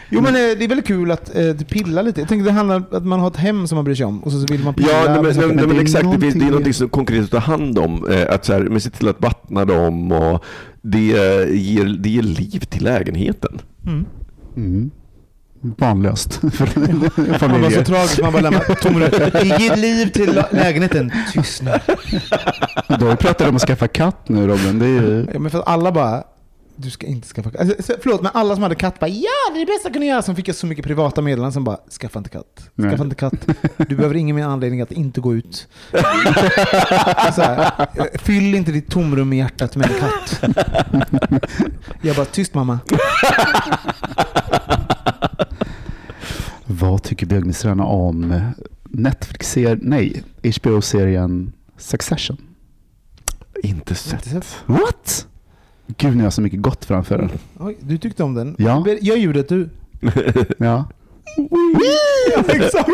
Jo 0.09 0.21
men 0.21 0.35
eh, 0.35 0.39
det 0.41 0.63
är 0.63 0.67
väldigt 0.67 0.87
kul 0.87 1.11
att 1.11 1.35
eh, 1.35 1.53
pilla 1.53 2.01
lite. 2.01 2.21
Jag 2.21 2.29
tänkte 2.29 2.49
det 2.49 2.51
handlar 2.53 2.75
om 2.75 2.85
att 2.91 3.05
man 3.05 3.19
har 3.19 3.27
ett 3.27 3.35
hem 3.37 3.67
som 3.67 3.75
man 3.75 3.85
bryr 3.85 3.95
sig 3.95 4.05
om 4.05 4.23
och 4.23 4.31
så 4.31 4.39
så 4.39 4.53
vill 4.53 4.63
man 4.63 4.73
pilla. 4.73 4.89
Ja, 4.91 5.03
nej, 5.21 5.23
men, 5.23 5.55
nej, 5.55 5.65
men, 5.67 5.75
det 5.75 5.81
exakt. 5.81 6.03
Det, 6.11 6.19
finns- 6.19 6.21
det 6.21 6.27
är 6.27 6.29
någonting- 6.29 6.49
någonting 6.49 6.73
så 6.73 6.87
konkret 6.87 7.23
att 7.23 7.31
ta 7.31 7.37
hand 7.39 7.79
om. 7.79 8.07
Eh, 8.11 8.33
att 8.33 8.45
så 8.45 8.53
här, 8.53 8.59
men 8.61 8.81
se 8.81 8.89
till 8.89 9.07
att 9.07 9.21
vattna 9.21 9.65
dem 9.65 10.11
och 10.11 10.43
det, 10.81 11.11
eh, 11.11 11.55
ger, 11.55 11.85
det 11.99 12.09
ger 12.09 12.21
liv 12.23 12.59
till 12.59 12.83
lägenheten. 12.83 13.61
Mm. 13.85 14.05
Mm. 14.57 14.91
Barnlöst 15.61 16.33
för 16.53 16.79
Man 16.79 16.99
var 17.01 17.09
så 17.29 17.37
familjer. 17.39 17.83
tragiskt, 17.83 18.21
man 18.21 18.33
bara 18.33 18.41
lämnar 18.41 18.59
tomrum. 18.75 19.09
Det 19.31 19.43
ger 19.63 19.75
liv 19.75 20.05
till 20.09 20.41
lägenheten. 20.51 21.11
Tystnad. 21.33 21.79
Då 22.99 23.05
vi 23.09 23.15
pratat 23.15 23.49
om 23.49 23.55
att 23.55 23.61
skaffa 23.61 23.87
katt 23.87 24.29
nu 24.29 24.47
Robin. 24.47 24.79
Det 24.79 24.85
är 24.85 24.89
ju... 24.89 25.27
Ja, 25.33 25.39
men 25.39 25.51
för 25.51 25.59
att 25.59 25.67
alla 25.67 25.91
bara, 25.91 26.23
du 26.77 26.89
ska 26.89 27.07
inte 27.07 27.27
skaffa 27.27 27.51
katt. 27.51 27.61
Alltså, 27.61 27.83
så- 27.83 27.93
förlåt, 28.01 28.21
men 28.21 28.31
alla 28.33 28.53
som 28.55 28.63
hade 28.63 28.75
katt 28.75 28.99
bara, 28.99 29.07
ja 29.07 29.29
det 29.53 29.61
är 29.61 29.65
det 29.65 29.71
bästa 29.71 29.87
jag 29.87 29.93
kunde 29.93 30.07
göra. 30.07 30.21
Som 30.21 30.35
fick 30.35 30.47
jag 30.47 30.55
så 30.55 30.67
mycket 30.67 30.85
privata 30.85 31.21
meddelanden 31.21 31.51
som 31.51 31.63
bara, 31.63 31.77
skaffa 32.01 32.19
inte 32.19 32.29
katt. 32.29 32.45
Skaffa 32.57 32.71
Nej. 32.95 33.01
inte 33.01 33.15
katt. 33.15 33.47
Du 33.77 33.95
behöver 33.95 34.15
ingen 34.15 34.35
mer 34.35 34.43
anledning 34.45 34.81
att 34.81 34.91
inte 34.91 35.21
gå 35.21 35.35
ut. 35.35 35.67
här, 35.91 38.17
fyll 38.17 38.55
inte 38.55 38.71
ditt 38.71 38.89
tomrum 38.91 39.33
i 39.33 39.37
hjärtat 39.37 39.75
med 39.75 39.91
en 39.91 39.99
katt. 39.99 40.41
Jag 42.01 42.15
bara, 42.15 42.25
tyst 42.25 42.53
mamma. 42.53 42.79
Vad 46.65 47.03
tycker 47.03 47.25
bögministrarna 47.25 47.85
om 47.85 48.41
Netflix-serien, 48.83 49.79
nej, 49.83 50.23
HBO-serien 50.61 51.53
Succession? 51.77 52.37
Inte 53.63 53.95
sett. 53.95 54.55
What? 54.65 55.27
Gud, 55.97 56.15
ni 56.17 56.23
har 56.23 56.29
så 56.29 56.41
mycket 56.41 56.61
gott 56.61 56.85
framför 56.85 57.19
er. 57.19 57.29
Oj, 57.59 57.77
du 57.79 57.97
tyckte 57.97 58.23
om 58.23 58.33
den. 58.33 58.55
Ja. 58.57 58.85
Gör 59.01 59.15
ljudet 59.15 59.49
du. 59.49 59.69
Ja. 60.57 60.85
Exakt. 62.47 62.89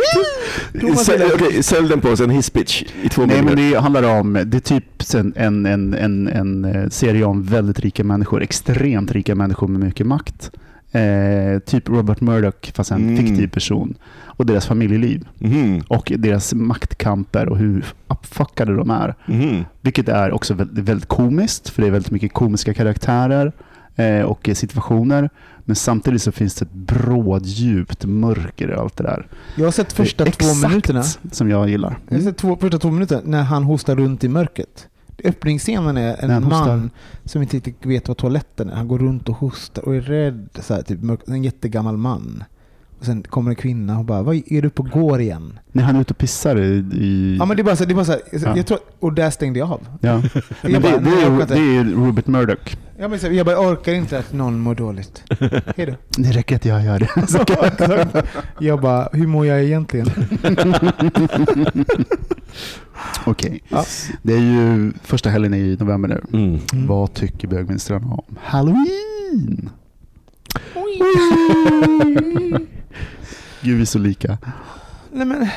Thomas 0.81 1.05
Sälj, 1.05 1.63
sälj 1.63 1.89
den 1.89 2.01
på 2.01 2.09
oss, 2.09 2.19
en 2.19 2.29
hisspitch 2.29 2.83
i 3.03 3.09
två 3.09 3.25
Nej, 3.25 3.43
men 3.43 3.55
det 3.55 3.79
handlar 3.79 4.19
om, 4.19 4.33
det 4.45 4.57
är 4.57 4.59
typ 4.59 4.85
en, 5.15 5.33
en, 5.35 5.65
en, 5.65 5.93
en, 5.93 6.27
en 6.27 6.65
eh, 6.65 6.89
serie 6.89 7.25
om 7.25 7.43
väldigt 7.43 7.79
rika 7.79 8.03
människor, 8.03 8.43
extremt 8.43 9.11
rika 9.11 9.35
människor 9.35 9.67
med 9.67 9.81
mycket 9.81 10.07
makt. 10.07 10.51
Eh, 10.93 11.59
typ 11.59 11.89
Robert 11.89 12.21
Murdoch, 12.21 12.71
fast 12.75 12.91
en 12.91 13.01
Mm. 13.09 13.17
fiktiv 13.27 13.47
person. 13.47 13.95
Och 14.25 14.45
deras 14.45 14.65
familjeliv. 14.65 15.27
Mhm, 15.39 15.81
Och 15.87 16.11
deras 16.17 16.53
maktkamper 16.53 17.49
och 17.49 17.57
hur 17.57 17.85
uppfuckade 18.07 18.75
de 18.75 18.89
är. 18.89 19.15
mhm. 19.25 19.65
Vilket 19.81 20.09
är 20.09 20.31
också 20.31 20.53
väldigt, 20.53 20.83
väldigt 20.85 21.07
komiskt, 21.09 21.69
för 21.69 21.81
det 21.81 21.87
är 21.87 21.91
väldigt 21.91 22.11
mycket 22.11 22.33
komiska 22.33 22.73
karaktärer 22.73 23.51
eh, 23.95 24.21
och 24.21 24.49
situationer. 24.53 25.29
Men 25.65 25.75
samtidigt 25.75 26.21
så 26.21 26.31
finns 26.31 26.55
det 26.55 26.65
ett 26.65 26.73
bråddjupt 26.73 28.05
mörker 28.05 28.69
i 28.71 28.73
allt 28.73 28.97
det 28.97 29.03
där. 29.03 29.27
Jag 29.55 29.65
har 29.65 29.71
sett 29.71 29.93
första 29.93 30.25
två 30.25 30.67
minuterna. 30.67 31.03
som 31.31 31.49
jag 31.49 31.69
gillar. 31.69 31.97
Jag 32.09 32.15
har 32.17 32.23
sett 32.23 32.37
två, 32.37 32.57
första 32.61 32.79
två 32.79 32.91
minuter 32.91 33.21
när 33.25 33.43
han 33.43 33.63
hostar 33.63 33.95
runt 33.95 34.23
i 34.23 34.27
mörkret. 34.27 34.87
Öppningsscenen 35.23 35.97
är 35.97 36.15
en 36.23 36.27
Nej, 36.29 36.41
hostar. 36.41 36.67
man 36.67 36.89
som 37.25 37.41
inte 37.41 37.55
riktigt 37.57 37.85
vet 37.85 38.07
vad 38.07 38.17
toaletten 38.17 38.69
är. 38.69 38.75
Han 38.75 38.87
går 38.87 38.99
runt 38.99 39.29
och 39.29 39.35
hostar 39.35 39.85
och 39.85 39.95
är 39.95 40.01
rädd. 40.01 40.49
Så 40.59 40.73
här, 40.73 40.81
typ, 40.81 40.99
en 41.27 41.43
jättegammal 41.43 41.97
man. 41.97 42.43
Och 42.99 43.05
sen 43.05 43.23
kommer 43.23 43.49
en 43.51 43.55
kvinna 43.55 43.99
och 43.99 44.05
bara, 44.05 44.21
vad 44.23 44.35
är 44.47 44.61
du 44.61 44.69
på 44.69 44.83
går 44.83 45.21
igen? 45.21 45.59
När 45.71 45.83
han 45.83 45.95
är 45.95 46.01
ute 46.01 46.13
och 46.13 46.17
pissar 46.17 46.59
i... 46.59 46.67
i 46.93 47.35
Ja 47.39 47.45
men 47.45 47.57
det 47.57 47.61
är 47.61 47.63
bara 47.63 47.75
så, 47.75 47.85
det 47.85 47.93
är 47.93 47.95
bara 47.95 48.05
så 48.05 48.11
här, 48.11 48.21
Ja. 48.31 48.57
jag 48.57 48.65
tror, 48.65 48.79
och 48.99 49.13
där 49.13 49.29
stängde 49.29 49.59
jag 49.59 49.71
av. 49.71 49.81
ja. 50.01 50.21
Jag 50.61 50.71
Men 50.71 50.81
bara, 50.81 50.97
det, 50.97 51.03
det, 51.03 51.09
nej, 51.09 51.23
är, 51.23 51.45
det 51.47 51.79
är 51.79 51.83
Rupert 52.07 52.27
Murdoch. 52.27 52.77
Ja, 52.97 53.07
men 53.07 53.19
så, 53.19 53.27
jag 53.27 53.45
bara 53.45 53.59
orkar 53.71 53.93
inte 53.93 54.19
att 54.19 54.33
någon 54.33 54.59
mår 54.59 54.75
dåligt. 54.75 55.23
Hej 55.75 55.85
då. 55.85 55.93
Det 56.17 56.31
räcker 56.31 56.55
att 56.55 56.65
jag 56.65 56.83
gör 56.85 56.99
det. 56.99 57.09
Exakt. 57.15 57.51
Jag 58.59 58.81
bara, 58.81 59.09
hur 59.13 59.27
mår 59.27 59.45
jag 59.45 59.63
egentligen? 59.63 60.07
Okej. 63.25 63.63
Ja. 63.69 63.85
Det 64.21 64.33
är 64.33 64.39
ju 64.39 64.93
första 65.03 65.29
helgen 65.29 65.53
i 65.53 65.77
november 65.79 66.09
nu. 66.09 66.21
Mm. 66.33 66.59
Mm. 66.73 66.87
Vad 66.87 67.13
tycker 67.13 67.47
bögministrarna 67.47 68.07
om 68.07 68.35
Halloween? 68.43 69.69
Gud, 73.61 73.75
vi 73.75 73.81
är 73.81 73.85
så 73.85 73.99
lika. 73.99 74.37
Nej 75.11 75.25
men, 75.27 75.47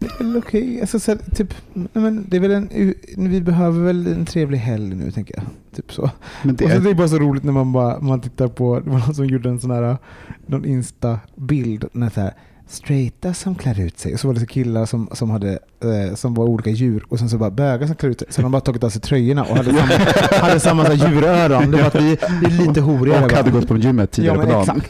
det 0.00 0.06
är 0.20 0.24
väl 0.24 0.36
okej. 0.36 0.80
Alltså, 0.80 1.00
så 1.00 1.10
här, 1.10 1.18
typ, 1.34 1.54
nej, 1.72 1.88
men, 1.92 2.26
det 2.28 2.36
är 2.36 2.40
väl 2.40 2.50
en, 2.50 2.94
vi 3.16 3.40
behöver 3.40 3.80
väl 3.80 4.06
en 4.06 4.26
trevlig 4.26 4.58
helg 4.58 4.94
nu, 4.94 5.10
tänker 5.10 5.34
jag. 5.36 5.44
Typ 5.76 5.92
så. 5.92 6.10
Men 6.42 6.56
det 6.56 6.64
Och 6.64 6.70
så 6.70 6.76
är, 6.76 6.80
det 6.80 6.90
är 6.90 6.94
bara 6.94 7.08
så 7.08 7.18
roligt 7.18 7.44
när 7.44 7.52
man, 7.52 7.72
bara, 7.72 8.00
man 8.00 8.20
tittar 8.20 8.48
på, 8.48 8.80
det 8.80 8.90
var 8.90 8.98
någon 8.98 9.14
som 9.14 9.26
gjorde 9.26 9.48
en 9.48 9.60
sån 9.60 9.70
här, 9.70 9.96
någon 10.46 10.64
Insta-bild, 10.64 11.84
när 11.92 12.10
så 12.10 12.20
här, 12.20 12.34
straighta 12.68 13.34
som 13.34 13.54
klär 13.54 13.80
ut 13.80 13.98
sig. 13.98 14.14
Och 14.14 14.20
så 14.20 14.26
var 14.26 14.34
det 14.34 14.40
så 14.40 14.46
killar 14.46 14.86
som, 14.86 15.08
som, 15.12 15.30
hade, 15.30 15.58
eh, 15.80 16.14
som 16.14 16.34
var 16.34 16.44
olika 16.44 16.70
djur 16.70 17.04
och 17.08 17.18
sen 17.18 17.28
så 17.28 17.38
bara 17.38 17.50
bögar 17.50 17.86
som 17.86 17.96
klär 17.96 18.10
ut 18.10 18.18
sig. 18.20 18.28
Så 18.30 18.40
de 18.40 18.44
har 18.44 18.50
bara 18.50 18.60
tagit 18.60 18.84
av 18.84 18.90
sig 18.90 19.00
tröjorna 19.00 19.42
och 19.42 19.56
hade 19.56 19.70
samma, 19.72 19.92
hade 20.48 20.60
samma 20.60 20.84
så 20.86 20.92
djuröron. 20.92 21.70
Det 21.70 21.76
var 21.76 21.86
att 21.86 21.94
vi, 21.94 22.16
vi 22.40 22.46
är 22.62 22.66
lite 22.66 22.80
horiga. 22.80 23.24
och 23.24 23.32
hade 23.32 23.50
gått 23.50 23.68
på 23.68 23.76
gymmet 23.76 24.10
tidigare 24.10 24.36
ja, 24.36 24.42
på 24.44 24.50
dagen. 24.50 24.82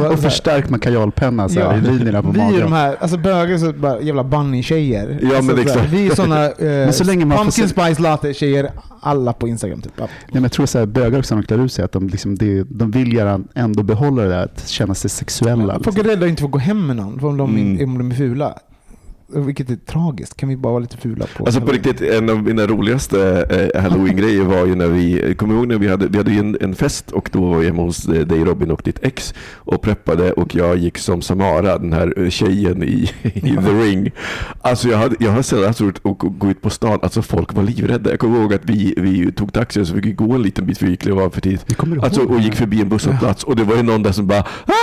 bara- 0.00 0.08
Och 0.12 0.18
förstärkt 0.18 0.70
med 0.70 0.82
kajalpenna 0.82 1.48
så 1.48 1.60
här, 1.60 1.66
Ja. 1.66 1.76
i 1.76 1.80
linjerna 1.80 2.22
på 2.22 2.30
vi 2.30 2.40
är 2.40 2.44
magen. 2.44 2.60
de 2.60 2.72
här, 2.72 2.96
alltså 3.00 3.16
bögar 3.16 3.58
så 3.58 3.72
bara 3.72 4.00
jävla 4.00 4.24
bunny-tjejer. 4.24 5.18
Ja, 5.22 5.36
alltså, 5.36 5.56
men 5.56 5.68
så. 5.68 5.78
Vi 5.90 6.06
är 6.06 6.14
sådana 6.14 6.44
eh, 6.46 6.52
Men 6.58 6.92
så 6.92 7.04
länge 7.04 7.24
man 7.24 7.38
pumpkin 7.38 7.68
se- 7.68 7.74
spice 7.82 8.02
latte-tjejer, 8.02 8.70
alla 9.00 9.32
på 9.32 9.48
Instagram 9.48 9.80
typ. 9.80 9.92
Ja. 9.96 10.08
Men 10.32 10.42
jag 10.42 10.52
tror 10.52 10.66
så 10.66 10.78
här, 10.78 10.86
bögar 10.86 11.18
också 11.18 11.34
när 11.34 11.42
de 11.42 11.46
klär 11.46 11.64
ut 11.64 11.72
sig, 11.72 11.84
att 11.84 11.92
de, 11.92 12.08
liksom, 12.08 12.36
det, 12.36 12.62
de 12.70 12.90
vill 12.90 13.12
gärna 13.12 13.40
ändå 13.54 13.82
behålla 13.82 14.22
det 14.22 14.28
där 14.28 14.44
att 14.44 14.68
känna 14.68 14.94
sig 14.94 15.10
sexuella. 15.10 15.80
Folk 15.84 15.98
är 15.98 16.02
rädda 16.02 16.24
att 16.24 16.28
inte 16.30 16.42
få 16.42 16.48
gå 16.48 16.58
hem 16.58 16.86
med 16.86 16.96
någon, 16.96 17.24
om 17.24 17.36
de, 17.36 17.56
Mm. 17.56 17.84
om 17.90 17.98
de 17.98 18.10
är 18.10 18.14
fula. 18.14 18.54
Vilket 19.34 19.70
är 19.70 19.76
tragiskt. 19.76 20.36
Kan 20.36 20.48
vi 20.48 20.56
bara 20.56 20.70
vara 20.72 20.80
lite 20.80 20.96
fula 20.96 21.26
på 21.36 21.44
Alltså 21.44 21.60
på 21.60 21.72
riktigt, 21.72 22.00
en 22.00 22.30
av 22.30 22.42
mina 22.42 22.66
roligaste 22.66 23.46
eh, 23.74 23.82
halloween-grejer 23.82 24.42
var 24.44 24.66
ju 24.66 24.74
när 24.74 24.88
vi, 24.88 25.34
kommer 25.34 25.54
ihåg 25.54 25.68
när 25.68 25.78
vi 25.78 25.88
hade, 25.88 26.08
vi 26.08 26.18
hade 26.18 26.30
ju 26.32 26.38
en, 26.38 26.56
en 26.60 26.74
fest 26.74 27.10
och 27.10 27.30
då 27.32 27.40
var 27.46 27.56
jag 27.56 27.64
hemma 27.64 27.82
hos 27.82 28.08
eh, 28.08 28.26
dig 28.26 28.44
Robin 28.44 28.70
och 28.70 28.82
ditt 28.84 28.98
ex 29.02 29.34
och 29.56 29.82
preppade 29.82 30.32
och 30.32 30.54
jag 30.54 30.76
gick 30.76 30.98
som 30.98 31.22
Samara, 31.22 31.78
den 31.78 31.92
här 31.92 32.14
eh, 32.16 32.30
tjejen 32.30 32.82
i, 32.82 33.10
i 33.22 33.40
The 33.40 33.72
Ring. 33.82 34.10
Alltså 34.60 34.88
jag, 34.88 34.98
hade, 34.98 35.16
jag 35.18 35.30
har 35.30 35.42
sällan 35.42 35.66
haft 35.66 35.80
roligt 35.80 36.06
att 36.06 36.18
gå- 36.18 36.50
ut 36.50 36.62
på 36.62 36.70
stan, 36.70 36.98
alltså 37.02 37.22
folk 37.22 37.54
var 37.54 37.62
livrädda. 37.62 38.10
Jag 38.10 38.18
kommer 38.18 38.40
ihåg 38.40 38.54
att 38.54 38.64
vi, 38.64 38.94
vi 38.96 39.32
tog 39.32 39.52
taxi 39.52 39.80
och 39.80 39.86
så 39.86 39.94
fick 39.94 40.06
vi 40.06 40.12
gå 40.12 40.32
en 40.32 40.42
liten 40.42 40.66
bit 40.66 40.78
för 40.78 40.86
vi 40.86 41.12
av 41.12 41.30
för 41.30 41.40
tidigt. 41.40 41.66
Alltså, 42.02 42.20
och 42.22 42.40
gick 42.40 42.54
förbi 42.54 42.80
en 42.80 42.88
busshållplats 42.88 43.44
och 43.44 43.56
det 43.56 43.64
var 43.64 43.76
ju 43.76 43.82
någon 43.82 44.02
där 44.02 44.12
som 44.12 44.26
bara 44.26 44.40
ah! 44.66 44.79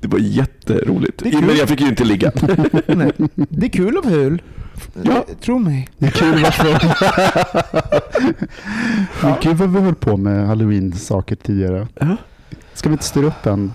Det 0.00 0.08
var 0.08 0.18
jätteroligt. 0.18 1.18
Det. 1.24 1.40
Men 1.40 1.56
jag 1.56 1.68
fick 1.68 1.80
ju 1.80 1.88
inte 1.88 2.04
ligga. 2.04 2.32
Nej. 2.86 3.12
Det 3.34 3.66
är 3.66 3.70
kul 3.70 3.98
att 3.98 4.04
vara 4.04 4.14
ful. 4.14 4.42
Ja. 5.02 5.24
Tro 5.40 5.58
mig. 5.58 5.88
Det 5.98 6.06
är 6.06 6.10
kul 6.10 6.42
varför. 6.42 6.94
Men 9.22 9.34
Gud 9.42 9.56
vad 9.56 9.72
vi 9.72 9.80
höll 9.80 9.94
på 9.94 10.16
med 10.16 10.46
halloween-saker 10.46 11.36
tidigare. 11.36 11.88
Ja. 12.00 12.16
Ska 12.74 12.88
vi 12.88 12.92
inte 12.92 13.04
styra 13.04 13.26
upp 13.26 13.46
en? 13.46 13.72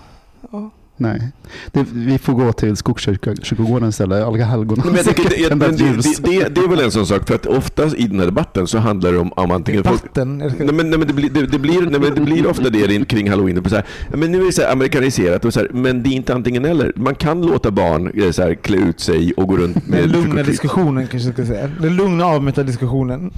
Nej. 0.96 1.28
Det, 1.72 1.86
vi 1.92 2.18
får 2.18 2.32
gå 2.32 2.52
till 2.52 2.76
Skogskyrkogården 2.76 3.88
istället. 3.88 4.26
Men 4.28 4.94
jag 4.94 5.04
tycker, 5.04 5.30
det, 5.30 5.48
det, 5.48 6.48
det, 6.48 6.60
är 6.60 6.68
väl 6.68 6.80
en 6.80 6.90
sån 6.90 7.06
sak, 7.06 7.26
för 7.28 7.34
att 7.34 7.46
oftast 7.46 7.96
i 7.96 8.06
den 8.06 8.18
här 8.18 8.26
debatten 8.26 8.66
så 8.66 8.78
handlar 8.78 9.12
det 9.12 9.18
om, 9.18 9.32
om 9.32 9.50
antingen 9.50 9.84
folk, 9.84 10.00
ska- 10.12 10.24
Nej 10.24 10.50
men, 10.58 10.90
nej, 10.90 10.98
men 10.98 11.00
det, 11.08 11.14
blir, 11.14 11.30
det, 11.30 11.46
det, 11.46 11.58
blir, 11.58 11.80
nej, 11.90 12.00
men 12.00 12.14
det 12.14 12.20
blir 12.20 12.46
ofta 12.46 12.70
det 12.70 12.94
in- 12.94 13.04
kring 13.04 13.30
halloween. 13.30 13.64
Så 13.68 13.74
här, 13.74 13.84
men 14.14 14.32
nu 14.32 14.40
är 14.40 14.46
det 14.46 14.52
så 14.52 14.62
här 14.62 14.72
amerikaniserat, 14.72 15.44
och 15.44 15.52
så 15.52 15.60
här, 15.60 15.68
men 15.72 16.02
det 16.02 16.08
är 16.08 16.12
inte 16.12 16.34
antingen 16.34 16.64
eller. 16.64 16.92
Man 16.96 17.14
kan 17.14 17.42
låta 17.42 17.70
barn 17.70 18.10
eh, 18.14 18.30
så 18.30 18.42
här, 18.42 18.54
klä 18.54 18.76
ut 18.76 19.00
sig 19.00 19.32
och 19.32 19.48
gå 19.48 19.56
runt 19.56 19.88
med... 19.88 20.00
Den 20.02 20.10
lugna 20.10 20.42
diskussionen 20.42 21.06
kanske 21.06 21.28
jag 21.28 21.34
ska 21.34 21.46
säga. 21.46 21.70
Den 21.80 21.96
lugna 21.96 22.24
avmätta 22.24 22.62
diskussionen. 22.62 23.30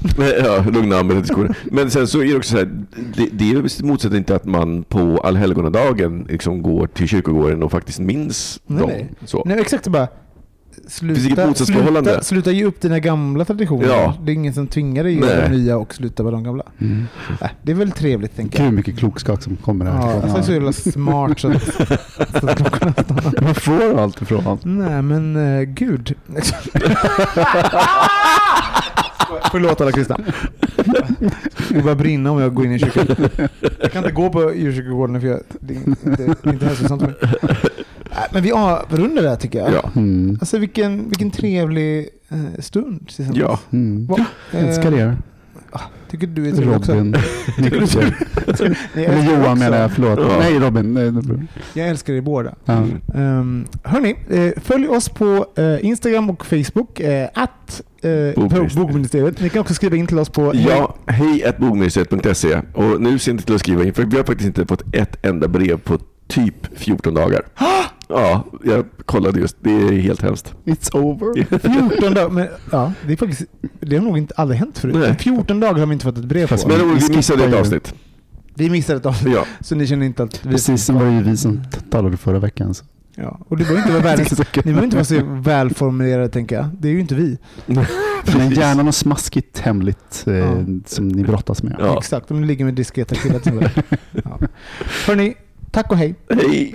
Ja, 0.44 0.64
lugna 0.72 1.02
med 1.02 1.16
diskussionen. 1.16 1.54
Men 1.64 1.90
sen 1.90 2.06
så 2.06 2.20
är 2.22 2.24
det 2.24 2.36
också 2.36 2.50
så 2.50 2.56
här, 2.56 2.68
det, 3.16 3.28
det 3.32 3.82
motsätter 3.82 4.16
inte 4.16 4.34
att 4.34 4.44
man 4.44 4.82
på 4.82 5.18
allhelgonadagen 5.24 6.26
liksom 6.28 6.62
går 6.62 6.86
till 6.86 7.09
kyrkogården 7.09 7.47
och 7.62 7.70
faktiskt 7.70 7.99
minns 7.99 8.61
Nej, 8.66 8.80
dem. 8.80 8.90
nej. 8.90 9.09
Så. 9.24 9.42
Nej, 9.46 9.61
exakt 9.61 9.88
bara. 9.88 10.09
finns 10.88 11.03
inget 11.26 11.38
Sluta, 11.38 11.55
sluta, 11.55 12.22
sluta 12.22 12.51
ge 12.53 12.64
upp 12.64 12.80
dina 12.80 12.99
gamla 12.99 13.44
traditioner. 13.44 13.88
Ja. 13.88 14.16
Det 14.24 14.32
är 14.32 14.34
ingen 14.34 14.55
som 14.55 14.66
tvingar 14.66 15.05
dig 15.05 15.18
att 15.18 15.28
göra 15.28 15.49
nya 15.49 15.76
och 15.76 15.94
sluta 15.94 16.22
med 16.22 16.32
de 16.32 16.44
gamla. 16.44 16.64
Mm. 16.78 17.07
Äh, 17.40 17.49
det 17.62 17.72
är 17.72 17.76
väl 17.76 17.90
trevligt 17.90 18.36
tänker 18.36 18.59
Gud 18.59 18.66
jag. 18.66 18.74
mycket 18.74 18.99
klokskap 18.99 19.42
som 19.42 19.57
kommer 19.57 19.84
här. 19.84 19.92
Ja, 19.94 20.12
alltså, 20.12 20.28
jag 20.28 20.38
är 20.38 20.42
så 20.42 20.53
jävla 20.53 20.72
smart 20.72 21.40
så 21.40 21.49
att, 21.49 21.62
så 22.40 22.49
att 22.49 22.57
klockan. 22.57 22.94
Var 23.40 23.55
får 23.55 23.78
du 23.78 24.01
allt 24.01 24.22
ifrån? 24.22 24.59
Nej 24.62 25.03
men 25.03 25.36
uh, 25.36 25.62
gud. 25.62 26.14
Förlåt 29.51 29.81
alla 29.81 29.93
kristna. 29.93 30.18
Det 31.68 31.83
börjar 31.83 31.95
brinna 31.95 32.31
om 32.31 32.41
jag 32.41 32.55
går 32.55 32.64
in 32.64 32.72
i 32.72 32.79
kyrkan. 32.79 33.07
Jag 33.81 33.93
kan 33.93 34.05
inte 34.05 34.14
gå 34.14 34.31
på 34.31 34.55
djurkyrkogården 34.55 35.20
för 35.20 35.29
jag, 35.29 35.41
det, 35.61 35.74
är 35.74 35.89
inte, 35.89 36.11
det 36.16 36.49
är 36.49 36.53
inte 36.53 36.66
hälsosamt 36.66 37.03
för 37.03 37.09
mig. 37.09 37.16
Nej, 38.11 38.29
Men 38.33 38.43
vi 38.43 38.53
avrundar 38.53 39.22
det 39.22 39.29
här 39.29 39.37
tycker 39.37 39.59
jag. 39.59 39.72
Ja. 39.72 39.91
Mm. 39.97 40.39
Alltså 40.41 40.59
vilken, 40.59 41.09
vilken 41.09 41.31
trevlig 41.31 42.09
eh, 42.29 42.61
stund 42.61 43.07
tillsammans. 43.07 43.39
Ja. 43.39 43.59
Mm. 43.70 44.07
Va, 44.07 44.26
eh, 44.53 44.64
Älskar 44.64 44.95
er. 44.95 45.16
Tycker 46.11 46.26
du 46.26 46.49
är 46.49 46.53
trevlig 46.53 46.76
också? 46.76 46.93
Robin. 46.93 47.16
Tycker 47.57 47.81
du 47.81 47.87
Eller 48.94 49.18
er 49.18 49.24
Johan 49.24 49.40
också. 49.40 49.54
menar 49.54 49.78
jag, 49.78 49.92
förlåt. 49.92 50.18
Ja. 50.18 50.38
Nej 50.38 50.59
Robin. 50.59 50.94
Nej. 50.94 51.46
Jag 51.74 51.88
älskar 51.88 52.12
er 52.12 52.20
båda. 52.20 52.54
Ja. 52.64 52.84
Um, 53.14 53.66
hörni, 53.84 54.16
eh, 54.30 54.62
följ 54.62 54.88
oss 54.88 55.09
på 55.09 55.46
eh, 55.56 55.84
Instagram 55.84 56.30
och 56.30 56.46
Facebook. 56.46 57.00
Eh, 57.00 57.28
att 57.34 57.82
eh. 58.02 58.68
Bokministeriet. 58.76 59.40
Ni 59.40 59.48
kan 59.48 59.61
också 59.61 59.74
skriva 59.74 59.96
in 59.96 60.06
till 60.06 60.18
oss 60.18 60.28
på 60.28 60.52
Ja, 60.54 60.94
hej 61.06 61.52
bogministeriet.se. 61.59 62.61
Och 62.74 63.00
nu 63.00 63.18
ser 63.18 63.32
ni 63.32 63.38
till 63.38 63.54
att 63.54 63.61
skriva 63.61 63.84
in, 63.84 63.94
för 63.94 64.04
vi 64.04 64.16
har 64.16 64.24
faktiskt 64.24 64.46
inte 64.46 64.66
fått 64.66 64.94
ett 64.94 65.26
enda 65.26 65.48
brev 65.48 65.78
på 65.78 65.98
typ 66.28 66.78
14 66.78 67.14
dagar. 67.14 67.42
Ja, 68.09 68.44
jag 68.64 68.84
kollade 69.04 69.40
just. 69.40 69.56
Det 69.61 69.70
är 69.70 69.92
helt 69.92 70.22
hemskt. 70.22 70.54
It's 70.64 70.96
over. 70.96 71.44
14 71.90 72.14
dagar. 72.14 72.28
Men, 72.28 72.48
ja, 72.72 72.92
det, 73.06 73.12
är 73.12 73.16
faktiskt, 73.16 73.42
det 73.80 73.96
har 73.96 74.04
nog 74.04 74.18
inte 74.18 74.34
aldrig 74.36 74.61
hänt 74.61 74.78
förut. 74.78 74.96
Nej. 74.98 75.16
14 75.18 75.61
dagar 75.61 75.78
har 75.78 75.86
vi 75.86 75.92
inte 75.92 76.04
fått 76.04 76.18
ett 76.18 76.24
brev 76.24 76.48
på. 76.48 76.68
Men 76.68 76.94
vi 76.94 77.16
missade 77.16 77.44
ett 77.44 77.54
avsnitt. 77.54 77.94
Vi 78.59 78.70
missade 78.70 78.96
ett 78.98 79.06
avsnitt. 79.06 79.34
Ja. 79.34 79.44
Så 79.61 79.74
ni 79.74 79.86
känner 79.86 80.06
inte 80.06 80.22
att 80.22 80.46
vi... 80.46 80.50
Precis 80.50 80.84
som 80.84 80.94
var 80.96 81.04
det 81.04 81.12
ju 81.12 81.22
vi 81.22 81.36
som 81.36 81.62
talade 81.90 82.16
förra 82.16 82.38
veckan. 82.38 82.74
Så. 82.74 82.84
Ja, 83.14 83.40
och 83.48 83.56
det 83.56 83.64
behöver 83.64 83.80
inte 83.82 83.92
vara 83.92 84.02
världens... 84.02 84.38
Ni 84.54 84.62
behöver 84.62 84.84
inte 84.84 84.96
vara 84.96 85.04
så 85.04 85.20
välformulerade 85.24 86.28
tänker 86.28 86.56
jag. 86.56 86.68
Det 86.80 86.88
är 86.88 86.92
ju 86.92 87.00
inte 87.00 87.14
vi. 87.14 87.38
Men 88.36 88.50
gärna 88.50 88.82
något 88.82 88.94
smaskigt 88.94 89.59
hemligt 89.59 90.24
eh, 90.26 90.34
Ja. 90.34 90.64
som 90.86 91.09
ni 91.09 91.22
brottas 91.24 91.62
med. 91.62 91.76
Ja. 91.78 91.98
Exakt, 91.98 92.30
om 92.30 92.40
ni 92.40 92.46
ligger 92.46 92.64
med 92.64 92.74
diskreta 92.74 93.14
killar 93.14 93.38
till 93.38 93.59
exempel. 93.62 93.98
ja. 94.24 94.38
Hörni, 95.06 95.34
tack 95.70 95.90
och 95.92 95.96
hej. 95.98 96.14
Hej! 96.30 96.74